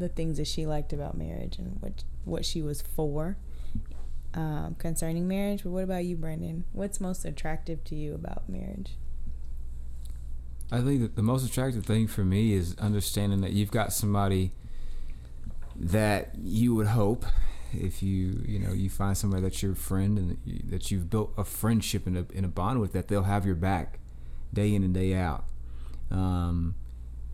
the 0.00 0.08
things 0.08 0.38
that 0.38 0.46
she 0.46 0.66
liked 0.66 0.92
about 0.92 1.16
marriage 1.16 1.58
and 1.58 1.76
what 1.80 2.04
what 2.24 2.44
she 2.44 2.62
was 2.62 2.82
for 2.82 3.36
um, 4.34 4.76
concerning 4.78 5.26
marriage. 5.28 5.62
But 5.62 5.70
what 5.70 5.84
about 5.84 6.04
you, 6.04 6.16
Brendan? 6.16 6.64
What's 6.72 7.00
most 7.00 7.24
attractive 7.24 7.84
to 7.84 7.94
you 7.94 8.14
about 8.14 8.48
marriage? 8.48 8.96
I 10.72 10.80
think 10.80 11.00
that 11.00 11.16
the 11.16 11.22
most 11.22 11.44
attractive 11.44 11.84
thing 11.84 12.06
for 12.06 12.24
me 12.24 12.52
is 12.52 12.76
understanding 12.78 13.40
that 13.40 13.52
you've 13.52 13.72
got 13.72 13.92
somebody 13.92 14.52
that 15.76 16.34
you 16.38 16.74
would 16.74 16.88
hope 16.88 17.24
if 17.72 18.02
you 18.02 18.42
you 18.46 18.58
know 18.58 18.72
you 18.72 18.90
find 18.90 19.16
somebody 19.16 19.42
that's 19.42 19.62
your 19.62 19.74
friend 19.74 20.18
and 20.18 20.30
that, 20.30 20.38
you, 20.44 20.60
that 20.68 20.90
you've 20.90 21.08
built 21.08 21.32
a 21.36 21.44
friendship 21.44 22.06
and 22.06 22.18
a, 22.18 22.26
and 22.34 22.44
a 22.44 22.48
bond 22.48 22.80
with 22.80 22.92
that 22.92 23.08
they'll 23.08 23.22
have 23.22 23.46
your 23.46 23.54
back 23.54 23.98
day 24.52 24.74
in 24.74 24.82
and 24.82 24.92
day 24.92 25.14
out 25.14 25.44
um, 26.10 26.74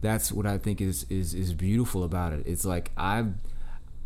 that's 0.01 0.30
what 0.30 0.47
I 0.47 0.59
think 0.59 0.80
is, 0.80 1.07
is 1.09 1.34
is 1.34 1.55
beautiful 1.55 2.05
about 2.05 2.32
it. 2.32 2.42
It's 2.47 2.64
like 2.64 2.90
I've 2.97 3.34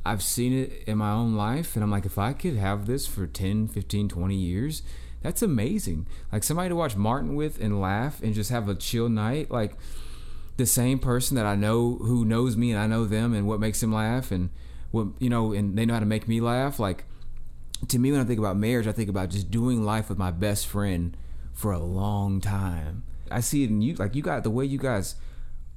I've 0.04 0.22
seen 0.22 0.52
it 0.52 0.84
in 0.86 0.98
my 0.98 1.12
own 1.12 1.34
life 1.34 1.74
and 1.74 1.82
I'm 1.82 1.90
like 1.90 2.06
if 2.06 2.18
I 2.18 2.32
could 2.32 2.56
have 2.56 2.86
this 2.86 3.06
for 3.06 3.26
10 3.26 3.68
15 3.68 4.08
20 4.08 4.34
years 4.34 4.82
that's 5.22 5.42
amazing. 5.42 6.06
Like 6.32 6.42
somebody 6.42 6.70
to 6.70 6.74
watch 6.74 6.96
Martin 6.96 7.34
with 7.34 7.60
and 7.60 7.80
laugh 7.80 8.22
and 8.22 8.34
just 8.34 8.50
have 8.50 8.68
a 8.68 8.74
chill 8.74 9.08
night 9.08 9.50
like 9.50 9.74
the 10.56 10.66
same 10.66 10.98
person 10.98 11.36
that 11.36 11.46
I 11.46 11.56
know 11.56 11.96
who 11.96 12.24
knows 12.24 12.56
me 12.56 12.70
and 12.70 12.80
I 12.80 12.86
know 12.86 13.04
them 13.04 13.34
and 13.34 13.46
what 13.46 13.60
makes 13.60 13.80
them 13.80 13.92
laugh 13.92 14.30
and 14.30 14.50
what 14.90 15.08
you 15.18 15.30
know 15.30 15.52
and 15.52 15.76
they 15.76 15.86
know 15.86 15.94
how 15.94 16.00
to 16.00 16.06
make 16.06 16.26
me 16.26 16.40
laugh 16.40 16.78
like 16.78 17.04
to 17.88 17.98
me 17.98 18.12
when 18.12 18.20
I 18.20 18.24
think 18.24 18.38
about 18.38 18.56
marriage 18.56 18.86
I 18.86 18.92
think 18.92 19.08
about 19.08 19.30
just 19.30 19.50
doing 19.50 19.84
life 19.84 20.08
with 20.08 20.18
my 20.18 20.30
best 20.30 20.66
friend 20.66 21.16
for 21.52 21.72
a 21.72 21.78
long 21.78 22.40
time. 22.40 23.04
I 23.30 23.40
see 23.40 23.64
it 23.64 23.70
in 23.70 23.82
you 23.82 23.94
like 23.94 24.14
you 24.14 24.22
got 24.22 24.42
the 24.42 24.50
way 24.50 24.64
you 24.64 24.78
guys 24.78 25.16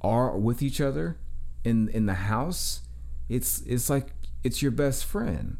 are 0.04 0.36
with 0.36 0.62
each 0.62 0.80
other 0.80 1.16
in 1.64 1.88
in 1.88 2.06
the 2.06 2.14
house 2.14 2.82
it's 3.28 3.62
it's 3.62 3.88
like 3.88 4.08
it's 4.42 4.62
your 4.62 4.70
best 4.70 5.04
friend. 5.04 5.58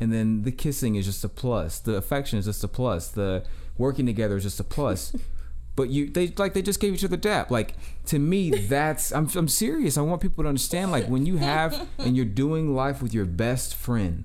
And 0.00 0.12
then 0.12 0.42
the 0.42 0.52
kissing 0.52 0.96
is 0.96 1.06
just 1.06 1.24
a 1.24 1.28
plus. 1.28 1.78
The 1.78 1.96
affection 1.96 2.38
is 2.38 2.44
just 2.44 2.64
a 2.64 2.68
plus. 2.68 3.08
The 3.08 3.44
working 3.78 4.06
together 4.06 4.36
is 4.36 4.42
just 4.42 4.60
a 4.60 4.64
plus. 4.64 5.14
But 5.76 5.88
you 5.88 6.08
they 6.08 6.28
like 6.28 6.54
they 6.54 6.62
just 6.62 6.78
gave 6.78 6.94
each 6.94 7.04
other 7.04 7.16
dap. 7.16 7.50
Like 7.50 7.74
to 8.06 8.20
me 8.20 8.50
that's 8.50 9.10
I'm, 9.10 9.28
I'm 9.34 9.48
serious. 9.48 9.98
I 9.98 10.02
want 10.02 10.22
people 10.22 10.44
to 10.44 10.48
understand 10.48 10.92
like 10.92 11.08
when 11.08 11.26
you 11.26 11.38
have 11.38 11.88
and 11.98 12.14
you're 12.14 12.24
doing 12.24 12.76
life 12.76 13.02
with 13.02 13.12
your 13.12 13.24
best 13.24 13.74
friend 13.74 14.22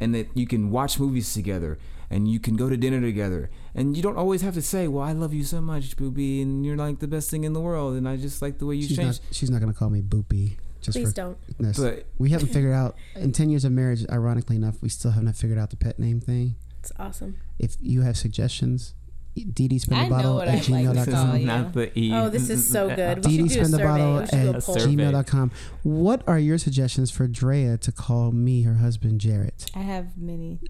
and 0.00 0.12
that 0.16 0.26
you 0.34 0.44
can 0.44 0.72
watch 0.72 0.98
movies 0.98 1.32
together 1.32 1.78
and 2.10 2.26
you 2.26 2.40
can 2.40 2.56
go 2.56 2.68
to 2.68 2.76
dinner 2.76 3.00
together 3.00 3.48
and 3.78 3.96
you 3.96 4.02
don't 4.02 4.16
always 4.16 4.42
have 4.42 4.54
to 4.54 4.62
say 4.62 4.88
well 4.88 5.04
i 5.04 5.12
love 5.12 5.32
you 5.32 5.44
so 5.44 5.60
much 5.60 5.96
booby 5.96 6.42
and 6.42 6.64
you're 6.66 6.76
like 6.76 6.98
the 6.98 7.08
best 7.08 7.30
thing 7.30 7.44
in 7.44 7.52
the 7.52 7.60
world 7.60 7.94
and 7.96 8.08
i 8.08 8.16
just 8.16 8.42
like 8.42 8.58
the 8.58 8.66
way 8.66 8.74
you 8.74 8.86
She's 8.88 8.96
changed 8.96 9.22
not 9.24 9.34
she's 9.34 9.50
not 9.50 9.60
gonna 9.60 9.72
call 9.74 9.90
me 9.90 10.02
boopy. 10.02 10.56
Just 10.80 10.96
Please 10.96 11.08
for 11.08 11.14
don't. 11.16 11.38
this. 11.58 11.76
But- 11.78 12.06
we 12.18 12.30
haven't 12.30 12.48
figured 12.48 12.72
out 12.72 12.94
in 13.16 13.32
ten 13.32 13.50
years 13.50 13.64
of 13.64 13.72
marriage, 13.72 14.06
ironically 14.10 14.54
enough, 14.54 14.76
we 14.80 14.88
still 14.88 15.10
haven't 15.10 15.32
figured 15.32 15.58
out 15.58 15.70
the 15.70 15.76
pet 15.76 15.98
name 15.98 16.20
thing. 16.20 16.54
It's 16.78 16.92
awesome. 17.00 17.36
If 17.58 17.74
you 17.80 18.02
have 18.02 18.16
suggestions, 18.16 18.94
Dee 19.34 19.76
spin 19.80 19.98
I 19.98 20.04
the 20.04 20.10
bottle 20.10 20.40
at 20.40 20.46
I'd 20.48 20.68
like 20.68 20.86
gmail.com. 20.86 21.44
not 21.44 21.72
the 21.72 21.98
e 21.98 22.12
Oh, 22.14 22.28
this 22.28 22.48
is 22.48 22.68
so 22.68 22.88
good. 22.94 23.18
We 23.18 23.22
Dee 23.22 23.36
Dee 23.38 23.42
do 23.42 23.48
spin 23.48 23.70
the 23.72 23.78
bottle 23.78 24.20
We 24.20 24.26
should 24.26 24.30
do 24.30 24.48
at 24.50 24.54
a 24.54 24.60
poll. 24.60 24.78
survey. 24.78 24.94
gmail.com. 24.94 25.50
What 25.82 26.22
are 26.28 26.38
your 26.38 26.58
suggestions 26.58 27.10
for 27.10 27.26
Drea 27.26 27.76
to 27.78 27.90
call 27.90 28.30
me 28.30 28.62
her 28.62 28.74
husband 28.74 29.20
Jared? 29.20 29.54
I 29.74 29.80
have 29.80 30.16
many. 30.16 30.60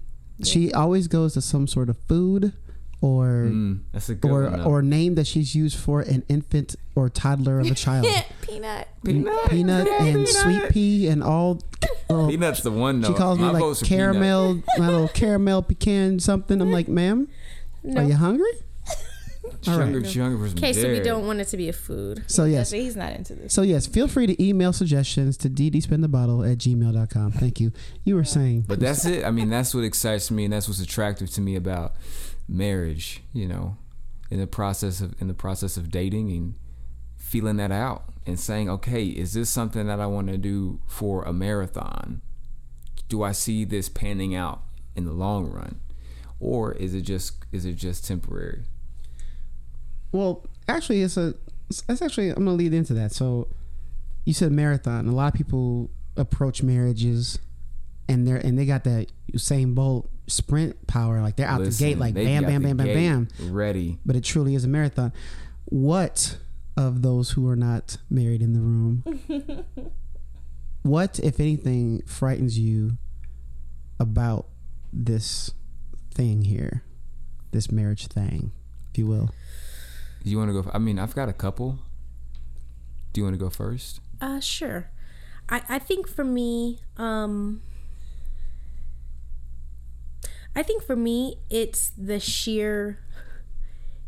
She 0.43 0.73
always 0.73 1.07
goes 1.07 1.35
to 1.35 1.41
some 1.41 1.67
sort 1.67 1.89
of 1.89 1.97
food 2.07 2.53
or 3.01 3.47
Mm, 3.49 3.79
that's 3.93 4.09
a 4.09 4.15
good 4.15 4.29
or 4.29 4.49
one, 4.49 4.61
or 4.61 4.81
name 4.81 5.15
that 5.15 5.25
she's 5.27 5.55
used 5.55 5.77
for 5.77 6.01
an 6.01 6.23
infant 6.27 6.75
or 6.95 7.09
toddler 7.09 7.59
of 7.59 7.67
a 7.71 7.75
child. 7.85 8.05
Peanut. 8.41 8.87
Peanut 9.05 9.49
peanut, 9.49 9.87
and 9.87 10.27
sweet 10.27 10.69
pea 10.69 11.07
and 11.07 11.23
all. 11.23 11.61
oh, 12.09 12.27
Peanut's 12.27 12.61
the 12.61 12.71
one 12.71 12.99
though. 13.01 13.09
she 13.09 13.13
calls 13.13 13.39
me 13.39 13.45
like 13.45 13.59
vote's 13.61 13.79
for 13.79 13.85
Peanut. 13.85 13.99
caramel, 14.13 14.63
my 14.77 14.87
little 14.89 15.07
caramel 15.07 15.61
pecan 15.63 16.19
something. 16.19 16.59
I'm 16.61 16.71
like, 16.71 16.87
ma'am, 16.89 17.27
No. 17.83 18.01
are 18.01 18.03
you 18.05 18.15
hungry? 18.15 18.51
She's 19.61 19.73
All 19.73 19.79
right. 19.79 19.83
hungry, 19.85 20.03
she's 20.05 20.21
hungry 20.21 20.39
for 20.39 20.49
some 20.49 20.57
Okay, 20.57 20.73
so 20.73 20.89
we 20.89 21.01
don't 21.01 21.27
want 21.27 21.41
it 21.41 21.45
to 21.49 21.57
be 21.57 21.67
a 21.67 21.73
food. 21.73 22.23
So 22.27 22.45
yes, 22.45 22.71
He's 22.71 22.95
not 22.95 23.11
into 23.13 23.35
this. 23.35 23.53
so 23.53 23.61
yes, 23.61 23.85
feel 23.87 24.07
free 24.07 24.25
to 24.25 24.41
email 24.43 24.71
suggestions 24.71 25.35
to 25.37 25.49
ddspinthebottle 25.49 26.49
at 26.49 26.59
gmail.com. 26.59 27.31
Thank 27.33 27.59
you. 27.59 27.73
You 28.05 28.15
were 28.15 28.23
saying, 28.23 28.65
But 28.67 28.79
that's 28.79 29.05
it. 29.05 29.25
I 29.25 29.31
mean, 29.31 29.49
that's 29.49 29.75
what 29.75 29.83
excites 29.83 30.31
me, 30.31 30.45
and 30.45 30.53
that's 30.53 30.67
what's 30.69 30.79
attractive 30.79 31.29
to 31.31 31.41
me 31.41 31.55
about 31.55 31.95
marriage. 32.47 33.21
You 33.33 33.47
know, 33.47 33.77
in 34.31 34.39
the 34.39 34.47
process 34.47 35.01
of 35.01 35.19
in 35.21 35.27
the 35.27 35.33
process 35.33 35.75
of 35.75 35.91
dating 35.91 36.31
and 36.31 36.53
feeling 37.17 37.57
that 37.57 37.71
out 37.71 38.05
and 38.25 38.39
saying, 38.39 38.69
okay, 38.69 39.05
is 39.05 39.33
this 39.33 39.49
something 39.49 39.87
that 39.87 39.99
I 39.99 40.05
want 40.05 40.27
to 40.27 40.37
do 40.37 40.79
for 40.87 41.23
a 41.23 41.33
marathon? 41.33 42.21
Do 43.07 43.23
I 43.23 43.33
see 43.33 43.65
this 43.65 43.89
panning 43.89 44.35
out 44.35 44.61
in 44.95 45.05
the 45.05 45.13
long 45.13 45.51
run, 45.51 45.79
or 46.39 46.73
is 46.73 46.93
it 46.93 47.01
just 47.01 47.33
is 47.51 47.65
it 47.65 47.73
just 47.73 48.05
temporary? 48.05 48.63
Well, 50.11 50.45
actually, 50.67 51.01
it's 51.01 51.17
a. 51.17 51.35
It's 51.69 52.01
actually 52.01 52.29
I'm 52.29 52.45
gonna 52.45 52.53
lead 52.53 52.73
into 52.73 52.93
that. 52.95 53.11
So, 53.11 53.47
you 54.25 54.33
said 54.33 54.51
marathon. 54.51 55.07
A 55.07 55.11
lot 55.13 55.33
of 55.33 55.37
people 55.37 55.91
approach 56.17 56.63
marriages, 56.63 57.39
and 58.07 58.27
they're 58.27 58.37
and 58.37 58.57
they 58.57 58.65
got 58.65 58.83
that 58.85 59.07
Usain 59.31 59.75
Bolt 59.75 60.09
sprint 60.27 60.87
power. 60.87 61.21
Like 61.21 61.35
they're 61.35 61.47
out 61.47 61.61
Listen, 61.61 61.85
the 61.85 61.91
gate, 61.91 61.99
like 61.99 62.13
bam, 62.13 62.43
bam, 62.43 62.63
bam, 62.63 62.77
bam, 62.77 62.87
bam. 62.87 63.27
ready. 63.51 63.97
But 64.05 64.15
it 64.15 64.23
truly 64.23 64.55
is 64.55 64.63
a 64.63 64.67
marathon. 64.67 65.13
What 65.65 66.37
of 66.75 67.01
those 67.01 67.31
who 67.31 67.47
are 67.47 67.55
not 67.55 67.97
married 68.09 68.41
in 68.41 68.53
the 68.53 68.59
room? 68.61 69.65
what, 70.83 71.19
if 71.19 71.39
anything, 71.39 72.01
frightens 72.05 72.57
you 72.57 72.97
about 73.99 74.47
this 74.93 75.51
thing 76.13 76.43
here, 76.43 76.83
this 77.51 77.71
marriage 77.71 78.07
thing, 78.07 78.51
if 78.91 78.97
you 78.97 79.07
will? 79.07 79.29
Do 80.23 80.29
you 80.29 80.37
want 80.37 80.49
to 80.49 80.61
go? 80.61 80.71
I 80.73 80.77
mean, 80.79 80.99
I've 80.99 81.15
got 81.15 81.29
a 81.29 81.33
couple. 81.33 81.79
Do 83.13 83.21
you 83.21 83.25
want 83.25 83.35
to 83.35 83.39
go 83.39 83.49
first? 83.49 84.01
Uh, 84.21 84.39
sure. 84.39 84.91
I, 85.47 85.61
I 85.67 85.79
think 85.79 86.07
for 86.07 86.23
me, 86.23 86.81
um, 86.97 87.61
I 90.55 90.63
think 90.63 90.83
for 90.83 90.95
me, 90.95 91.37
it's 91.49 91.89
the 91.97 92.19
sheer, 92.19 92.99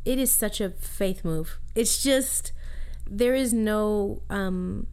it 0.05 0.19
is 0.19 0.31
such 0.31 0.61
a 0.61 0.69
faith 0.69 1.23
move. 1.25 1.59
It's 1.75 2.03
just, 2.03 2.51
there 3.09 3.33
is 3.33 3.53
no, 3.53 4.21
um, 4.29 4.87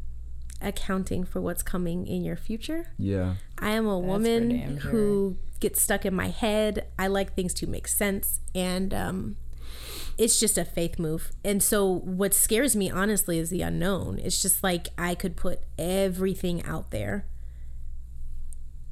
accounting 0.61 1.25
for 1.25 1.41
what's 1.41 1.63
coming 1.63 2.07
in 2.07 2.25
your 2.25 2.37
future. 2.37 2.87
Yeah. 2.97 3.35
I 3.59 3.71
am 3.71 3.87
a 3.87 4.01
That's 4.01 4.09
woman 4.09 4.79
who 4.79 5.37
gets 5.61 5.83
stuck 5.83 6.07
in 6.07 6.15
my 6.15 6.29
head. 6.29 6.87
I 6.99 7.09
like 7.09 7.35
things 7.35 7.53
to 7.55 7.67
make 7.67 7.89
sense, 7.89 8.41
and 8.55 8.95
um, 8.95 9.37
it's 10.19 10.39
just 10.41 10.59
a 10.59 10.65
faith 10.65 10.99
move. 10.99 11.31
And 11.45 11.63
so, 11.63 11.87
what 11.87 12.35
scares 12.35 12.75
me 12.77 12.91
honestly 12.91 13.39
is 13.39 13.51
the 13.51 13.63
unknown. 13.63 14.19
It's 14.19 14.43
just 14.43 14.63
like 14.63 14.89
I 14.99 15.15
could 15.15 15.37
put 15.37 15.61
everything 15.79 16.63
out 16.65 16.91
there, 16.91 17.25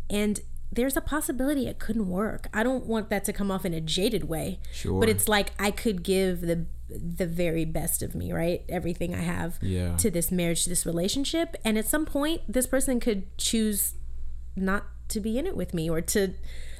and 0.08 0.40
there's 0.72 0.96
a 0.96 1.00
possibility 1.00 1.66
it 1.66 1.78
couldn't 1.78 2.08
work. 2.08 2.48
I 2.52 2.62
don't 2.62 2.86
want 2.86 3.08
that 3.10 3.24
to 3.24 3.32
come 3.32 3.50
off 3.50 3.64
in 3.64 3.72
a 3.74 3.80
jaded 3.80 4.24
way, 4.28 4.58
Sure. 4.72 5.00
but 5.00 5.08
it's 5.08 5.28
like 5.28 5.50
I 5.58 5.70
could 5.70 6.02
give 6.02 6.40
the 6.42 6.66
the 6.88 7.26
very 7.26 7.64
best 7.64 8.00
of 8.00 8.14
me, 8.14 8.32
right? 8.32 8.62
Everything 8.68 9.12
I 9.12 9.18
have 9.22 9.58
Yeah. 9.60 9.96
to 9.96 10.08
this 10.08 10.30
marriage, 10.30 10.62
to 10.64 10.68
this 10.70 10.86
relationship, 10.86 11.56
and 11.64 11.76
at 11.76 11.86
some 11.88 12.06
point, 12.06 12.42
this 12.48 12.68
person 12.68 13.00
could 13.00 13.24
choose 13.36 13.94
not 14.54 14.84
to 15.08 15.18
be 15.18 15.36
in 15.36 15.46
it 15.48 15.56
with 15.56 15.74
me 15.74 15.90
or 15.90 16.00
to 16.02 16.34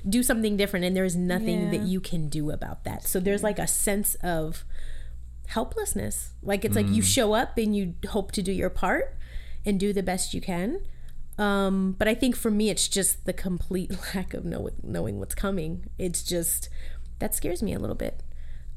do 0.09 0.23
something 0.23 0.57
different 0.57 0.85
and 0.85 0.97
there's 0.97 1.17
nothing 1.17 1.65
Yeah. 1.65 1.71
that 1.79 1.83
you 1.87 2.01
can 2.01 2.29
do 2.29 2.51
about 2.51 2.85
that 2.85 3.03
so 3.05 3.19
there's 3.21 3.43
like 3.43 3.59
a 3.59 3.67
sense 3.67 4.15
of 4.17 4.65
helplessness. 5.49 6.33
Like 6.43 6.65
it's 6.65 6.77
like 6.77 6.89
you 6.89 7.03
show 7.03 7.33
up 7.33 7.57
and 7.59 7.75
you 7.77 7.95
hope 8.09 8.33
to 8.33 8.43
do 8.43 8.53
your 8.53 8.71
part 8.71 9.17
and 9.65 9.79
do 9.79 9.93
the 9.93 10.03
best 10.03 10.35
you 10.35 10.41
can. 10.41 10.81
Um, 11.39 11.95
but 11.99 12.09
I 12.09 12.15
think 12.15 12.35
for 12.35 12.51
me, 12.51 12.71
it's 12.71 12.89
just 12.89 13.27
the 13.27 13.33
complete 13.33 13.93
lack 14.15 14.35
of 14.35 14.45
know, 14.45 14.71
knowing 14.83 15.19
what's 15.19 15.35
coming. 15.35 15.87
It's 15.99 16.23
just 16.23 16.69
that 17.19 17.35
scares 17.35 17.63
me 17.63 17.73
a 17.75 17.79
little 17.79 17.95
bit. 17.97 18.23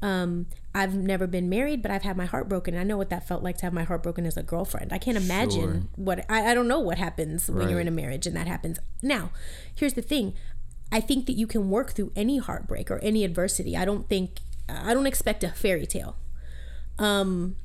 Um, 0.02 0.46
I've 0.74 0.94
never 0.94 1.26
been 1.26 1.48
married, 1.50 1.82
but 1.82 1.90
I've 1.90 2.02
had 2.04 2.16
my 2.16 2.24
heart 2.24 2.48
broken. 2.48 2.76
I 2.76 2.84
know 2.84 2.96
what 2.96 3.10
that 3.10 3.26
felt 3.28 3.42
like 3.42 3.58
to 3.58 3.66
have 3.66 3.72
my 3.72 3.82
heart 3.82 4.02
broken 4.02 4.24
as 4.24 4.36
a 4.36 4.42
girlfriend. 4.42 4.92
I 4.92 4.98
can't 4.98 5.16
imagine 5.16 5.60
Sure. 5.60 5.82
what 5.96 6.24
I, 6.30 6.52
I 6.52 6.54
don't 6.54 6.68
know 6.68 6.80
what 6.80 6.96
happens 6.98 7.50
when 7.50 7.68
you're 7.68 7.80
in 7.80 7.88
a 7.88 7.90
marriage 7.90 8.26
and 8.26 8.34
that 8.36 8.46
happens. 8.46 8.78
Now, 9.02 9.30
here's 9.74 9.94
the 9.94 10.00
thing. 10.02 10.34
I 10.92 11.00
think 11.00 11.26
that 11.26 11.34
you 11.34 11.46
can 11.46 11.70
work 11.70 11.92
through 11.92 12.12
any 12.16 12.38
heartbreak 12.38 12.90
or 12.90 12.98
any 12.98 13.24
adversity. 13.24 13.76
I 13.76 13.84
don't 13.84 14.08
think 14.08 14.40
I 14.68 14.94
don't 14.94 15.06
expect 15.06 15.44
a 15.44 15.50
fairy 15.50 15.86
tale. 15.86 16.16
Um 16.98 17.56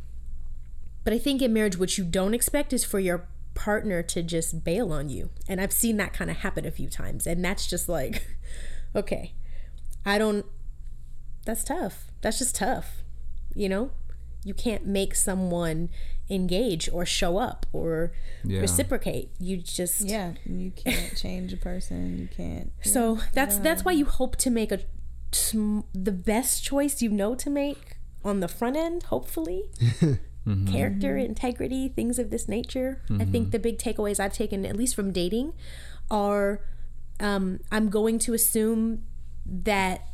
but 1.04 1.14
I 1.14 1.18
think 1.18 1.42
in 1.42 1.54
marriage 1.54 1.78
what 1.78 1.98
you 1.98 2.04
don't 2.04 2.34
expect 2.34 2.74
is 2.74 2.84
for 2.84 3.00
your 3.00 3.28
partner 3.54 4.04
to 4.04 4.22
just 4.22 4.64
bail 4.64 4.92
on 4.92 5.10
you. 5.10 5.30
And 5.48 5.62
I've 5.62 5.72
seen 5.72 5.98
that 5.98 6.14
kind 6.14 6.30
of 6.30 6.38
happen 6.38 6.66
a 6.66 6.72
few 6.72 6.90
times 6.90 7.26
and 7.26 7.44
that's 7.44 7.68
just 7.68 7.90
like 7.90 8.26
okay. 8.96 9.34
I 10.06 10.18
don't 10.18 10.46
that's 11.46 11.64
tough. 11.64 12.06
That's 12.22 12.40
just 12.40 12.56
tough. 12.56 13.04
You 13.54 13.70
know? 13.70 13.92
You 14.44 14.54
can't 14.54 14.86
make 14.86 15.16
someone 15.16 15.90
engage 16.30 16.90
or 16.92 17.06
show 17.06 17.38
up 17.38 17.66
or 17.72 18.12
Yeah. 18.44 18.62
reciprocate. 18.62 19.30
You 19.40 19.58
just 19.58 20.02
Yeah, 20.02 20.34
you 20.46 20.72
can't 20.72 21.16
change 21.16 21.54
a 21.54 21.58
person. 21.58 22.18
You 22.18 22.28
can't. 22.28 22.72
so 22.84 23.20
that's 23.34 23.58
that's 23.60 23.86
why 23.86 23.92
you 23.92 24.06
hope 24.06 24.36
to 24.38 24.50
make 24.50 24.72
a 24.72 24.80
sm- 25.32 25.82
the 25.94 26.12
best 26.12 26.64
choice 26.64 27.02
you 27.02 27.10
know 27.10 27.36
to 27.36 27.50
make 27.50 27.98
on 28.24 28.40
the 28.40 28.48
front 28.48 28.76
end. 28.76 29.04
Hopefully, 29.04 29.64
character, 30.68 31.18
integrity, 31.18 31.90
things 31.90 32.20
of 32.20 32.30
this 32.30 32.48
nature. 32.48 33.02
I 33.20 33.26
think 33.26 33.52
the 33.52 33.60
big 33.60 33.78
takeaways 33.78 34.20
I've 34.20 34.34
taken, 34.34 34.66
at 34.66 34.76
least 34.76 34.96
from 34.96 35.12
dating, 35.12 35.54
are 36.12 36.62
um, 37.20 37.60
I'm 37.72 37.90
going 37.90 38.20
to 38.20 38.34
assume 38.34 39.04
that 39.46 40.08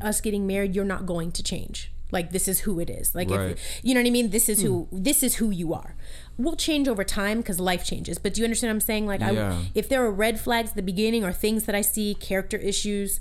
us 0.00 0.20
getting 0.20 0.46
married, 0.46 0.74
you're 0.74 0.84
not 0.84 1.06
going 1.06 1.30
to 1.32 1.42
change. 1.42 1.92
Like 2.12 2.30
this 2.30 2.46
is 2.46 2.60
who 2.60 2.78
it 2.78 2.90
is. 2.90 3.14
Like 3.14 3.30
Right. 3.30 3.52
if 3.52 3.80
you 3.82 3.94
know 3.94 4.00
what 4.00 4.06
I 4.06 4.10
mean. 4.10 4.30
This 4.30 4.48
is 4.48 4.62
who 4.62 4.84
hmm. 4.84 5.02
this 5.02 5.22
is 5.22 5.36
who 5.36 5.50
you 5.50 5.72
are. 5.74 5.96
We'll 6.36 6.56
change 6.56 6.86
over 6.86 7.04
time 7.04 7.38
because 7.38 7.58
life 7.58 7.84
changes. 7.84 8.18
But 8.18 8.34
do 8.34 8.40
you 8.40 8.44
understand 8.44 8.68
what 8.68 8.74
I'm 8.74 8.80
saying? 8.80 9.06
Like 9.06 9.20
Yeah. 9.20 9.54
I, 9.54 9.70
if 9.74 9.88
there 9.88 10.04
are 10.04 10.10
red 10.10 10.38
flags 10.38 10.70
at 10.70 10.76
the 10.76 10.82
beginning 10.82 11.24
or 11.24 11.32
things 11.32 11.64
that 11.64 11.74
I 11.74 11.80
see, 11.80 12.14
character 12.14 12.58
issues, 12.58 13.18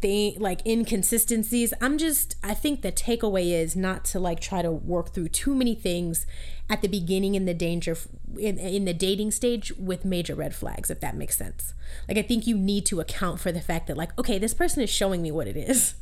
thing 0.00 0.36
like 0.38 0.66
inconsistencies, 0.66 1.74
I'm 1.80 1.98
just 1.98 2.36
I 2.42 2.54
think 2.54 2.82
the 2.82 2.92
takeaway 2.92 3.52
is 3.52 3.76
not 3.76 4.04
to 4.06 4.18
like 4.18 4.40
try 4.40 4.62
to 4.62 4.70
work 4.72 5.12
through 5.12 5.28
too 5.28 5.54
many 5.54 5.74
things 5.74 6.26
at 6.68 6.82
the 6.82 6.88
beginning 6.88 7.34
in 7.34 7.44
the 7.44 7.54
danger 7.54 7.96
in, 8.38 8.58
in 8.58 8.84
the 8.84 8.94
dating 8.94 9.32
stage 9.32 9.72
with 9.76 10.04
major 10.04 10.34
red 10.34 10.54
flags 10.54 10.90
if 10.90 11.00
that 11.00 11.16
makes 11.16 11.36
sense. 11.36 11.74
Like 12.08 12.16
I 12.16 12.22
think 12.22 12.46
you 12.46 12.56
need 12.56 12.86
to 12.86 13.00
account 13.00 13.40
for 13.40 13.52
the 13.52 13.60
fact 13.60 13.86
that 13.88 13.96
like 13.96 14.18
okay, 14.18 14.38
this 14.38 14.54
person 14.54 14.82
is 14.82 14.90
showing 14.90 15.22
me 15.22 15.30
what 15.30 15.46
it 15.46 15.56
is. 15.56 15.94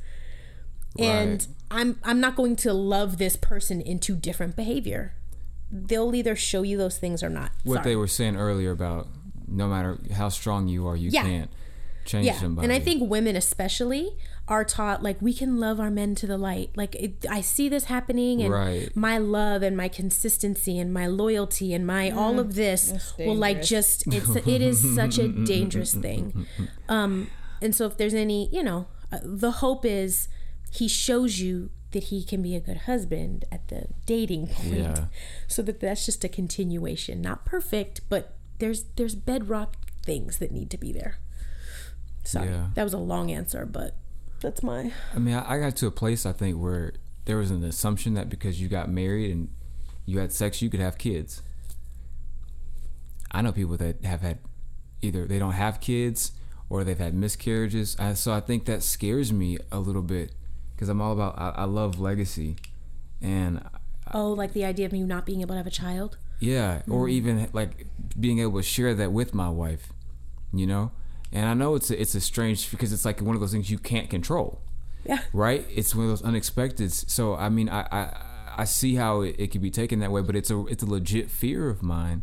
And 0.99 1.31
Right. 1.31 1.49
I'm 1.71 1.99
I'm 2.05 2.21
not 2.21 2.35
going 2.37 2.57
to 2.57 2.73
love 2.73 3.19
this 3.19 3.37
person 3.37 3.81
into 3.81 4.15
different 4.17 4.57
behavior. 4.57 5.15
They'll 5.71 6.15
either 6.15 6.35
show 6.35 6.63
you 6.63 6.79
those 6.79 6.97
things 6.99 7.23
or 7.23 7.29
not. 7.29 7.53
What 7.65 7.77
Sorry. 7.77 7.85
they 7.91 7.97
were 7.97 8.07
saying 8.09 8.37
earlier 8.37 8.71
about 8.71 9.09
no 9.47 9.69
matter 9.69 9.99
how 10.15 10.29
strong 10.31 10.69
you 10.69 10.87
are, 10.87 10.97
you 10.97 11.11
Yeah. 11.11 11.23
can't 11.23 11.51
change 12.05 12.25
yeah 12.25 12.41
somebody. 12.41 12.65
and 12.65 12.73
i 12.73 12.79
think 12.79 13.03
women 13.11 13.37
especially 13.37 14.17
are 14.49 14.65
taught 14.65 15.03
like 15.03 15.21
we 15.21 15.35
can 15.35 15.61
love 15.61 15.79
our 15.79 15.91
men 15.91 16.15
to 16.15 16.27
the 16.27 16.39
light 16.39 16.71
like 16.75 16.95
it, 16.95 17.27
i 17.29 17.43
see 17.43 17.69
this 17.69 17.85
happening 17.85 18.41
and 18.41 18.51
Right. 18.51 18.89
my 18.97 19.19
love 19.19 19.61
and 19.63 19.77
my 19.77 19.89
consistency 19.89 20.79
and 20.79 20.91
my 20.91 21.07
loyalty 21.07 21.75
and 21.75 21.87
my 21.87 22.11
all 22.11 22.39
of 22.39 22.55
this 22.55 23.13
will 23.19 23.35
like 23.37 23.61
just 23.63 24.07
it's 24.07 24.35
it 24.37 24.63
is 24.63 24.95
such 24.95 25.19
a 25.19 25.29
dangerous 25.55 25.93
thing 25.95 26.47
um 26.89 27.29
and 27.61 27.75
so 27.75 27.85
if 27.85 27.99
there's 27.99 28.15
any 28.15 28.49
you 28.51 28.63
know 28.63 28.87
uh, 29.13 29.19
the 29.23 29.51
hope 29.61 29.85
is 29.85 30.29
he 30.71 30.89
shows 30.89 31.41
you 31.41 31.71
that 31.93 32.05
he 32.05 32.23
can 32.23 32.43
be 32.43 32.55
a 32.55 32.61
good 32.61 32.79
husband 32.79 33.45
at 33.51 33.67
the 33.69 33.87
dating 34.07 34.47
point 34.53 34.75
Yeah. 34.75 35.05
so 35.47 35.63
that 35.63 35.81
that's 35.81 36.05
just 36.05 36.23
a 36.25 36.29
continuation 36.29 37.21
not 37.23 37.45
perfect 37.45 38.01
but 38.09 38.35
there's 38.59 38.85
there's 38.97 39.15
bedrock 39.15 39.77
things 40.03 40.39
that 40.39 40.53
need 40.53 40.71
to 40.71 40.79
be 40.79 40.93
there 40.93 41.19
Sorry, 42.25 42.49
Yeah. 42.49 42.69
that 42.75 42.85
was 42.85 42.93
a 42.93 42.99
long 42.99 43.31
answer, 43.31 43.65
but 43.65 43.97
that's 44.41 44.63
my. 44.63 44.93
I 45.15 45.19
mean, 45.19 45.35
I, 45.35 45.55
I 45.55 45.59
got 45.59 45.77
to 45.77 45.87
a 45.87 45.91
place 45.91 46.27
I 46.27 46.33
think 46.33 46.59
where 46.59 46.93
there 47.25 47.39
was 47.39 47.51
an 47.51 47.65
assumption 47.65 48.13
that 48.15 48.29
because 48.29 48.61
you 48.61 48.69
got 48.69 48.91
married 48.91 49.31
and 49.31 49.49
you 50.05 50.19
had 50.19 50.31
sex, 50.31 50.61
you 50.61 50.69
could 50.69 50.81
have 50.81 50.99
kids. 50.99 51.41
I 53.31 53.41
know 53.43 53.53
people 53.53 53.79
that 53.79 54.05
have 54.05 54.21
had 54.21 54.39
either 55.01 55.27
they 55.27 55.39
don't 55.39 55.53
have 55.53 55.81
kids 55.81 56.33
or 56.69 56.85
they've 56.85 56.99
had 56.99 57.15
miscarriages. 57.15 57.97
I, 57.99 58.13
so 58.15 58.33
I 58.33 58.41
think 58.41 58.67
that 58.67 58.83
scares 58.83 59.33
me 59.33 59.59
a 59.73 59.79
little 59.79 60.03
bit 60.03 60.33
because 60.79 60.89
I'm 60.89 61.01
all 61.01 61.13
about 61.13 61.37
I, 61.37 61.51
I 61.57 61.65
love 61.65 61.99
legacy, 61.99 62.55
and 63.21 63.61
Oh, 64.15 64.33
like 64.33 64.53
the 64.53 64.65
idea 64.65 64.87
of 64.87 64.95
you 64.95 65.05
not 65.05 65.27
being 65.27 65.41
able 65.41 65.55
to 65.55 65.57
have 65.59 65.67
a 65.67 65.71
child. 65.71 66.17
Yeah, 66.39 66.83
or 66.89 67.07
mm. 67.07 67.11
even 67.11 67.49
like 67.53 67.87
being 68.19 68.39
able 68.39 68.59
to 68.59 68.63
share 68.63 68.95
that 68.95 69.11
with 69.11 69.35
my 69.35 69.49
wife, 69.49 69.93
you 70.53 70.67
know. 70.69 70.93
And 71.33 71.47
I 71.47 71.55
know 71.55 71.75
it's 71.75 71.91
a, 71.91 72.01
it's 72.01 72.15
a 72.15 72.21
strange 72.21 72.71
because 72.71 72.93
it's 72.93 73.05
like 73.05 73.21
one 73.21 73.35
of 73.35 73.41
those 73.41 73.51
things 73.53 73.71
you 73.71 73.79
can't 73.79 74.09
control, 74.09 74.63
Yeah. 75.05 75.19
right? 75.33 75.67
It's 75.69 75.95
one 75.95 76.05
of 76.05 76.11
those 76.11 76.23
unexpected. 76.23 76.93
So 76.93 77.35
I 77.35 77.49
mean, 77.49 77.69
I 77.69 77.81
I, 77.91 78.23
I 78.59 78.65
see 78.65 78.95
how 78.95 79.23
it, 79.23 79.35
it 79.37 79.51
can 79.51 79.61
be 79.61 79.71
taken 79.71 79.99
that 79.99 80.13
way, 80.13 80.23
but 80.23 80.37
it's 80.37 80.51
a 80.51 80.65
it's 80.69 80.83
a 80.85 80.87
legit 80.87 81.29
fear 81.29 81.69
of 81.69 81.83
mine 81.83 82.23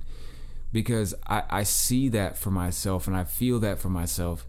because 0.71 1.13
I 1.27 1.43
I 1.49 1.63
see 1.63 2.07
that 2.09 2.37
for 2.37 2.51
myself 2.51 3.05
and 3.05 3.15
I 3.17 3.25
feel 3.25 3.59
that 3.59 3.79
for 3.79 3.89
myself, 3.89 4.45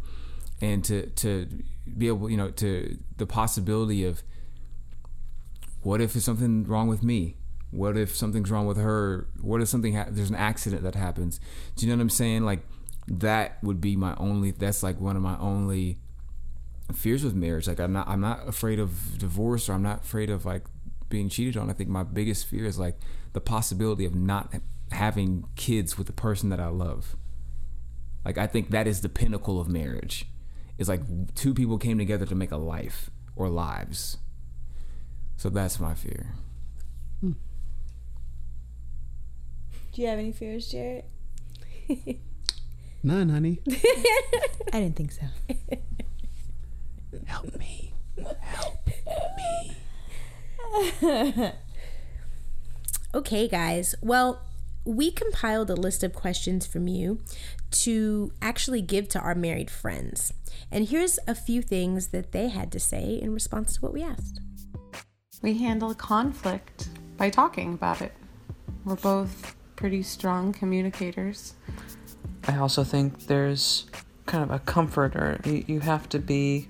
and 0.61 0.83
to 0.85 1.07
to 1.11 1.49
be 1.97 2.09
able 2.09 2.31
you 2.31 2.37
know 2.37 2.51
to 2.51 2.99
the 3.17 3.27
possibility 3.27 4.05
of 4.05 4.23
what 5.83 6.01
if 6.01 6.13
there's 6.13 6.25
something 6.25 6.65
wrong 6.65 6.89
with 6.89 7.03
me? 7.03 7.37
What 7.71 7.97
if 7.97 8.15
something's 8.15 8.51
wrong 8.51 8.67
with 8.67 8.77
her? 8.77 9.29
What 9.41 9.61
if 9.61 9.69
something 9.69 9.95
ha- 9.95 10.07
there's 10.09 10.31
an 10.31 10.37
accident 10.37 10.83
that 10.83 10.95
happens? 10.95 11.41
Do 11.77 11.87
you 11.87 11.93
know 11.93 11.97
what 11.97 12.03
I'm 12.03 12.11
saying? 12.11 12.45
Like 12.45 12.61
that 13.07 13.63
would 13.63 13.81
be 13.81 13.97
my 13.97 14.15
only. 14.17 14.51
That's 14.51 14.83
like 14.83 15.01
one 15.01 15.17
of 15.17 15.23
my 15.23 15.39
only 15.39 15.99
fears 16.93 17.23
with 17.23 17.35
marriage. 17.35 17.69
Like 17.69 17.81
I'm 17.81 17.93
not. 17.93 18.09
I'm 18.09 18.21
not 18.21 18.49
afraid 18.49 18.79
of 18.79 19.19
divorce 19.19 19.69
or 19.69 19.75
I'm 19.75 19.83
not 19.83 20.03
afraid 20.05 20.31
of 20.31 20.45
like 20.45 20.65
being 21.09 21.29
cheated 21.29 21.57
on. 21.57 21.71
I 21.71 21.73
think 21.73 21.89
my 21.89 22.03
biggest 22.03 22.47
fear 22.47 22.65
is 22.65 22.79
like 22.79 22.99
the 23.33 23.41
possibility 23.41 24.05
of 24.05 24.15
not 24.15 24.55
having 24.93 25.45
kids 25.57 25.99
with 25.99 26.07
the 26.07 26.13
person 26.13 26.49
that 26.51 26.61
I 26.61 26.69
love. 26.69 27.17
Like 28.25 28.39
I 28.39 28.47
think 28.47 28.71
that 28.71 28.87
is 28.87 29.03
the 29.03 29.09
pinnacle 29.09 29.61
of 29.61 29.69
marriage. 29.69 30.27
It's 30.79 30.89
like 30.89 31.01
two 31.35 31.55
people 31.55 31.79
came 31.79 31.99
together 31.99 32.27
to 32.27 32.35
make 32.35 32.51
a 32.51 32.57
life 32.57 33.11
or 33.35 33.49
lives. 33.49 34.19
So 35.37 35.49
that's 35.49 35.81
my 35.81 35.95
fear. 35.95 36.35
Hmm. 37.21 37.33
Do 39.93 40.03
you 40.03 40.09
have 40.09 40.19
any 40.19 40.33
fears, 40.33 40.69
Jared? 40.71 41.05
None, 43.03 43.29
honey. 43.29 43.61
I 44.73 44.81
didn't 44.81 44.97
think 44.97 45.13
so. 45.13 45.23
Help 47.27 47.57
me. 47.59 47.95
Help 48.41 48.89
me. 51.03 51.53
Okay, 53.15 53.49
guys. 53.49 53.95
Well, 54.03 54.43
we 54.85 55.11
compiled 55.11 55.71
a 55.71 55.75
list 55.75 56.05
of 56.05 56.13
questions 56.13 56.67
from 56.67 56.87
you 56.87 57.21
to 57.85 58.33
actually 58.41 58.83
give 58.83 59.09
to 59.11 59.21
our 59.21 59.35
married 59.35 59.71
friends. 59.71 60.33
And 60.71 60.89
here's 60.89 61.19
a 61.27 61.35
few 61.35 61.63
things 61.63 62.09
that 62.09 62.33
they 62.33 62.49
had 62.49 62.73
to 62.73 62.81
say 62.81 63.19
in 63.21 63.33
response 63.33 63.75
to 63.75 63.81
what 63.81 63.93
we 63.93 64.03
asked. 64.03 64.41
We 65.43 65.59
handle 65.59 65.95
conflict 65.95 66.89
by 67.17 67.31
talking 67.31 67.75
about 67.75 68.01
it. 68.01 68.13
We're 68.85 68.97
both 68.97 69.55
pretty 69.77 70.03
strong 70.03 70.53
communicators. 70.53 71.55
I 72.49 72.57
also 72.57 72.85
think 72.85 73.27
there's 73.27 73.87
kind 74.27 74.43
of 74.43 74.51
a 74.51 74.59
comfort, 74.61 75.17
or 75.17 75.41
you, 75.45 75.65
you 75.67 75.81
have 75.81 76.09
to 76.11 76.19
be 76.19 76.69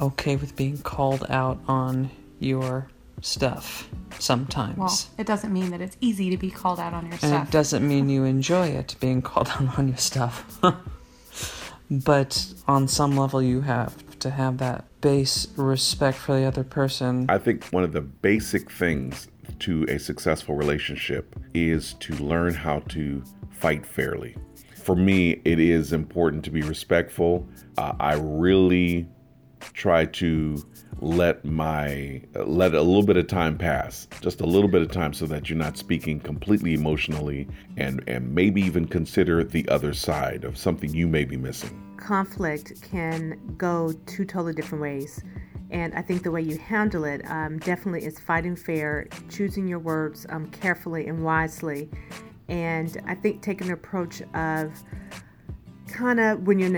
okay 0.00 0.36
with 0.36 0.56
being 0.56 0.78
called 0.78 1.24
out 1.28 1.60
on 1.66 2.10
your 2.40 2.88
stuff 3.24 3.88
sometimes. 4.18 4.78
Well, 4.78 4.98
it 5.18 5.26
doesn't 5.26 5.52
mean 5.52 5.70
that 5.70 5.80
it's 5.80 5.96
easy 6.00 6.30
to 6.30 6.36
be 6.36 6.50
called 6.50 6.78
out 6.78 6.92
on 6.92 7.04
your 7.04 7.12
and 7.12 7.20
stuff. 7.20 7.48
it 7.48 7.50
doesn't 7.50 7.86
mean 7.86 8.08
you 8.08 8.24
enjoy 8.24 8.68
it 8.68 8.96
being 9.00 9.22
called 9.22 9.48
out 9.48 9.78
on 9.78 9.88
your 9.88 9.96
stuff. 9.96 10.60
but 11.90 12.54
on 12.68 12.86
some 12.86 13.16
level, 13.16 13.42
you 13.42 13.62
have 13.62 14.18
to 14.20 14.30
have 14.30 14.58
that 14.58 14.84
base 15.00 15.48
respect 15.56 16.18
for 16.18 16.38
the 16.38 16.44
other 16.44 16.64
person. 16.64 17.26
I 17.28 17.38
think 17.38 17.64
one 17.66 17.84
of 17.84 17.92
the 17.92 18.00
basic 18.00 18.70
things 18.70 19.28
to 19.60 19.84
a 19.88 19.98
successful 19.98 20.54
relationship 20.54 21.34
is 21.54 21.94
to 21.94 22.14
learn 22.16 22.54
how 22.54 22.80
to 22.80 23.22
fight 23.50 23.86
fairly. 23.86 24.36
For 24.82 24.94
me, 24.94 25.40
it 25.44 25.58
is 25.58 25.92
important 25.92 26.44
to 26.44 26.50
be 26.50 26.62
respectful. 26.62 27.48
Uh, 27.78 27.92
I 27.98 28.14
really 28.14 29.08
try 29.72 30.04
to 30.04 30.62
let 31.00 31.44
my 31.44 32.20
let 32.34 32.74
a 32.74 32.82
little 32.82 33.04
bit 33.04 33.16
of 33.16 33.26
time 33.26 33.58
pass 33.58 34.06
just 34.20 34.40
a 34.40 34.46
little 34.46 34.68
bit 34.68 34.82
of 34.82 34.90
time 34.90 35.12
so 35.12 35.26
that 35.26 35.48
you're 35.48 35.58
not 35.58 35.76
speaking 35.76 36.20
completely 36.20 36.74
emotionally 36.74 37.46
and 37.76 38.02
and 38.06 38.34
maybe 38.34 38.60
even 38.60 38.86
consider 38.86 39.42
the 39.44 39.68
other 39.68 39.92
side 39.92 40.44
of 40.44 40.56
something 40.56 40.92
you 40.94 41.06
may 41.06 41.24
be 41.24 41.36
missing 41.36 41.84
conflict 42.04 42.82
can 42.82 43.40
go 43.56 43.92
two 44.06 44.24
totally 44.24 44.52
different 44.52 44.82
ways. 44.82 45.22
And 45.70 45.94
I 45.94 46.02
think 46.02 46.22
the 46.22 46.30
way 46.30 46.42
you 46.42 46.58
handle 46.58 47.04
it 47.04 47.22
um, 47.26 47.58
definitely 47.58 48.04
is 48.04 48.18
fighting 48.18 48.54
fair, 48.54 49.08
choosing 49.28 49.66
your 49.66 49.78
words 49.78 50.26
um, 50.28 50.48
carefully 50.50 51.06
and 51.06 51.24
wisely. 51.24 51.88
And 52.48 52.96
I 53.06 53.14
think 53.14 53.42
taking 53.42 53.68
an 53.68 53.72
approach 53.72 54.22
of 54.34 54.70
kind 55.88 56.20
of 56.20 56.46
when 56.46 56.58
you're 56.58 56.74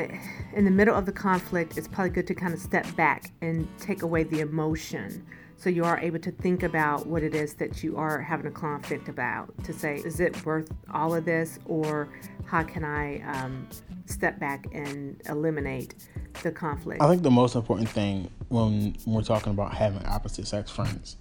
in 0.54 0.64
the, 0.64 0.70
middle 0.70 0.94
of 0.94 1.07
the 1.07 1.12
conflict, 1.12 1.76
it's 1.76 1.88
probably 1.88 2.11
good 2.11 2.26
to 2.26 2.34
kind 2.34 2.52
of 2.52 2.61
step 2.61 2.86
back 2.96 3.30
and 3.40 3.68
take 3.78 4.02
away 4.02 4.24
the 4.24 4.40
emotion. 4.40 5.26
So 5.57 5.70
you 5.70 5.84
are 5.84 5.98
able 5.98 6.18
to 6.18 6.30
think 6.30 6.62
about 6.62 7.07
what 7.07 7.22
it 7.22 7.34
is 7.34 7.54
that 7.54 7.82
you 7.82 7.96
are 7.96 8.20
having 8.20 8.46
a 8.46 8.50
conflict 8.50 9.09
about. 9.09 9.52
To 9.64 9.72
say, 9.72 9.96
is 9.96 10.20
it 10.20 10.44
worth 10.44 10.70
all 10.92 11.14
of 11.14 11.24
this, 11.24 11.59
or 11.64 12.09
how 12.44 12.62
can 12.62 12.84
I 12.84 13.22
um, 13.22 13.66
step 14.04 14.38
back 14.38 14.66
and 14.72 15.20
eliminate 15.28 15.94
the 16.42 16.52
conflict? 16.52 17.00
I 17.00 17.09
think 17.09 17.22
the 17.22 17.30
most 17.30 17.54
important 17.54 17.88
thing 17.88 18.30
when 18.48 18.96
we're 19.07 19.22
talking 19.22 19.52
about 19.52 19.74
having 19.74 20.04
opposite 20.04 20.46
sex 20.46 20.70
friends 20.70 21.16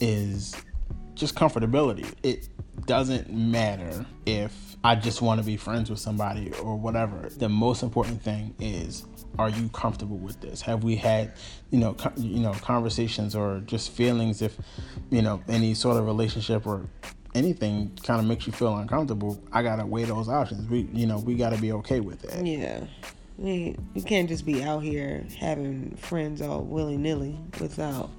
is 0.00 0.54
just 1.14 1.34
comfortability. 1.34 2.12
It 2.22 2.48
doesn't 2.86 3.32
matter 3.32 4.06
if 4.26 4.76
I 4.84 4.94
just 4.94 5.22
want 5.22 5.40
to 5.40 5.46
be 5.46 5.56
friends 5.56 5.90
with 5.90 5.98
somebody 5.98 6.52
or 6.62 6.76
whatever. 6.76 7.28
The 7.30 7.48
most 7.48 7.82
important 7.82 8.22
thing 8.22 8.54
is 8.60 9.06
are 9.38 9.48
you 9.48 9.68
comfortable 9.70 10.18
with 10.18 10.40
this? 10.40 10.60
Have 10.62 10.84
we 10.84 10.96
had, 10.96 11.32
you 11.70 11.78
know, 11.78 11.94
co- 11.94 12.12
you 12.16 12.40
know, 12.40 12.52
conversations 12.52 13.34
or 13.34 13.60
just 13.66 13.90
feelings 13.90 14.42
if, 14.42 14.56
you 15.10 15.22
know, 15.22 15.42
any 15.48 15.74
sort 15.74 15.96
of 15.96 16.06
relationship 16.06 16.66
or 16.66 16.86
anything 17.34 17.98
kind 18.02 18.20
of 18.20 18.26
makes 18.26 18.46
you 18.46 18.52
feel 18.52 18.76
uncomfortable, 18.76 19.42
I 19.52 19.62
got 19.62 19.76
to 19.76 19.86
weigh 19.86 20.04
those 20.04 20.28
options. 20.28 20.68
We, 20.70 20.88
you 20.92 21.06
know, 21.06 21.18
we 21.18 21.34
got 21.34 21.50
to 21.50 21.60
be 21.60 21.72
okay 21.72 22.00
with 22.00 22.22
that. 22.22 22.46
Yeah. 22.46 22.84
We, 23.36 23.76
you 23.94 24.02
can't 24.02 24.28
just 24.28 24.46
be 24.46 24.62
out 24.62 24.84
here 24.84 25.26
having 25.40 25.96
friends 25.96 26.40
all 26.40 26.62
willy 26.62 26.96
nilly 26.96 27.36
without 27.60 28.10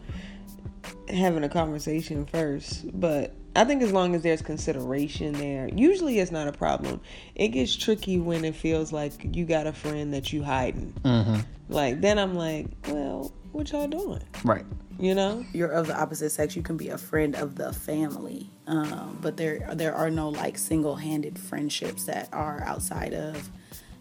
having 1.08 1.46
a 1.46 1.50
conversation 1.50 2.26
first. 2.26 3.00
But 3.00 3.34
I 3.56 3.64
think 3.64 3.82
as 3.82 3.94
long 3.94 4.16
as 4.16 4.22
there's 4.22 4.42
consideration 4.42 5.34
there, 5.34 5.70
usually 5.74 6.20
it's 6.20 6.32
not 6.32 6.48
a 6.48 6.52
problem. 6.52 7.00
It 7.36 7.50
gets 7.50 7.76
tricky 7.76 8.20
when 8.20 8.44
it 8.44 8.56
feels 8.56 8.92
like 8.92 9.14
you 9.36 9.46
got 9.46 9.66
a 9.66 9.74
friend 9.74 10.14
that 10.14 10.34
you 10.34 10.44
hiding. 10.44 10.94
Mm-hmm. 11.04 11.40
Like 11.70 12.02
then 12.02 12.20
I'm 12.20 12.36
like, 12.36 12.68
well, 12.88 13.34
what 13.52 13.72
y'all 13.72 13.88
doing? 13.88 14.24
Right. 14.44 14.66
You 15.00 15.14
know? 15.14 15.46
you're 15.54 15.72
of 15.72 15.88
the 15.88 16.00
opposite 16.00 16.30
sex, 16.30 16.56
you 16.56 16.62
can 16.62 16.78
be 16.78 16.90
a 16.90 16.98
friend 16.98 17.36
of 17.36 17.56
the 17.56 17.74
family. 17.74 18.50
Um, 18.68 19.18
but 19.22 19.38
there 19.38 19.70
there 19.74 19.94
are 19.94 20.10
no 20.10 20.30
like 20.30 20.58
single 20.58 20.96
handed 20.96 21.38
friendships 21.38 22.06
that 22.06 22.30
are 22.34 22.62
outside 22.66 23.14
of, 23.14 23.50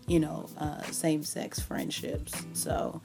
you 0.07 0.21
know, 0.21 0.49
uh, 0.59 0.83
same 0.83 1.23
sex 1.25 1.61
friendships. 1.61 2.33
So 2.53 3.01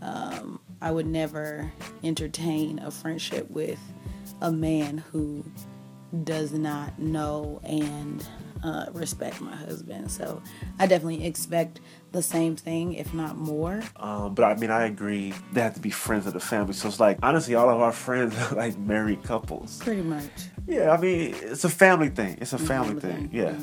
um, 0.00 0.60
I 0.80 0.90
would 0.90 1.06
never 1.06 1.72
entertain 2.02 2.80
a 2.80 2.90
friendship 2.90 3.50
with 3.50 3.78
a 4.40 4.50
man 4.50 4.98
who 4.98 5.44
does 6.24 6.52
not 6.52 6.98
know 6.98 7.60
and 7.64 8.26
uh, 8.62 8.86
respect 8.92 9.40
my 9.40 9.54
husband. 9.56 10.10
So 10.10 10.42
I 10.78 10.86
definitely 10.86 11.26
expect 11.26 11.80
the 12.12 12.22
same 12.22 12.56
thing, 12.56 12.94
if 12.94 13.12
not 13.12 13.36
more. 13.36 13.82
Um, 13.96 14.34
but 14.34 14.44
I 14.44 14.54
mean, 14.54 14.70
I 14.70 14.84
agree. 14.84 15.34
They 15.52 15.62
have 15.62 15.74
to 15.74 15.80
be 15.80 15.90
friends 15.90 16.26
of 16.26 16.32
the 16.32 16.40
family. 16.40 16.72
So 16.74 16.88
it's 16.88 17.00
like, 17.00 17.18
honestly, 17.22 17.54
all 17.54 17.68
of 17.68 17.80
our 17.80 17.92
friends 17.92 18.36
are 18.38 18.54
like 18.54 18.78
married 18.78 19.22
couples. 19.24 19.78
Pretty 19.78 20.02
much. 20.02 20.30
Yeah, 20.66 20.92
I 20.92 21.00
mean, 21.00 21.34
it's 21.40 21.64
a 21.64 21.68
family 21.70 22.08
thing. 22.08 22.38
It's 22.40 22.52
a 22.52 22.58
family 22.58 23.00
thing. 23.00 23.30
Yeah. 23.32 23.56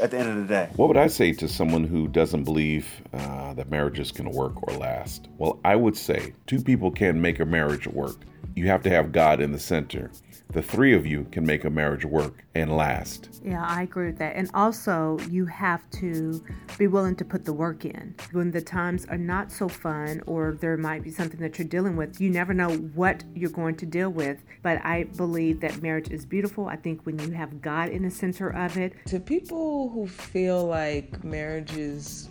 At 0.00 0.10
the 0.10 0.18
end 0.18 0.28
of 0.28 0.36
the 0.36 0.44
day. 0.44 0.70
What 0.76 0.88
would 0.88 0.96
I 0.96 1.06
say 1.06 1.32
to 1.34 1.48
someone 1.48 1.84
who 1.84 2.08
doesn't 2.08 2.44
believe 2.44 2.86
uh, 3.12 3.54
that 3.54 3.70
marriages 3.70 4.10
can 4.10 4.30
work 4.30 4.54
or 4.68 4.76
last? 4.76 5.28
Well, 5.38 5.60
I 5.64 5.76
would 5.76 5.96
say 5.96 6.34
two 6.46 6.60
people 6.60 6.90
can 6.90 7.20
make 7.20 7.38
a 7.38 7.44
marriage 7.44 7.86
work. 7.86 8.24
You 8.56 8.66
have 8.66 8.82
to 8.82 8.90
have 8.90 9.12
God 9.12 9.40
in 9.40 9.52
the 9.52 9.58
center. 9.58 10.10
The 10.50 10.62
three 10.62 10.94
of 10.94 11.06
you 11.06 11.26
can 11.30 11.44
make 11.44 11.64
a 11.64 11.70
marriage 11.70 12.06
work 12.06 12.42
and 12.54 12.74
last. 12.74 13.28
Yeah, 13.44 13.62
I 13.62 13.82
agree 13.82 14.06
with 14.06 14.18
that. 14.18 14.34
And 14.34 14.50
also, 14.54 15.18
you 15.30 15.44
have 15.44 15.88
to 15.92 16.42
be 16.78 16.86
willing 16.86 17.16
to 17.16 17.24
put 17.24 17.44
the 17.44 17.52
work 17.52 17.84
in. 17.84 18.14
When 18.32 18.50
the 18.50 18.62
times 18.62 19.04
are 19.06 19.18
not 19.18 19.52
so 19.52 19.68
fun, 19.68 20.22
or 20.26 20.56
there 20.58 20.78
might 20.78 21.02
be 21.02 21.10
something 21.10 21.38
that 21.40 21.58
you're 21.58 21.68
dealing 21.68 21.96
with, 21.96 22.18
you 22.18 22.30
never 22.30 22.54
know 22.54 22.70
what 22.70 23.24
you're 23.34 23.50
going 23.50 23.76
to 23.76 23.86
deal 23.86 24.08
with. 24.08 24.38
But 24.62 24.82
I 24.86 25.04
believe 25.04 25.60
that 25.60 25.82
marriage 25.82 26.10
is 26.10 26.24
beautiful. 26.24 26.66
I 26.66 26.76
think 26.76 27.04
when 27.04 27.18
you 27.18 27.30
have 27.32 27.60
God 27.60 27.90
in 27.90 28.02
the 28.02 28.10
center 28.10 28.48
of 28.48 28.78
it, 28.78 28.94
To 29.06 29.20
people 29.20 29.90
who 29.90 30.06
feel 30.06 30.64
like 30.64 31.22
marriages 31.22 32.30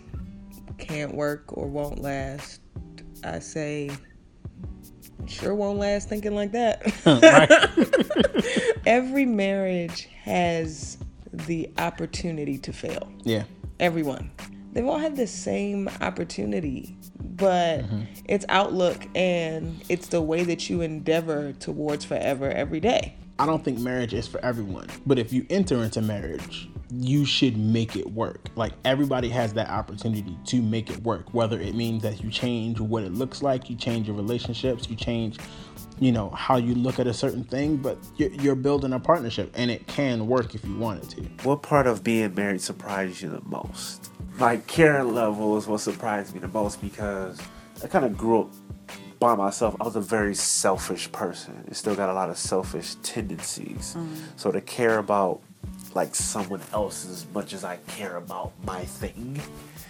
can't 0.76 1.14
work 1.14 1.56
or 1.56 1.68
won't 1.68 2.00
last, 2.00 2.62
I 3.22 3.38
say 3.38 3.90
sure 5.26 5.54
won't 5.54 5.78
last 5.78 6.08
thinking 6.08 6.34
like 6.34 6.52
that. 6.52 6.82
Every 8.86 9.26
marriage 9.26 10.08
has 10.22 10.98
the 11.32 11.70
opportunity 11.78 12.58
to 12.58 12.72
fail. 12.72 13.10
Yeah. 13.24 13.44
Everyone. 13.80 14.30
They've 14.72 14.86
all 14.86 14.98
had 14.98 15.16
the 15.16 15.26
same 15.26 15.88
opportunity, 16.00 16.96
but 17.20 17.80
mm-hmm. 17.80 18.02
it's 18.26 18.44
outlook 18.48 19.06
and 19.14 19.82
it's 19.88 20.08
the 20.08 20.20
way 20.20 20.44
that 20.44 20.68
you 20.68 20.82
endeavor 20.82 21.52
towards 21.54 22.04
forever 22.04 22.50
every 22.50 22.80
day. 22.80 23.16
I 23.38 23.46
don't 23.46 23.64
think 23.64 23.78
marriage 23.78 24.14
is 24.14 24.26
for 24.26 24.44
everyone, 24.44 24.88
but 25.06 25.18
if 25.18 25.32
you 25.32 25.46
enter 25.48 25.82
into 25.82 26.02
marriage, 26.02 26.68
you 26.90 27.24
should 27.24 27.56
make 27.56 27.96
it 27.96 28.10
work. 28.12 28.48
Like 28.56 28.72
everybody 28.84 29.28
has 29.28 29.52
that 29.54 29.68
opportunity 29.68 30.36
to 30.46 30.62
make 30.62 30.90
it 30.90 31.02
work, 31.02 31.34
whether 31.34 31.60
it 31.60 31.74
means 31.74 32.02
that 32.02 32.22
you 32.22 32.30
change 32.30 32.80
what 32.80 33.02
it 33.02 33.12
looks 33.12 33.42
like, 33.42 33.68
you 33.68 33.76
change 33.76 34.06
your 34.06 34.16
relationships, 34.16 34.88
you 34.88 34.96
change, 34.96 35.38
you 35.98 36.12
know, 36.12 36.30
how 36.30 36.56
you 36.56 36.74
look 36.74 36.98
at 36.98 37.06
a 37.06 37.14
certain 37.14 37.44
thing, 37.44 37.76
but 37.76 37.98
you're, 38.16 38.30
you're 38.34 38.54
building 38.54 38.92
a 38.92 39.00
partnership 39.00 39.52
and 39.54 39.70
it 39.70 39.86
can 39.86 40.26
work 40.26 40.54
if 40.54 40.64
you 40.64 40.76
want 40.76 41.02
it 41.02 41.10
to. 41.10 41.22
What 41.46 41.62
part 41.62 41.86
of 41.86 42.02
being 42.02 42.34
married 42.34 42.60
surprised 42.60 43.20
you 43.20 43.28
the 43.28 43.42
most? 43.42 44.10
My 44.38 44.58
care 44.58 45.04
level 45.04 45.56
is 45.58 45.66
what 45.66 45.80
surprised 45.80 46.32
me 46.34 46.40
the 46.40 46.48
most 46.48 46.80
because 46.80 47.40
I 47.82 47.88
kind 47.88 48.04
of 48.04 48.16
grew 48.16 48.42
up 48.42 48.50
by 49.18 49.34
myself. 49.34 49.76
I 49.80 49.84
was 49.84 49.96
a 49.96 50.00
very 50.00 50.34
selfish 50.34 51.10
person. 51.12 51.64
and 51.66 51.76
still 51.76 51.94
got 51.94 52.08
a 52.08 52.14
lot 52.14 52.30
of 52.30 52.38
selfish 52.38 52.94
tendencies. 53.02 53.94
Mm. 53.98 54.08
So 54.36 54.52
to 54.52 54.60
care 54.60 54.98
about 54.98 55.42
like 55.98 56.14
someone 56.14 56.62
else 56.72 57.04
as 57.10 57.26
much 57.34 57.52
as 57.52 57.64
I 57.64 57.76
care 57.88 58.18
about 58.18 58.52
my 58.64 58.84
thing 58.84 59.42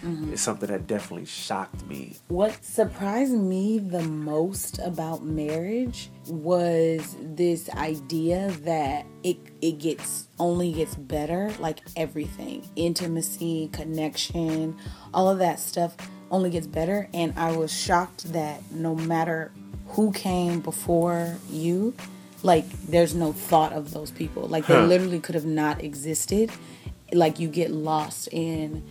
mm-hmm. 0.02 0.32
is 0.32 0.40
something 0.40 0.70
that 0.70 0.86
definitely 0.86 1.26
shocked 1.26 1.86
me. 1.86 2.16
What 2.28 2.64
surprised 2.64 3.34
me 3.34 3.78
the 3.78 4.00
most 4.00 4.78
about 4.78 5.22
marriage 5.22 6.08
was 6.26 7.14
this 7.20 7.68
idea 7.74 8.50
that 8.62 9.04
it 9.22 9.36
it 9.60 9.80
gets 9.80 10.28
only 10.38 10.72
gets 10.72 10.94
better, 10.94 11.52
like 11.58 11.80
everything. 11.94 12.66
Intimacy, 12.74 13.68
connection, 13.74 14.78
all 15.12 15.28
of 15.28 15.38
that 15.40 15.60
stuff 15.60 15.94
only 16.30 16.48
gets 16.48 16.66
better 16.66 17.10
and 17.12 17.34
I 17.36 17.54
was 17.54 17.70
shocked 17.70 18.32
that 18.32 18.62
no 18.70 18.94
matter 18.94 19.52
who 19.88 20.10
came 20.12 20.60
before 20.60 21.36
you, 21.50 21.92
like 22.42 22.64
there's 22.88 23.14
no 23.14 23.32
thought 23.32 23.72
of 23.72 23.92
those 23.92 24.10
people. 24.10 24.46
Like 24.48 24.66
they 24.66 24.74
Huh. 24.74 24.86
literally 24.86 25.20
could 25.20 25.34
have 25.34 25.44
not 25.46 25.82
existed. 25.82 26.50
Like 27.12 27.38
you 27.38 27.48
get 27.48 27.70
lost 27.70 28.28
in 28.32 28.82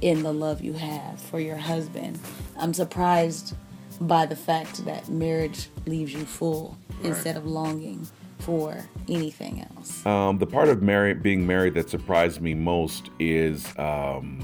in 0.00 0.22
the 0.22 0.32
love 0.32 0.60
you 0.60 0.72
have 0.74 1.20
for 1.20 1.40
your 1.40 1.56
husband. 1.56 2.18
I'm 2.58 2.74
surprised 2.74 3.54
by 4.00 4.26
the 4.26 4.36
fact 4.36 4.84
that 4.84 5.08
marriage 5.08 5.68
leaves 5.86 6.12
you 6.12 6.24
full 6.24 6.76
instead 7.02 7.36
of 7.36 7.46
longing 7.46 8.06
for 8.40 8.84
anything 9.08 9.64
else. 9.76 10.04
Um, 10.04 10.38
the 10.38 10.46
part 10.46 10.68
of 10.68 10.82
married, 10.82 11.22
being 11.22 11.46
married 11.46 11.74
that 11.74 11.88
surprised 11.88 12.40
me 12.40 12.54
most 12.54 13.10
is 13.18 13.66
um, 13.78 14.40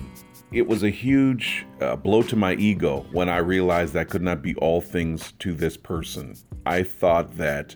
it 0.52 0.66
was 0.66 0.82
a 0.82 0.90
huge 0.90 1.66
uh, 1.80 1.96
blow 1.96 2.22
to 2.22 2.36
my 2.36 2.54
ego 2.54 3.04
when 3.12 3.28
I 3.28 3.38
realized 3.38 3.92
that 3.94 4.00
I 4.00 4.04
could 4.04 4.22
not 4.22 4.40
be 4.42 4.54
all 4.56 4.80
things 4.80 5.32
to 5.40 5.52
this 5.52 5.76
person. 5.76 6.34
I 6.64 6.82
thought 6.82 7.36
that 7.36 7.74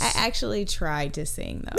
I 0.00 0.12
actually 0.14 0.64
tried 0.64 1.14
to 1.14 1.26
sing 1.26 1.64
though. 1.68 1.76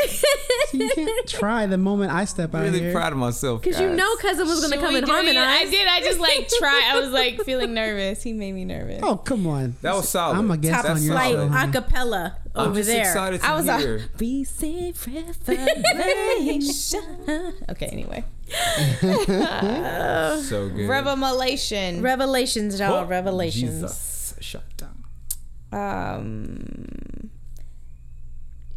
you 0.78 0.89
can't 0.93 1.28
try 1.28 1.65
the 1.65 1.78
moment 1.78 2.11
I 2.11 2.26
step 2.26 2.53
out 2.53 2.59
I'm 2.59 2.65
really 2.65 2.80
here. 2.82 2.91
proud 2.93 3.11
of 3.13 3.17
myself. 3.19 3.61
Because 3.63 3.80
you 3.80 3.89
know 3.89 4.15
cousin 4.17 4.47
was 4.47 4.61
gonna 4.61 4.76
Should 4.76 4.82
come 4.84 4.93
we 4.93 4.97
and 4.99 5.05
do 5.07 5.11
it? 5.11 5.15
harmonize. 5.15 5.67
I 5.67 5.72
did. 5.72 5.88
I 5.88 5.99
just 6.01 6.19
like 6.19 6.47
try. 6.59 6.89
I 6.93 6.99
was 6.99 7.09
like 7.11 7.41
feeling 7.41 7.74
nervous. 7.74 8.22
He 8.24 8.34
made 8.34 8.53
me 8.53 8.63
nervous. 8.65 8.99
Oh 9.03 9.15
come 9.17 9.47
on. 9.47 9.76
That 9.82 9.95
was 9.95 10.07
solid. 10.09 10.38
I'm 10.38 10.51
a 10.51 10.57
guest 10.57 10.84
That's 10.84 10.99
on 10.99 11.05
your 11.05 11.15
Like 11.15 11.34
solid. 11.34 11.51
show. 11.51 11.82
acapella 11.82 12.36
I'm 12.53 12.67
over 12.69 12.80
just 12.80 12.89
there. 12.89 13.01
excited 13.01 13.41
to 13.41 13.47
I 13.47 13.55
was 13.55 13.65
hear. 13.65 13.97
a 13.97 14.01
recent 14.19 15.07
revelation. 15.47 17.01
okay, 17.69 17.88
anyway. 17.88 18.24
so 18.99 20.69
good. 20.69 20.88
Revelation. 20.89 22.01
Revelations, 22.01 22.80
y'all. 22.80 23.05
Revelations. 23.05 23.82
Jesus. 23.82 24.36
Shut 24.41 24.63
down. 24.78 24.97
Um, 25.74 27.30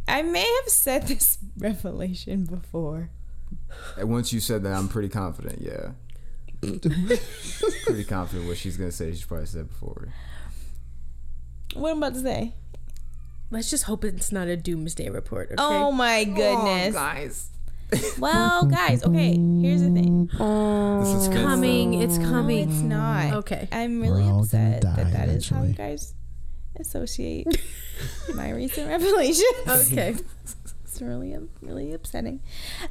I 0.07 0.23
may 0.23 0.47
have 0.63 0.69
said 0.69 1.03
this 1.09 1.39
revelation 1.57 2.45
before. 2.45 3.11
And 3.97 4.11
once 4.11 4.33
you 4.33 4.41
said 4.41 4.63
that, 4.65 4.73
I'm 4.73 4.89
pretty 4.89 5.09
confident. 5.09 5.61
Yeah. 5.61 5.93
pretty 7.85 8.05
confident 8.05 8.49
what 8.49 8.57
she's 8.57 8.77
gonna 8.77 8.93
say. 8.93 9.11
She's 9.11 9.25
probably 9.25 9.47
said 9.47 9.69
before. 9.69 10.09
What 11.75 11.91
I'm 11.91 11.99
about 11.99 12.15
to 12.15 12.21
say? 12.21 12.55
Let's 13.51 13.69
just 13.69 13.85
hope 13.85 14.05
it's 14.05 14.33
not 14.33 14.49
a 14.49 14.57
doomsday 14.57 15.11
report. 15.11 15.49
Okay? 15.51 15.57
Oh 15.59 15.93
my 15.93 16.25
goodness. 16.25 16.95
guys. 16.95 17.51
well, 18.19 18.65
guys, 18.65 19.05
okay, 19.05 19.37
here's 19.61 19.83
the 19.83 19.91
thing. 19.91 20.27
This 20.27 21.09
is 21.09 21.27
it's 21.27 21.37
coming. 21.37 21.95
It's 21.95 22.17
coming. 22.19 22.71
It's 22.71 22.81
not. 22.81 23.35
Okay. 23.35 23.69
I'm 23.71 24.01
We're 24.01 24.15
really 24.15 24.29
upset 24.29 24.81
die 24.81 24.97
that 24.97 25.13
that 25.13 25.29
is 25.29 25.49
how 25.49 25.63
you 25.63 25.75
guys 25.75 26.15
associate 26.79 27.47
my 28.35 28.51
recent 28.51 28.89
revelations. 28.89 29.45
Okay. 29.93 30.17
it's 30.85 31.01
really 31.01 31.37
really 31.61 31.93
upsetting. 31.93 32.41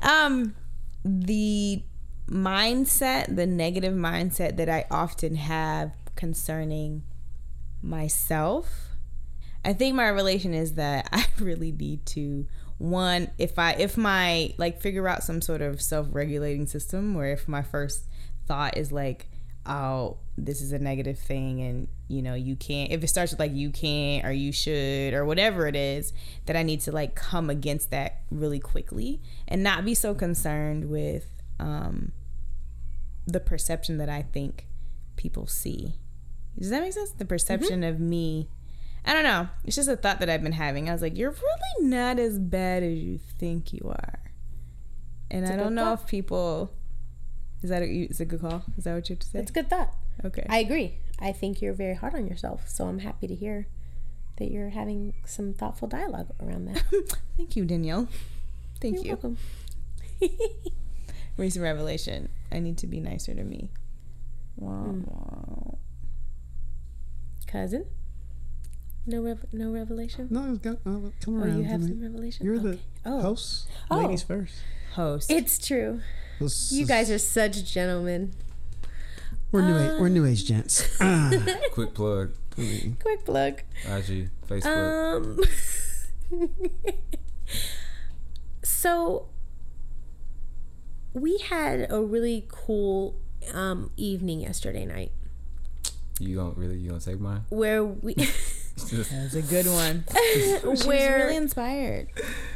Um, 0.02 0.56
the 1.04 1.84
mindset, 2.30 3.36
the 3.36 3.46
negative 3.46 3.94
mindset 3.94 4.58
that 4.58 4.70
I 4.70 4.86
often 4.90 5.36
have 5.36 5.92
concerning 6.16 7.04
myself. 7.82 8.90
I 9.66 9.74
think 9.74 9.96
my 9.96 10.08
relation 10.08 10.54
is 10.54 10.76
that 10.76 11.08
I 11.12 11.26
really 11.40 11.72
need 11.72 12.06
to 12.08 12.48
one 12.78 13.30
if 13.38 13.58
I 13.60 13.74
if 13.74 13.96
my 13.96 14.54
like 14.58 14.82
figure 14.82 15.08
out 15.08 15.24
some 15.24 15.42
sort 15.42 15.62
of 15.62 15.82
self-regulating 15.82 16.66
system 16.66 17.14
where 17.14 17.32
if 17.32 17.48
my 17.48 17.62
first 17.62 18.08
thought 18.46 18.76
is 18.76 18.92
like 18.92 19.28
oh 19.66 20.18
this 20.38 20.62
is 20.62 20.72
a 20.72 20.80
negative 20.80 21.20
thing 21.20 21.62
and 21.62 21.88
you 22.08 22.22
know 22.22 22.34
you 22.34 22.56
can't 22.56 22.92
if 22.92 23.04
it 23.04 23.08
starts 23.08 23.32
with 23.32 23.40
like 23.40 23.54
you 23.54 23.70
can't 23.70 24.26
or 24.26 24.32
you 24.32 24.52
should 24.52 25.14
or 25.14 25.24
whatever 25.26 25.68
it 25.68 25.76
is 25.76 26.12
that 26.48 26.56
I 26.56 26.64
need 26.64 26.80
to 26.82 26.92
like 26.92 27.14
come 27.14 27.50
against 27.52 27.92
that 27.92 28.22
really 28.32 28.60
quickly 28.60 29.22
and 29.48 29.62
not 29.62 29.86
be 29.86 29.94
so 29.94 30.16
concerned 30.16 30.90
with 30.90 31.28
um 31.60 32.12
the 33.28 33.40
perception 33.40 33.98
that 34.00 34.10
I 34.10 34.22
think 34.24 34.68
people 35.16 35.48
see. 35.48 35.96
Does 36.60 36.70
that 36.72 36.82
make 36.82 36.94
sense? 36.94 37.12
The 37.12 37.26
perception 37.26 37.84
of 37.84 38.00
me. 38.00 38.50
I 39.06 39.14
don't 39.14 39.24
know. 39.24 39.50
It's 39.64 39.76
just 39.76 39.88
a 39.90 39.96
thought 39.96 40.20
that 40.20 40.30
I've 40.30 40.44
been 40.44 40.52
having. 40.54 40.90
I 40.90 40.94
was 40.94 41.02
like, 41.02 41.18
you're 41.18 41.32
really 41.32 41.90
not 41.90 42.20
as 42.20 42.40
bad 42.40 42.84
as 42.84 42.98
you 42.98 43.18
think 43.18 43.72
you 43.74 43.82
are. 43.90 44.20
And 45.32 45.44
It's 45.44 45.52
I 45.52 45.56
don't 45.56 45.74
know 45.76 45.96
thought. 45.96 46.04
if 46.04 46.08
people. 46.08 46.74
Is 47.62 47.70
that 47.70 47.82
a, 47.82 47.86
is 47.86 48.20
a 48.20 48.26
good 48.26 48.42
call? 48.42 48.64
Is 48.78 48.84
that 48.84 48.94
what 48.94 49.10
you 49.10 49.14
have 49.16 49.20
to 49.22 49.28
say? 49.28 49.40
it's 49.40 49.52
a 49.52 49.54
good 49.54 49.70
thought. 49.70 49.94
Okay. 50.26 50.46
I 50.50 50.60
agree. 50.60 50.96
I 51.20 51.32
think 51.32 51.62
you're 51.62 51.74
very 51.74 51.96
hard 51.96 52.16
on 52.16 52.28
yourself. 52.28 52.68
So 52.70 52.86
I'm 52.88 53.00
happy 53.00 53.28
to 53.28 53.36
hear 53.36 53.68
that 54.38 54.52
you're 54.52 54.70
having 54.70 55.14
some 55.26 55.54
thoughtful 55.54 55.88
dialogue 55.88 56.30
around 56.42 56.66
that. 56.66 56.84
Thank 57.38 57.56
you, 57.56 57.66
Danielle. 57.66 58.08
Thank 58.82 58.96
You're 58.96 59.04
you. 59.06 59.10
welcome. 59.12 59.38
Recent 61.38 61.64
revelation. 61.64 62.30
I 62.52 62.60
need 62.60 62.78
to 62.80 62.88
be 62.88 63.00
nicer 63.00 63.34
to 63.34 63.44
me. 63.44 63.70
Wow. 64.58 64.96
Wow. 65.06 65.78
Cousin? 67.48 67.86
No 69.06 69.22
rev- 69.22 69.46
no 69.52 69.72
revelation? 69.72 70.28
No, 70.32 70.56
go, 70.56 70.72
uh, 70.86 71.10
come 71.24 71.42
around. 71.42 71.56
Oh, 71.56 71.58
you 71.58 71.64
have 71.64 71.82
to 71.82 71.88
some 71.88 72.02
revelation? 72.02 72.46
You're 72.46 72.60
the 72.60 72.80
Oh. 73.06 73.22
host. 73.22 73.68
Oh. 73.92 73.98
Ladies 74.02 74.24
first. 74.24 74.56
Host. 74.94 75.30
It's 75.32 75.58
true. 75.58 76.02
Let's- 76.40 76.72
You 76.72 76.86
guys 76.86 77.10
are 77.12 77.18
such 77.20 77.64
gentlemen. 77.72 78.34
We're 79.54 79.62
new 79.62 79.78
age. 79.78 80.00
We're 80.02 80.10
new 80.10 80.26
age 80.26 80.46
gents. 80.46 80.90
Ah. 81.00 81.32
Quick 81.72 81.94
plug. 81.94 82.34
Quick 82.56 83.24
plug. 83.24 83.62
IG, 83.86 84.30
Facebook. 84.48 84.66
Um 84.66 85.40
So 88.64 89.28
we 91.14 91.38
had 91.38 91.88
a 91.92 92.02
really 92.02 92.48
cool 92.50 93.16
um 93.54 93.92
evening 93.96 94.42
yesterday 94.42 94.86
night 94.86 95.12
you 96.20 96.36
don't 96.36 96.58
really 96.58 96.78
you 96.78 96.90
don't 96.90 97.00
take 97.04 97.20
mine. 97.20 97.46
where 97.50 97.84
we 97.84 98.16
That's 98.76 99.36
a 99.36 99.42
good 99.44 99.68
one. 99.68 100.04
She 100.34 100.58
where 100.62 100.70
was 100.70 100.88
really 100.88 101.36
inspired. 101.36 102.08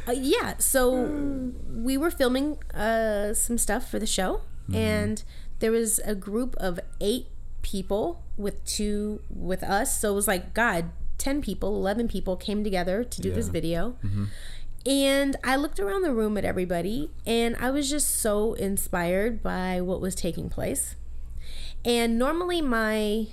Uh, 0.06 0.12
yeah, 0.12 0.56
so 0.58 1.52
we 1.68 1.96
were 1.96 2.10
filming 2.10 2.58
uh, 2.74 3.34
some 3.34 3.56
stuff 3.56 3.88
for 3.88 4.00
the 4.00 4.06
show, 4.06 4.40
and 4.74 5.22
there 5.60 5.70
was 5.72 5.98
a 6.04 6.14
group 6.14 6.54
of 6.58 6.78
eight 7.00 7.26
people 7.62 8.22
with 8.36 8.64
two 8.64 9.20
with 9.28 9.62
us. 9.62 9.98
So 10.00 10.12
it 10.12 10.14
was 10.14 10.28
like, 10.28 10.54
God, 10.54 10.90
10 11.18 11.42
people, 11.42 11.74
11 11.74 12.06
people 12.08 12.36
came 12.36 12.62
together 12.62 13.02
to 13.04 13.20
do 13.20 13.32
this 13.32 13.46
Yeah. 13.46 13.52
video. 13.52 13.96
Mm-hmm. 14.04 14.24
And 14.86 15.36
I 15.42 15.56
looked 15.56 15.80
around 15.80 16.02
the 16.02 16.12
room 16.14 16.38
at 16.38 16.44
everybody, 16.44 17.10
and 17.26 17.56
I 17.56 17.70
was 17.70 17.90
just 17.90 18.08
so 18.20 18.54
inspired 18.54 19.42
by 19.42 19.80
what 19.80 20.00
was 20.00 20.14
taking 20.14 20.48
place. 20.48 20.94
And 21.84 22.18
normally, 22.18 22.62
my 22.62 23.26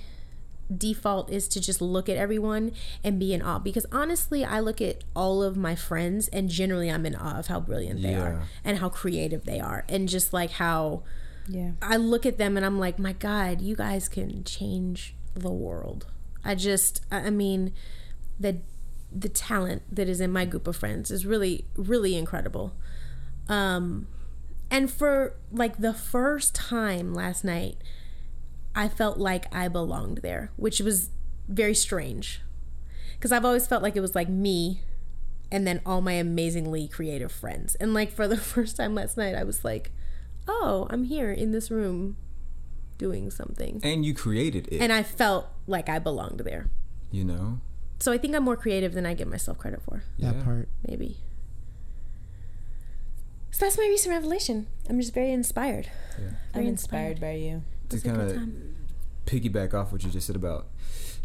default 0.76 1.30
is 1.30 1.46
to 1.46 1.60
just 1.60 1.80
look 1.80 2.08
at 2.08 2.16
everyone 2.16 2.72
and 3.04 3.20
be 3.20 3.32
in 3.32 3.40
awe 3.40 3.60
because 3.60 3.86
honestly 3.92 4.44
I 4.44 4.58
look 4.58 4.80
at 4.80 5.04
all 5.14 5.40
of 5.40 5.56
my 5.56 5.76
friends 5.76 6.26
and 6.32 6.48
generally 6.48 6.90
I'm 6.90 7.06
in 7.06 7.14
awe 7.14 7.38
of 7.38 7.46
how 7.46 7.60
brilliant 7.60 8.02
they 8.02 8.10
Yeah. 8.10 8.22
are 8.22 8.42
and 8.64 8.78
how 8.78 8.88
creative 8.88 9.44
they 9.44 9.60
are 9.60 9.84
and 9.88 10.08
just 10.08 10.32
like 10.32 10.50
how 10.50 11.04
Yeah. 11.48 11.72
I 11.80 11.96
look 11.96 12.26
at 12.26 12.38
them 12.38 12.56
and 12.56 12.66
I'm 12.66 12.78
like 12.78 12.98
my 12.98 13.12
god 13.12 13.60
you 13.60 13.76
guys 13.76 14.08
can 14.08 14.42
change 14.44 15.14
the 15.34 15.50
world 15.50 16.06
I 16.44 16.54
just 16.54 17.04
I 17.10 17.30
mean 17.30 17.72
the 18.38 18.58
the 19.12 19.28
talent 19.28 19.82
that 19.94 20.08
is 20.08 20.20
in 20.20 20.32
my 20.32 20.44
group 20.44 20.66
of 20.66 20.76
friends 20.76 21.10
is 21.10 21.24
really 21.24 21.66
really 21.76 22.16
incredible 22.16 22.74
um 23.48 24.08
And 24.70 24.90
for 24.90 25.36
like 25.52 25.78
the 25.78 25.94
first 25.94 26.54
time 26.54 27.14
last 27.14 27.44
night, 27.44 27.78
I 28.74 28.88
felt 28.88 29.18
like 29.18 29.46
I 29.54 29.68
belonged 29.68 30.18
there, 30.18 30.50
which 30.56 30.80
was 30.80 31.10
very 31.48 31.74
strange. 31.74 32.42
Because 33.14 33.32
I've 33.32 33.44
always 33.44 33.66
felt 33.66 33.82
like 33.82 33.96
it 33.96 34.00
was 34.00 34.14
like 34.14 34.28
me 34.28 34.82
and 35.50 35.66
then 35.66 35.80
all 35.86 36.00
my 36.00 36.14
amazingly 36.14 36.88
creative 36.88 37.32
friends. 37.32 37.74
And 37.76 37.94
like 37.94 38.12
for 38.12 38.28
the 38.28 38.36
first 38.54 38.76
time 38.76 38.94
last 38.94 39.16
night, 39.16 39.34
I 39.34 39.44
was 39.44 39.64
like, 39.64 39.92
oh, 40.48 40.86
I'm 40.90 41.04
here 41.04 41.32
in 41.32 41.52
this 41.52 41.70
room 41.70 42.16
doing 42.98 43.30
something. 43.30 43.80
And 43.82 44.04
you 44.04 44.14
created 44.14 44.68
it. 44.70 44.80
And 44.80 44.92
I 44.92 45.02
felt 45.02 45.48
like 45.66 45.88
I 45.88 45.98
belonged 45.98 46.40
there. 46.40 46.70
you 47.10 47.24
know? 47.24 47.60
So 47.98 48.12
I 48.12 48.18
think 48.18 48.34
I'm 48.34 48.42
more 48.44 48.56
creative 48.56 48.92
than 48.92 49.06
I 49.06 49.14
give 49.14 49.28
myself 49.28 49.58
credit 49.58 49.80
for. 49.82 50.04
Yeah. 50.18 50.32
That 50.32 50.44
part. 50.44 50.68
Maybe. 50.86 51.16
So 53.50 53.64
that's 53.64 53.78
my 53.78 53.86
recent 53.86 54.14
revelation. 54.14 54.66
I'm 54.88 55.00
just 55.00 55.14
very 55.14 55.32
inspired. 55.32 55.88
I'm 56.18 56.36
Very 56.52 56.68
inspired 56.68 57.20
by 57.20 57.32
you. 57.32 57.62
to 57.88 57.96
It's 57.96 58.04
a 58.04 58.08
good 58.08 58.36
kind 58.36 58.76
of 59.26 59.32
piggyback 59.32 59.72
off 59.72 59.92
what 59.92 60.04
you 60.04 60.10
just 60.10 60.26
said 60.26 60.36
about 60.36 60.66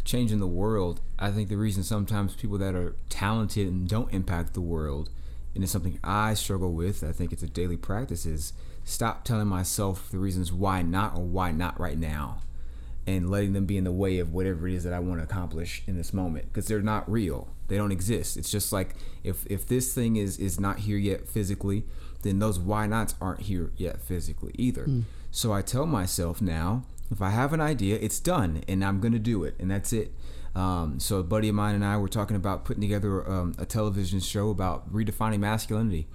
changing 0.03 0.39
the 0.39 0.47
world, 0.47 1.01
I 1.19 1.32
think 1.32 1.49
the 1.49 1.57
reason 1.57 1.84
sometimes 1.84 2.36
people 2.36 2.57
that 2.57 2.76
are 2.76 2.95
talented 3.09 3.67
and 3.67 3.88
don't 3.88 4.11
impact 4.13 4.53
the 4.53 4.61
world, 4.61 5.09
and 5.53 5.63
it's 5.63 5.72
something 5.72 5.99
I 6.03 6.34
struggle 6.34 6.74
with, 6.74 7.03
I 7.03 7.11
think 7.11 7.32
it's 7.32 7.43
a 7.43 7.47
daily 7.47 7.78
practice, 7.78 8.26
is 8.26 8.53
stop 8.91 9.23
telling 9.23 9.47
myself 9.47 10.09
the 10.11 10.19
reasons 10.19 10.51
why 10.51 10.81
not 10.81 11.15
or 11.15 11.23
why 11.23 11.51
not 11.51 11.79
right 11.79 11.97
now. 11.97 12.41
And 13.07 13.31
letting 13.31 13.53
them 13.53 13.65
be 13.65 13.77
in 13.77 13.83
the 13.83 13.91
way 13.91 14.19
of 14.19 14.31
whatever 14.31 14.67
it 14.67 14.75
is 14.75 14.83
that 14.83 14.93
I 14.93 14.99
want 14.99 15.19
to 15.19 15.23
accomplish 15.23 15.81
in 15.87 15.97
this 15.97 16.13
moment 16.13 16.45
because 16.45 16.67
they're 16.67 16.81
not 16.81 17.09
real. 17.11 17.49
They 17.67 17.77
don't 17.77 17.91
exist. 17.91 18.37
It's 18.37 18.51
just 18.51 18.71
like 18.71 18.95
if 19.23 19.45
if 19.47 19.65
this 19.67 19.93
thing 19.93 20.17
is 20.17 20.37
is 20.37 20.59
not 20.59 20.79
here 20.79 20.97
yet 20.97 21.27
physically, 21.27 21.83
then 22.21 22.37
those 22.37 22.59
why 22.59 22.85
nots 22.85 23.15
aren't 23.19 23.41
here 23.41 23.71
yet 23.75 24.01
physically 24.01 24.53
either. 24.55 24.85
So 25.31 25.51
I 25.51 25.61
tell 25.63 25.87
myself 25.87 26.41
now, 26.41 26.83
if 27.09 27.21
I 27.21 27.31
have 27.31 27.53
an 27.53 27.61
idea, 27.61 27.97
it's 27.99 28.19
done, 28.19 28.63
and 28.67 28.83
I'm 28.85 28.99
gonna 28.99 29.19
do 29.19 29.43
it, 29.45 29.55
and 29.59 29.71
that's 29.71 29.93
it. 29.93 30.13
Um, 30.53 30.99
so 30.99 31.17
a 31.19 31.23
buddy 31.23 31.49
of 31.49 31.55
mine 31.55 31.73
and 31.75 31.83
I 31.85 31.97
were 31.97 32.09
talking 32.09 32.35
about 32.35 32.65
putting 32.65 32.81
together 32.81 33.27
um, 33.27 33.55
a 33.57 33.65
television 33.65 34.19
show 34.19 34.49
about 34.49 34.93
redefining 34.93 35.39
masculinity, 35.39 36.07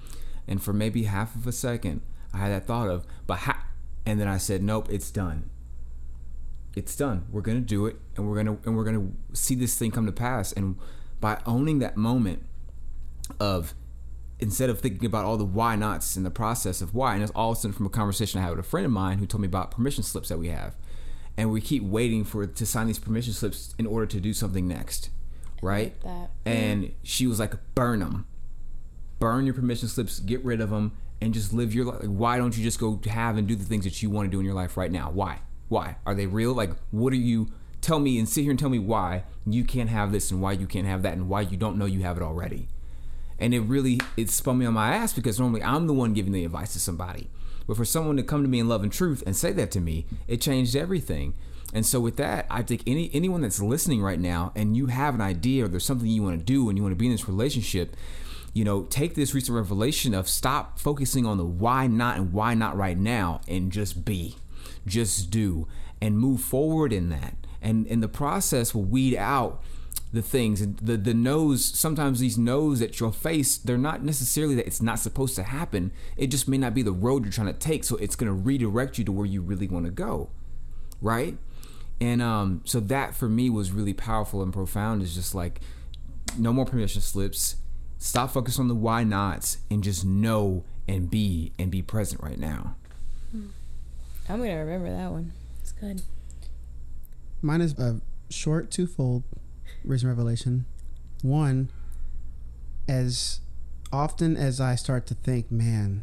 and 0.47 0.63
for 0.63 0.73
maybe 0.73 1.05
half 1.05 1.35
of 1.35 1.47
a 1.47 1.53
second, 1.53 2.03
I 2.33 2.39
had 2.39 2.53
that 2.53 2.67
thought 2.67 2.89
of, 2.89 3.07
but 3.27 3.39
ha-, 3.41 3.67
and 4.05 4.21
then 4.21 4.29
I 4.29 4.39
said, 4.39 4.63
nope, 4.63 4.89
it's 4.91 5.11
done. 5.11 5.51
It's 6.75 6.95
done. 6.95 7.27
We're 7.31 7.41
gonna 7.41 7.61
do 7.61 7.87
it, 7.87 7.97
and 8.17 8.29
we're 8.29 8.37
gonna 8.37 8.59
and 8.65 8.77
we're 8.77 8.85
gonna 8.85 9.09
see 9.33 9.55
this 9.55 9.79
thing 9.79 9.91
come 9.91 10.05
to 10.07 10.13
pass. 10.13 10.53
And 10.53 10.77
by 11.21 11.41
owning 11.47 11.79
that 11.79 11.97
moment 11.97 12.45
of 13.41 13.75
instead 14.39 14.69
of 14.69 14.81
thinking 14.81 15.07
about 15.07 15.25
all 15.25 15.39
the 15.39 15.45
why 15.45 15.75
nots 15.77 16.17
in 16.17 16.23
the 16.23 16.31
process 16.31 16.83
of 16.83 16.95
why, 16.95 17.15
and 17.15 17.23
it's 17.23 17.33
all 17.35 17.55
stemmed 17.55 17.75
from 17.75 17.87
a 17.87 17.91
conversation 17.91 18.41
I 18.41 18.43
had 18.43 18.51
with 18.51 18.61
a 18.61 18.63
friend 18.69 18.85
of 18.85 18.93
mine 18.93 19.19
who 19.19 19.27
told 19.27 19.41
me 19.41 19.47
about 19.47 19.71
permission 19.71 20.03
slips 20.03 20.29
that 20.29 20.39
we 20.39 20.49
have, 20.49 20.75
and 21.37 21.51
we 21.51 21.61
keep 21.61 21.83
waiting 21.83 22.25
for 22.25 22.47
to 22.47 22.67
sign 22.67 22.87
these 22.87 22.99
permission 22.99 23.33
slips 23.33 23.75
in 23.79 23.87
order 23.87 24.05
to 24.07 24.21
do 24.21 24.35
something 24.35 24.69
next, 24.69 25.09
right? 25.63 25.99
that. 26.03 26.31
And 26.45 26.93
she 27.03 27.27
was 27.27 27.41
like, 27.41 27.55
burn 27.75 28.01
them, 28.01 28.27
burn 29.19 29.47
your 29.47 29.55
permission 29.55 29.89
slips, 29.89 30.21
get 30.21 30.45
rid 30.45 30.61
of 30.61 30.69
them, 30.69 30.93
and 31.21 31.35
just 31.35 31.53
live 31.53 31.75
your 31.75 31.87
life. 31.87 32.05
Why 32.05 32.39
don't 32.39 32.57
you 32.57 32.65
just 32.65 32.79
go 32.79 33.01
have 33.09 33.37
and 33.37 33.49
do 33.49 33.57
the 33.57 33.65
things 33.65 33.85
that 33.85 34.03
you 34.03 34.11
want 34.11 34.27
to 34.27 34.31
do 34.31 34.41
in 34.41 34.47
your 34.47 34.55
life 34.55 34.77
right 34.77 34.91
now? 34.91 35.11
Why? 35.11 35.41
Why 35.69 35.97
are 36.07 36.15
they 36.15 36.27
real? 36.27 36.53
Like, 36.53 36.71
what 36.91 37.13
are 37.13 37.17
you? 37.17 37.49
Tell 37.81 37.99
me 37.99 38.19
and 38.19 38.29
sit 38.29 38.43
here 38.43 38.51
and 38.51 38.59
tell 38.59 38.69
me 38.69 38.79
why 38.79 39.25
you 39.47 39.63
can't 39.65 39.91
have 39.91 40.11
this 40.11 40.31
and 40.31 40.41
why 40.41 40.53
you 40.53 40.67
can't 40.67 40.87
have 40.87 41.03
that 41.03 41.13
and 41.13 41.29
why 41.29 41.43
you 41.43 41.57
don't 41.57 41.79
know 41.79 41.85
you 41.85 42.01
have 42.03 42.17
it 42.17 42.23
already 42.23 42.69
and 43.39 43.55
it 43.55 43.61
really 43.61 44.01
it 44.17 44.31
spun 44.31 44.59
me 44.59 44.67
on 44.67 44.75
my 44.75 44.95
ass 44.95 45.13
because 45.13 45.39
normally 45.39 45.63
I'm 45.63 45.87
the 45.87 45.93
one 45.93 46.15
giving 46.15 46.33
the 46.33 46.45
advice 46.45 46.73
to 46.73 46.81
somebody. 46.81 47.29
But 47.67 47.77
for 47.77 47.85
someone 47.85 48.17
to 48.17 48.23
come 48.23 48.43
to 48.43 48.49
me 48.49 48.61
in 48.61 48.69
love 48.69 48.83
and 48.83 48.93
truth 48.93 49.23
and 49.27 49.37
say 49.37 49.53
that 49.53 49.71
to 49.73 49.81
me, 49.81 50.07
it 50.29 50.41
changed 50.41 50.77
everything. 50.77 51.35
And 51.75 51.85
so 51.85 51.99
with 51.99 52.17
that, 52.17 52.47
I 52.49 52.63
think 52.63 52.83
any 52.87 53.11
anyone 53.13 53.43
that's 53.43 53.61
listening 53.61 54.01
right 54.01 54.21
now 54.21 54.53
and 54.55 54.77
you 54.77 54.87
have 54.87 55.15
an 55.15 55.21
idea 55.21 55.65
or 55.65 55.69
there's 55.69 55.85
something 55.85 56.07
you 56.07 56.23
want 56.23 56.39
to 56.39 56.45
do 56.45 56.69
and 56.69 56.79
you 56.79 56.83
want 56.83 56.93
to 56.93 56.99
be 56.99 57.07
in 57.07 57.13
this 57.13 57.29
relationship, 57.29 57.97
you 58.57 58.65
know, 58.65 58.85
take 58.85 59.15
this 59.15 59.35
recent 59.35 59.55
revelation 59.55 60.15
of 60.15 60.27
stop 60.27 60.79
focusing 60.79 61.27
on 61.27 61.37
the 61.37 61.45
why 61.45 61.87
not 61.87 62.17
and 62.17 62.33
why 62.33 62.55
not 62.55 62.75
right 62.75 62.97
now 62.97 63.39
and 63.47 63.71
just 63.71 64.03
be. 64.03 64.35
Just 64.87 65.31
do 65.31 65.69
and 66.01 66.19
move 66.19 66.41
forward 66.41 66.91
in 66.91 67.11
that. 67.11 67.37
And 67.61 67.87
in 67.87 68.01
the 68.01 68.09
process 68.09 68.75
will 68.75 68.85
weed 68.85 69.15
out 69.15 69.63
the 70.11 70.23
things 70.23 70.63
and 70.63 70.79
the 70.79 70.97
the 70.97 71.13
no's 71.13 71.65
sometimes 71.65 72.21
these 72.21 72.39
no's 72.39 72.79
that 72.79 72.99
you'll 72.99 73.11
face 73.11 73.59
they're 73.59 73.77
not 73.77 74.05
necessarily 74.05 74.55
that 74.55 74.67
it's 74.67 74.81
not 74.81 74.99
supposed 74.99 75.35
to 75.35 75.43
happen 75.43 75.91
it 76.17 76.29
just 76.29 76.47
may 76.47 76.57
not 76.57 76.73
be 76.73 76.81
the 76.81 76.93
road 76.93 77.25
you're 77.25 77.33
trying 77.33 77.49
to 77.49 77.53
take 77.53 77.83
so 77.83 77.97
it's 77.97 78.15
going 78.15 78.29
to 78.29 78.33
redirect 78.33 78.99
you 78.99 79.05
to 79.05 79.11
where 79.11 79.27
you 79.27 79.43
really 79.43 79.67
want 79.67 79.85
to 79.85 79.91
go 79.91 80.31
right 81.03 81.37
and 82.01 82.23
um 82.23 82.63
so 82.65 82.79
that 82.79 83.15
for 83.15 83.29
me 83.29 83.51
was 83.51 83.73
really 83.73 83.93
powerful 83.93 84.43
and 84.43 84.53
profound 84.53 85.03
is 85.03 85.15
just 85.15 85.35
like 85.35 85.61
no 86.39 86.53
more 86.53 86.65
permission 86.65 87.03
slips 87.03 87.57
stop 87.99 88.31
focus 88.31 88.59
on 88.59 88.69
the 88.69 88.75
why 88.75 89.03
nots 89.05 89.59
and 89.71 89.83
just 89.83 90.05
know 90.05 90.65
and 90.89 91.11
be 91.11 91.53
and 91.59 91.71
be 91.71 91.83
present 91.83 92.23
right 92.23 92.39
now 92.39 92.75
hmm. 93.33 93.47
I'm 94.29 94.39
gonna 94.39 94.57
remember 94.57 94.91
that 94.91 95.11
one. 95.13 95.33
It's 95.61 95.73
good. 95.73 96.03
Mine 97.43 97.61
is 97.61 97.79
a 97.79 98.01
short 98.29 98.71
twofold 98.71 99.23
recent 99.85 100.09
revelation. 100.09 100.67
One, 101.23 101.71
as 102.89 103.41
often 103.93 104.37
as 104.37 104.61
I 104.61 104.75
start 104.75 105.07
to 105.07 105.15
think, 105.15 105.53
man, 105.53 106.03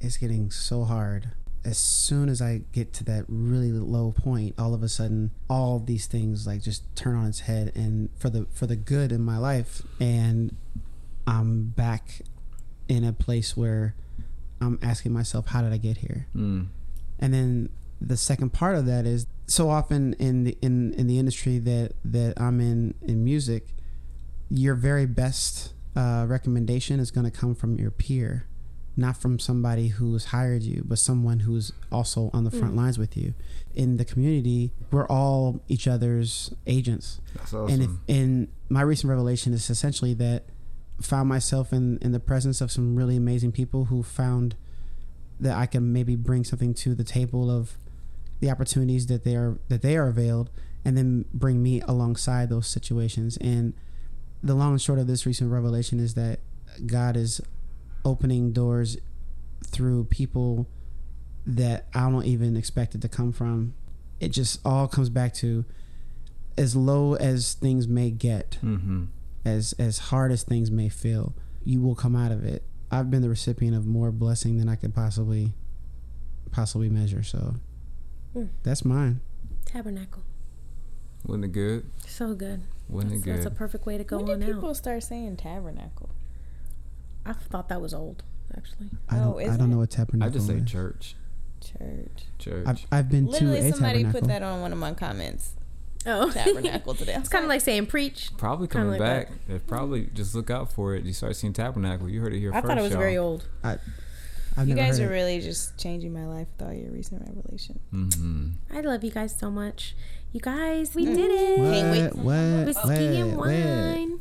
it's 0.00 0.16
getting 0.16 0.50
so 0.50 0.84
hard. 0.84 1.32
As 1.64 1.78
soon 1.78 2.28
as 2.28 2.40
I 2.40 2.62
get 2.72 2.92
to 2.94 3.04
that 3.04 3.24
really 3.26 3.72
low 3.72 4.12
point, 4.12 4.54
all 4.56 4.74
of 4.74 4.82
a 4.82 4.88
sudden, 4.88 5.32
all 5.48 5.80
these 5.80 6.06
things 6.06 6.46
like 6.46 6.62
just 6.62 6.94
turn 6.94 7.16
on 7.16 7.26
its 7.26 7.40
head, 7.40 7.72
and 7.74 8.10
for 8.16 8.30
the 8.30 8.46
for 8.52 8.66
the 8.66 8.76
good 8.76 9.10
in 9.10 9.22
my 9.22 9.38
life, 9.38 9.82
and 9.98 10.56
I'm 11.26 11.66
back 11.68 12.20
in 12.88 13.04
a 13.04 13.12
place 13.12 13.56
where 13.56 13.94
I'm 14.60 14.78
asking 14.82 15.12
myself, 15.12 15.46
how 15.48 15.62
did 15.62 15.72
I 15.72 15.78
get 15.78 15.98
here? 15.98 16.26
mm. 16.36 16.66
and 17.18 17.32
then 17.34 17.68
the 18.00 18.16
second 18.16 18.52
part 18.52 18.76
of 18.76 18.84
that 18.86 19.06
is 19.06 19.26
so 19.46 19.70
often 19.70 20.14
in 20.14 20.44
the 20.44 20.58
in 20.60 20.92
in 20.94 21.06
the 21.06 21.18
industry 21.18 21.58
that 21.58 21.92
that 22.04 22.34
I'm 22.40 22.60
in 22.60 22.94
in 23.02 23.24
music, 23.24 23.68
your 24.50 24.74
very 24.74 25.06
best 25.06 25.72
uh, 25.96 26.26
recommendation 26.28 27.00
is 27.00 27.10
going 27.10 27.24
to 27.24 27.30
come 27.30 27.54
from 27.54 27.76
your 27.78 27.90
peer, 27.90 28.46
not 28.96 29.16
from 29.16 29.38
somebody 29.38 29.88
who's 29.88 30.26
hired 30.26 30.62
you, 30.62 30.82
but 30.84 30.98
someone 30.98 31.40
who's 31.40 31.72
also 31.90 32.30
on 32.34 32.44
the 32.44 32.50
front 32.50 32.74
Mm. 32.74 32.78
lines 32.78 32.98
with 32.98 33.16
you. 33.16 33.32
In 33.74 33.96
the 33.96 34.04
community, 34.04 34.72
we're 34.90 35.06
all 35.06 35.60
each 35.68 35.86
other's 35.88 36.52
agents. 36.66 37.20
That's 37.36 37.52
And 37.52 37.82
if 37.82 37.90
and 38.08 38.48
my 38.68 38.82
recent 38.82 39.08
revelation 39.08 39.52
is 39.54 39.70
essentially 39.70 40.14
that 40.14 40.44
found 41.00 41.28
myself 41.28 41.72
in 41.72 41.98
in 42.00 42.12
the 42.12 42.20
presence 42.20 42.60
of 42.60 42.70
some 42.70 42.96
really 42.96 43.16
amazing 43.16 43.52
people 43.52 43.86
who 43.86 44.02
found 44.02 44.56
that 45.40 45.56
I 45.56 45.66
can 45.66 45.92
maybe 45.92 46.16
bring 46.16 46.44
something 46.44 46.74
to 46.74 46.94
the 46.94 47.04
table 47.04 47.50
of 47.50 47.76
the 48.40 48.50
opportunities 48.50 49.06
that 49.08 49.24
they 49.24 49.36
are 49.36 49.58
that 49.68 49.82
they 49.82 49.96
are 49.96 50.08
availed 50.08 50.50
and 50.84 50.96
then 50.96 51.24
bring 51.32 51.62
me 51.62 51.80
alongside 51.82 52.50
those 52.50 52.66
situations 52.66 53.36
and 53.38 53.74
the 54.42 54.54
long 54.54 54.72
and 54.72 54.82
short 54.82 54.98
of 54.98 55.06
this 55.06 55.24
recent 55.24 55.50
revelation 55.50 55.98
is 55.98 56.14
that 56.14 56.38
God 56.86 57.16
is 57.16 57.40
opening 58.04 58.52
doors 58.52 58.98
through 59.66 60.04
people 60.04 60.68
that 61.46 61.86
I 61.94 62.10
don't 62.10 62.26
even 62.26 62.56
expect 62.56 62.94
it 62.94 63.00
to 63.00 63.08
come 63.08 63.32
from. 63.32 63.74
It 64.20 64.28
just 64.28 64.60
all 64.64 64.86
comes 64.86 65.08
back 65.08 65.32
to 65.34 65.64
as 66.56 66.76
low 66.76 67.14
as 67.14 67.54
things 67.54 67.88
may 67.88 68.10
get, 68.10 68.58
mm-hmm. 68.62 69.04
As 69.44 69.74
as 69.78 69.98
hard 69.98 70.32
as 70.32 70.42
things 70.42 70.70
may 70.70 70.88
feel, 70.88 71.34
you 71.64 71.80
will 71.80 71.94
come 71.94 72.14
out 72.16 72.32
of 72.32 72.44
it. 72.44 72.62
I've 72.90 73.10
been 73.10 73.22
the 73.22 73.28
recipient 73.28 73.76
of 73.76 73.86
more 73.86 74.10
blessing 74.12 74.58
than 74.58 74.68
I 74.68 74.76
could 74.76 74.94
possibly 74.94 75.52
possibly 76.52 76.88
measure. 76.88 77.22
So 77.22 77.54
Mm. 78.36 78.48
that's 78.62 78.84
mine. 78.84 79.20
Tabernacle. 79.64 80.22
wasn't 81.26 81.44
it 81.46 81.52
good 81.52 81.84
So 82.06 82.34
good. 82.34 82.60
wasn't 82.88 83.12
That's, 83.12 83.22
it 83.22 83.24
good 83.24 83.36
that's 83.36 83.46
a 83.46 83.50
perfect 83.50 83.86
way 83.86 83.96
to 83.98 84.04
go 84.04 84.18
when 84.18 84.30
on 84.32 84.40
did 84.40 84.54
people 84.54 84.68
out. 84.70 84.76
start 84.76 85.02
saying 85.02 85.36
tabernacle? 85.36 86.10
I 87.24 87.32
thought 87.32 87.68
that 87.70 87.80
was 87.80 87.94
old, 87.94 88.22
actually. 88.56 88.90
I 89.08 89.16
don't 89.16 89.34
Oh, 89.34 89.38
I 89.38 89.44
don't 89.56 89.60
it? 89.62 89.66
know 89.68 89.78
what 89.78 89.90
tabernacle 89.90 90.30
I 90.32 90.34
just 90.34 90.46
say 90.46 90.56
is. 90.56 90.70
church 90.70 91.16
Church. 91.60 92.24
church 92.38 92.66
I've, 92.66 92.86
I've 92.92 93.08
been 93.08 93.24
to 93.26 93.32
Literally, 93.32 93.58
a 93.60 93.72
somebody 93.72 93.98
tabernacle. 94.02 94.20
put 94.20 94.28
that 94.28 94.42
on 94.42 94.60
one 94.60 94.72
of 94.72 94.78
my 94.78 94.92
comments. 94.92 95.54
Oh, 96.06 96.30
Tabernacle 96.30 96.94
today. 96.94 97.14
it's 97.16 97.28
kind 97.28 97.44
of 97.44 97.48
like 97.48 97.60
saying 97.60 97.86
preach. 97.86 98.30
Probably 98.36 98.68
coming 98.68 98.90
like 98.90 99.00
back. 99.00 99.28
If 99.48 99.66
probably 99.66 100.06
just 100.12 100.34
look 100.34 100.50
out 100.50 100.72
for 100.72 100.94
it. 100.94 101.04
You 101.04 101.12
start 101.12 101.36
seeing 101.36 101.52
Tabernacle. 101.52 102.08
You 102.08 102.20
heard 102.20 102.34
it 102.34 102.38
here 102.40 102.52
I 102.52 102.60
first. 102.60 102.66
thought 102.68 102.78
it 102.78 102.82
was 102.82 102.90
y'all. 102.92 103.00
very 103.00 103.16
old. 103.16 103.48
I, 103.62 103.78
I've 104.56 104.68
you 104.68 104.74
never 104.74 104.86
guys 104.88 104.98
heard 104.98 105.10
are 105.10 105.12
it. 105.12 105.16
really 105.16 105.40
just 105.40 105.78
changing 105.78 106.12
my 106.12 106.26
life 106.26 106.46
with 106.58 106.66
all 106.68 106.72
your 106.74 106.90
recent 106.92 107.22
revelation. 107.26 107.80
Mm-hmm. 107.92 108.76
I 108.76 108.80
love 108.82 109.02
you 109.02 109.10
guys 109.10 109.34
so 109.36 109.50
much. 109.50 109.96
You 110.32 110.40
guys, 110.40 110.94
we 110.94 111.04
did 111.06 111.18
it. 111.30 111.58
What? 111.58 111.72
Can't 111.72 112.16
wait. 112.16 112.24
What? 112.24 112.66
Whiskey 112.66 113.20
and 113.20 113.36
What? 113.36 113.46
What? 113.48 113.54
wine. 113.56 114.20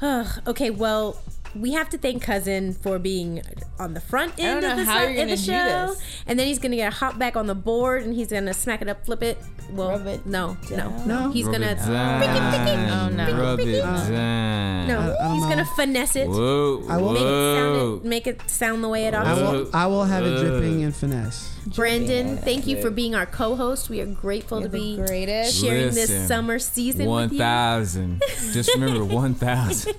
Ugh, 0.00 0.26
okay, 0.48 0.70
well, 0.70 1.16
we 1.54 1.72
have 1.72 1.88
to 1.90 1.98
thank 1.98 2.22
cousin 2.22 2.72
for 2.72 2.98
being 2.98 3.42
on 3.78 3.94
the 3.94 4.00
front 4.00 4.32
I 4.34 4.36
don't 4.36 4.46
end 4.46 4.60
know 4.62 4.70
of 4.72 4.76
the, 4.78 4.84
how 4.84 4.98
si- 4.98 5.02
you're 5.02 5.10
of 5.10 5.16
gonna 5.16 5.30
the 5.30 5.36
do 5.36 5.42
show, 5.42 5.86
this. 5.88 6.02
and 6.26 6.38
then 6.38 6.46
he's 6.46 6.58
gonna 6.58 6.76
get 6.76 6.92
a 6.92 6.96
hop 6.96 7.18
back 7.18 7.36
on 7.36 7.46
the 7.46 7.54
board, 7.54 8.02
and 8.04 8.14
he's 8.14 8.28
gonna 8.28 8.54
smack 8.54 8.80
it 8.82 8.88
up, 8.88 9.04
flip 9.04 9.22
it. 9.22 9.38
Well, 9.72 9.90
Rub 9.90 10.06
it 10.06 10.26
no, 10.26 10.56
no, 10.70 10.76
down. 10.76 11.08
No. 11.08 11.30
He's 11.30 11.46
Rub 11.46 11.54
gonna 11.54 11.66
it 11.72 11.78
Oh, 11.82 13.08
no. 13.08 13.38
Rub 13.38 13.60
it 13.60 13.80
down. 13.80 14.86
no, 14.88 15.00
I- 15.00 15.24
I 15.24 15.24
don't 15.28 15.34
he's 15.34 15.42
know. 15.44 15.48
gonna 15.48 15.64
finesse 15.76 16.16
it. 16.16 16.28
Whoa, 16.28 16.84
I 16.88 16.96
will- 16.98 17.12
Make 17.12 17.22
it, 17.22 17.56
sound 17.56 17.76
it, 17.76 18.08
make 18.08 18.26
it 18.26 18.50
sound 18.50 18.84
the 18.84 18.88
way 18.88 19.06
it 19.06 19.14
ought 19.14 19.26
I 19.26 19.34
to. 19.34 19.40
will, 19.42 19.70
I 19.74 19.86
will 19.86 20.04
have 20.04 20.24
it 20.24 20.36
Uh, 20.36 20.42
dripping 20.42 20.84
and 20.84 20.94
finesse. 20.94 21.51
Brandon, 21.66 22.36
thank 22.38 22.66
you 22.66 22.80
for 22.82 22.90
being 22.90 23.14
our 23.14 23.26
co-host. 23.26 23.88
We 23.88 24.00
are 24.00 24.06
grateful 24.06 24.58
You're 24.60 24.68
to 24.68 24.72
be 24.72 24.96
greatest. 24.96 25.60
sharing 25.60 25.86
Listen, 25.94 26.16
this 26.18 26.28
summer 26.28 26.58
season 26.58 27.08
with 27.08 27.32
you. 27.32 27.38
thousand. 27.38 28.22
Just 28.52 28.74
remember 28.74 29.04
one 29.14 29.34
thousand. 29.34 29.94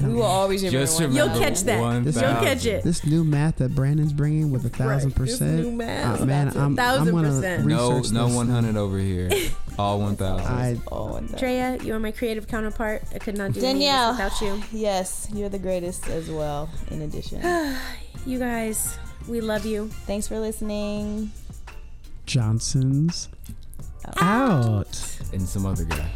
We 0.00 0.14
will 0.14 0.22
always 0.22 0.62
remember 0.62 0.80
Just 0.80 1.00
one 1.00 1.10
remember 1.10 1.32
You'll 1.34 1.42
catch 1.42 1.60
that. 1.62 1.80
one 1.80 2.04
You'll 2.04 2.12
catch 2.12 2.66
it. 2.66 2.82
This 2.82 3.04
new 3.06 3.22
math 3.24 3.56
that 3.56 3.74
Brandon's 3.74 4.12
bringing 4.12 4.50
with 4.50 4.64
a 4.64 4.68
thousand 4.68 5.10
Right, 5.10 5.18
this 5.26 5.38
percent. 5.38 5.60
new 5.60 5.72
math. 5.72 6.20
uh, 6.20 6.24
man, 6.24 6.44
That's 6.46 6.56
a 6.56 6.60
I'm, 6.60 6.64
I'm 6.66 6.76
thousand 6.76 7.14
gonna 7.14 7.28
percent. 7.28 7.66
No, 7.66 7.88
no 7.90 7.98
this. 8.00 8.12
one 8.34 8.48
hundred 8.48 8.76
over 8.76 8.98
here. 8.98 9.30
All 9.78 10.00
one 10.00 10.16
thousand. 10.16 10.46
I 10.46 10.76
Oh, 10.90 11.14
and 11.16 11.36
Drea, 11.36 11.78
you 11.82 11.94
are 11.94 12.00
my 12.00 12.10
creative 12.12 12.46
counterpart. 12.48 13.02
I 13.14 13.18
could 13.18 13.36
not 13.38 13.52
do 13.52 13.60
Danielle. 13.60 14.14
this 14.14 14.40
without 14.40 14.56
you. 14.56 14.62
Yes, 14.78 15.28
you're 15.32 15.48
the 15.48 15.58
greatest 15.58 16.08
as 16.08 16.30
well. 16.30 16.68
In 16.90 17.02
addition, 17.02 17.40
You 18.26 18.38
guys, 18.38 18.96
we 19.28 19.40
love 19.40 19.64
you. 19.66 19.88
thanks 20.06 20.28
for 20.28 20.38
listening. 20.38 21.30
Johnson's 22.26 23.28
out. 24.20 25.18
and 25.32 25.42
some 25.42 25.66
other 25.66 25.84
guy. 25.84 26.08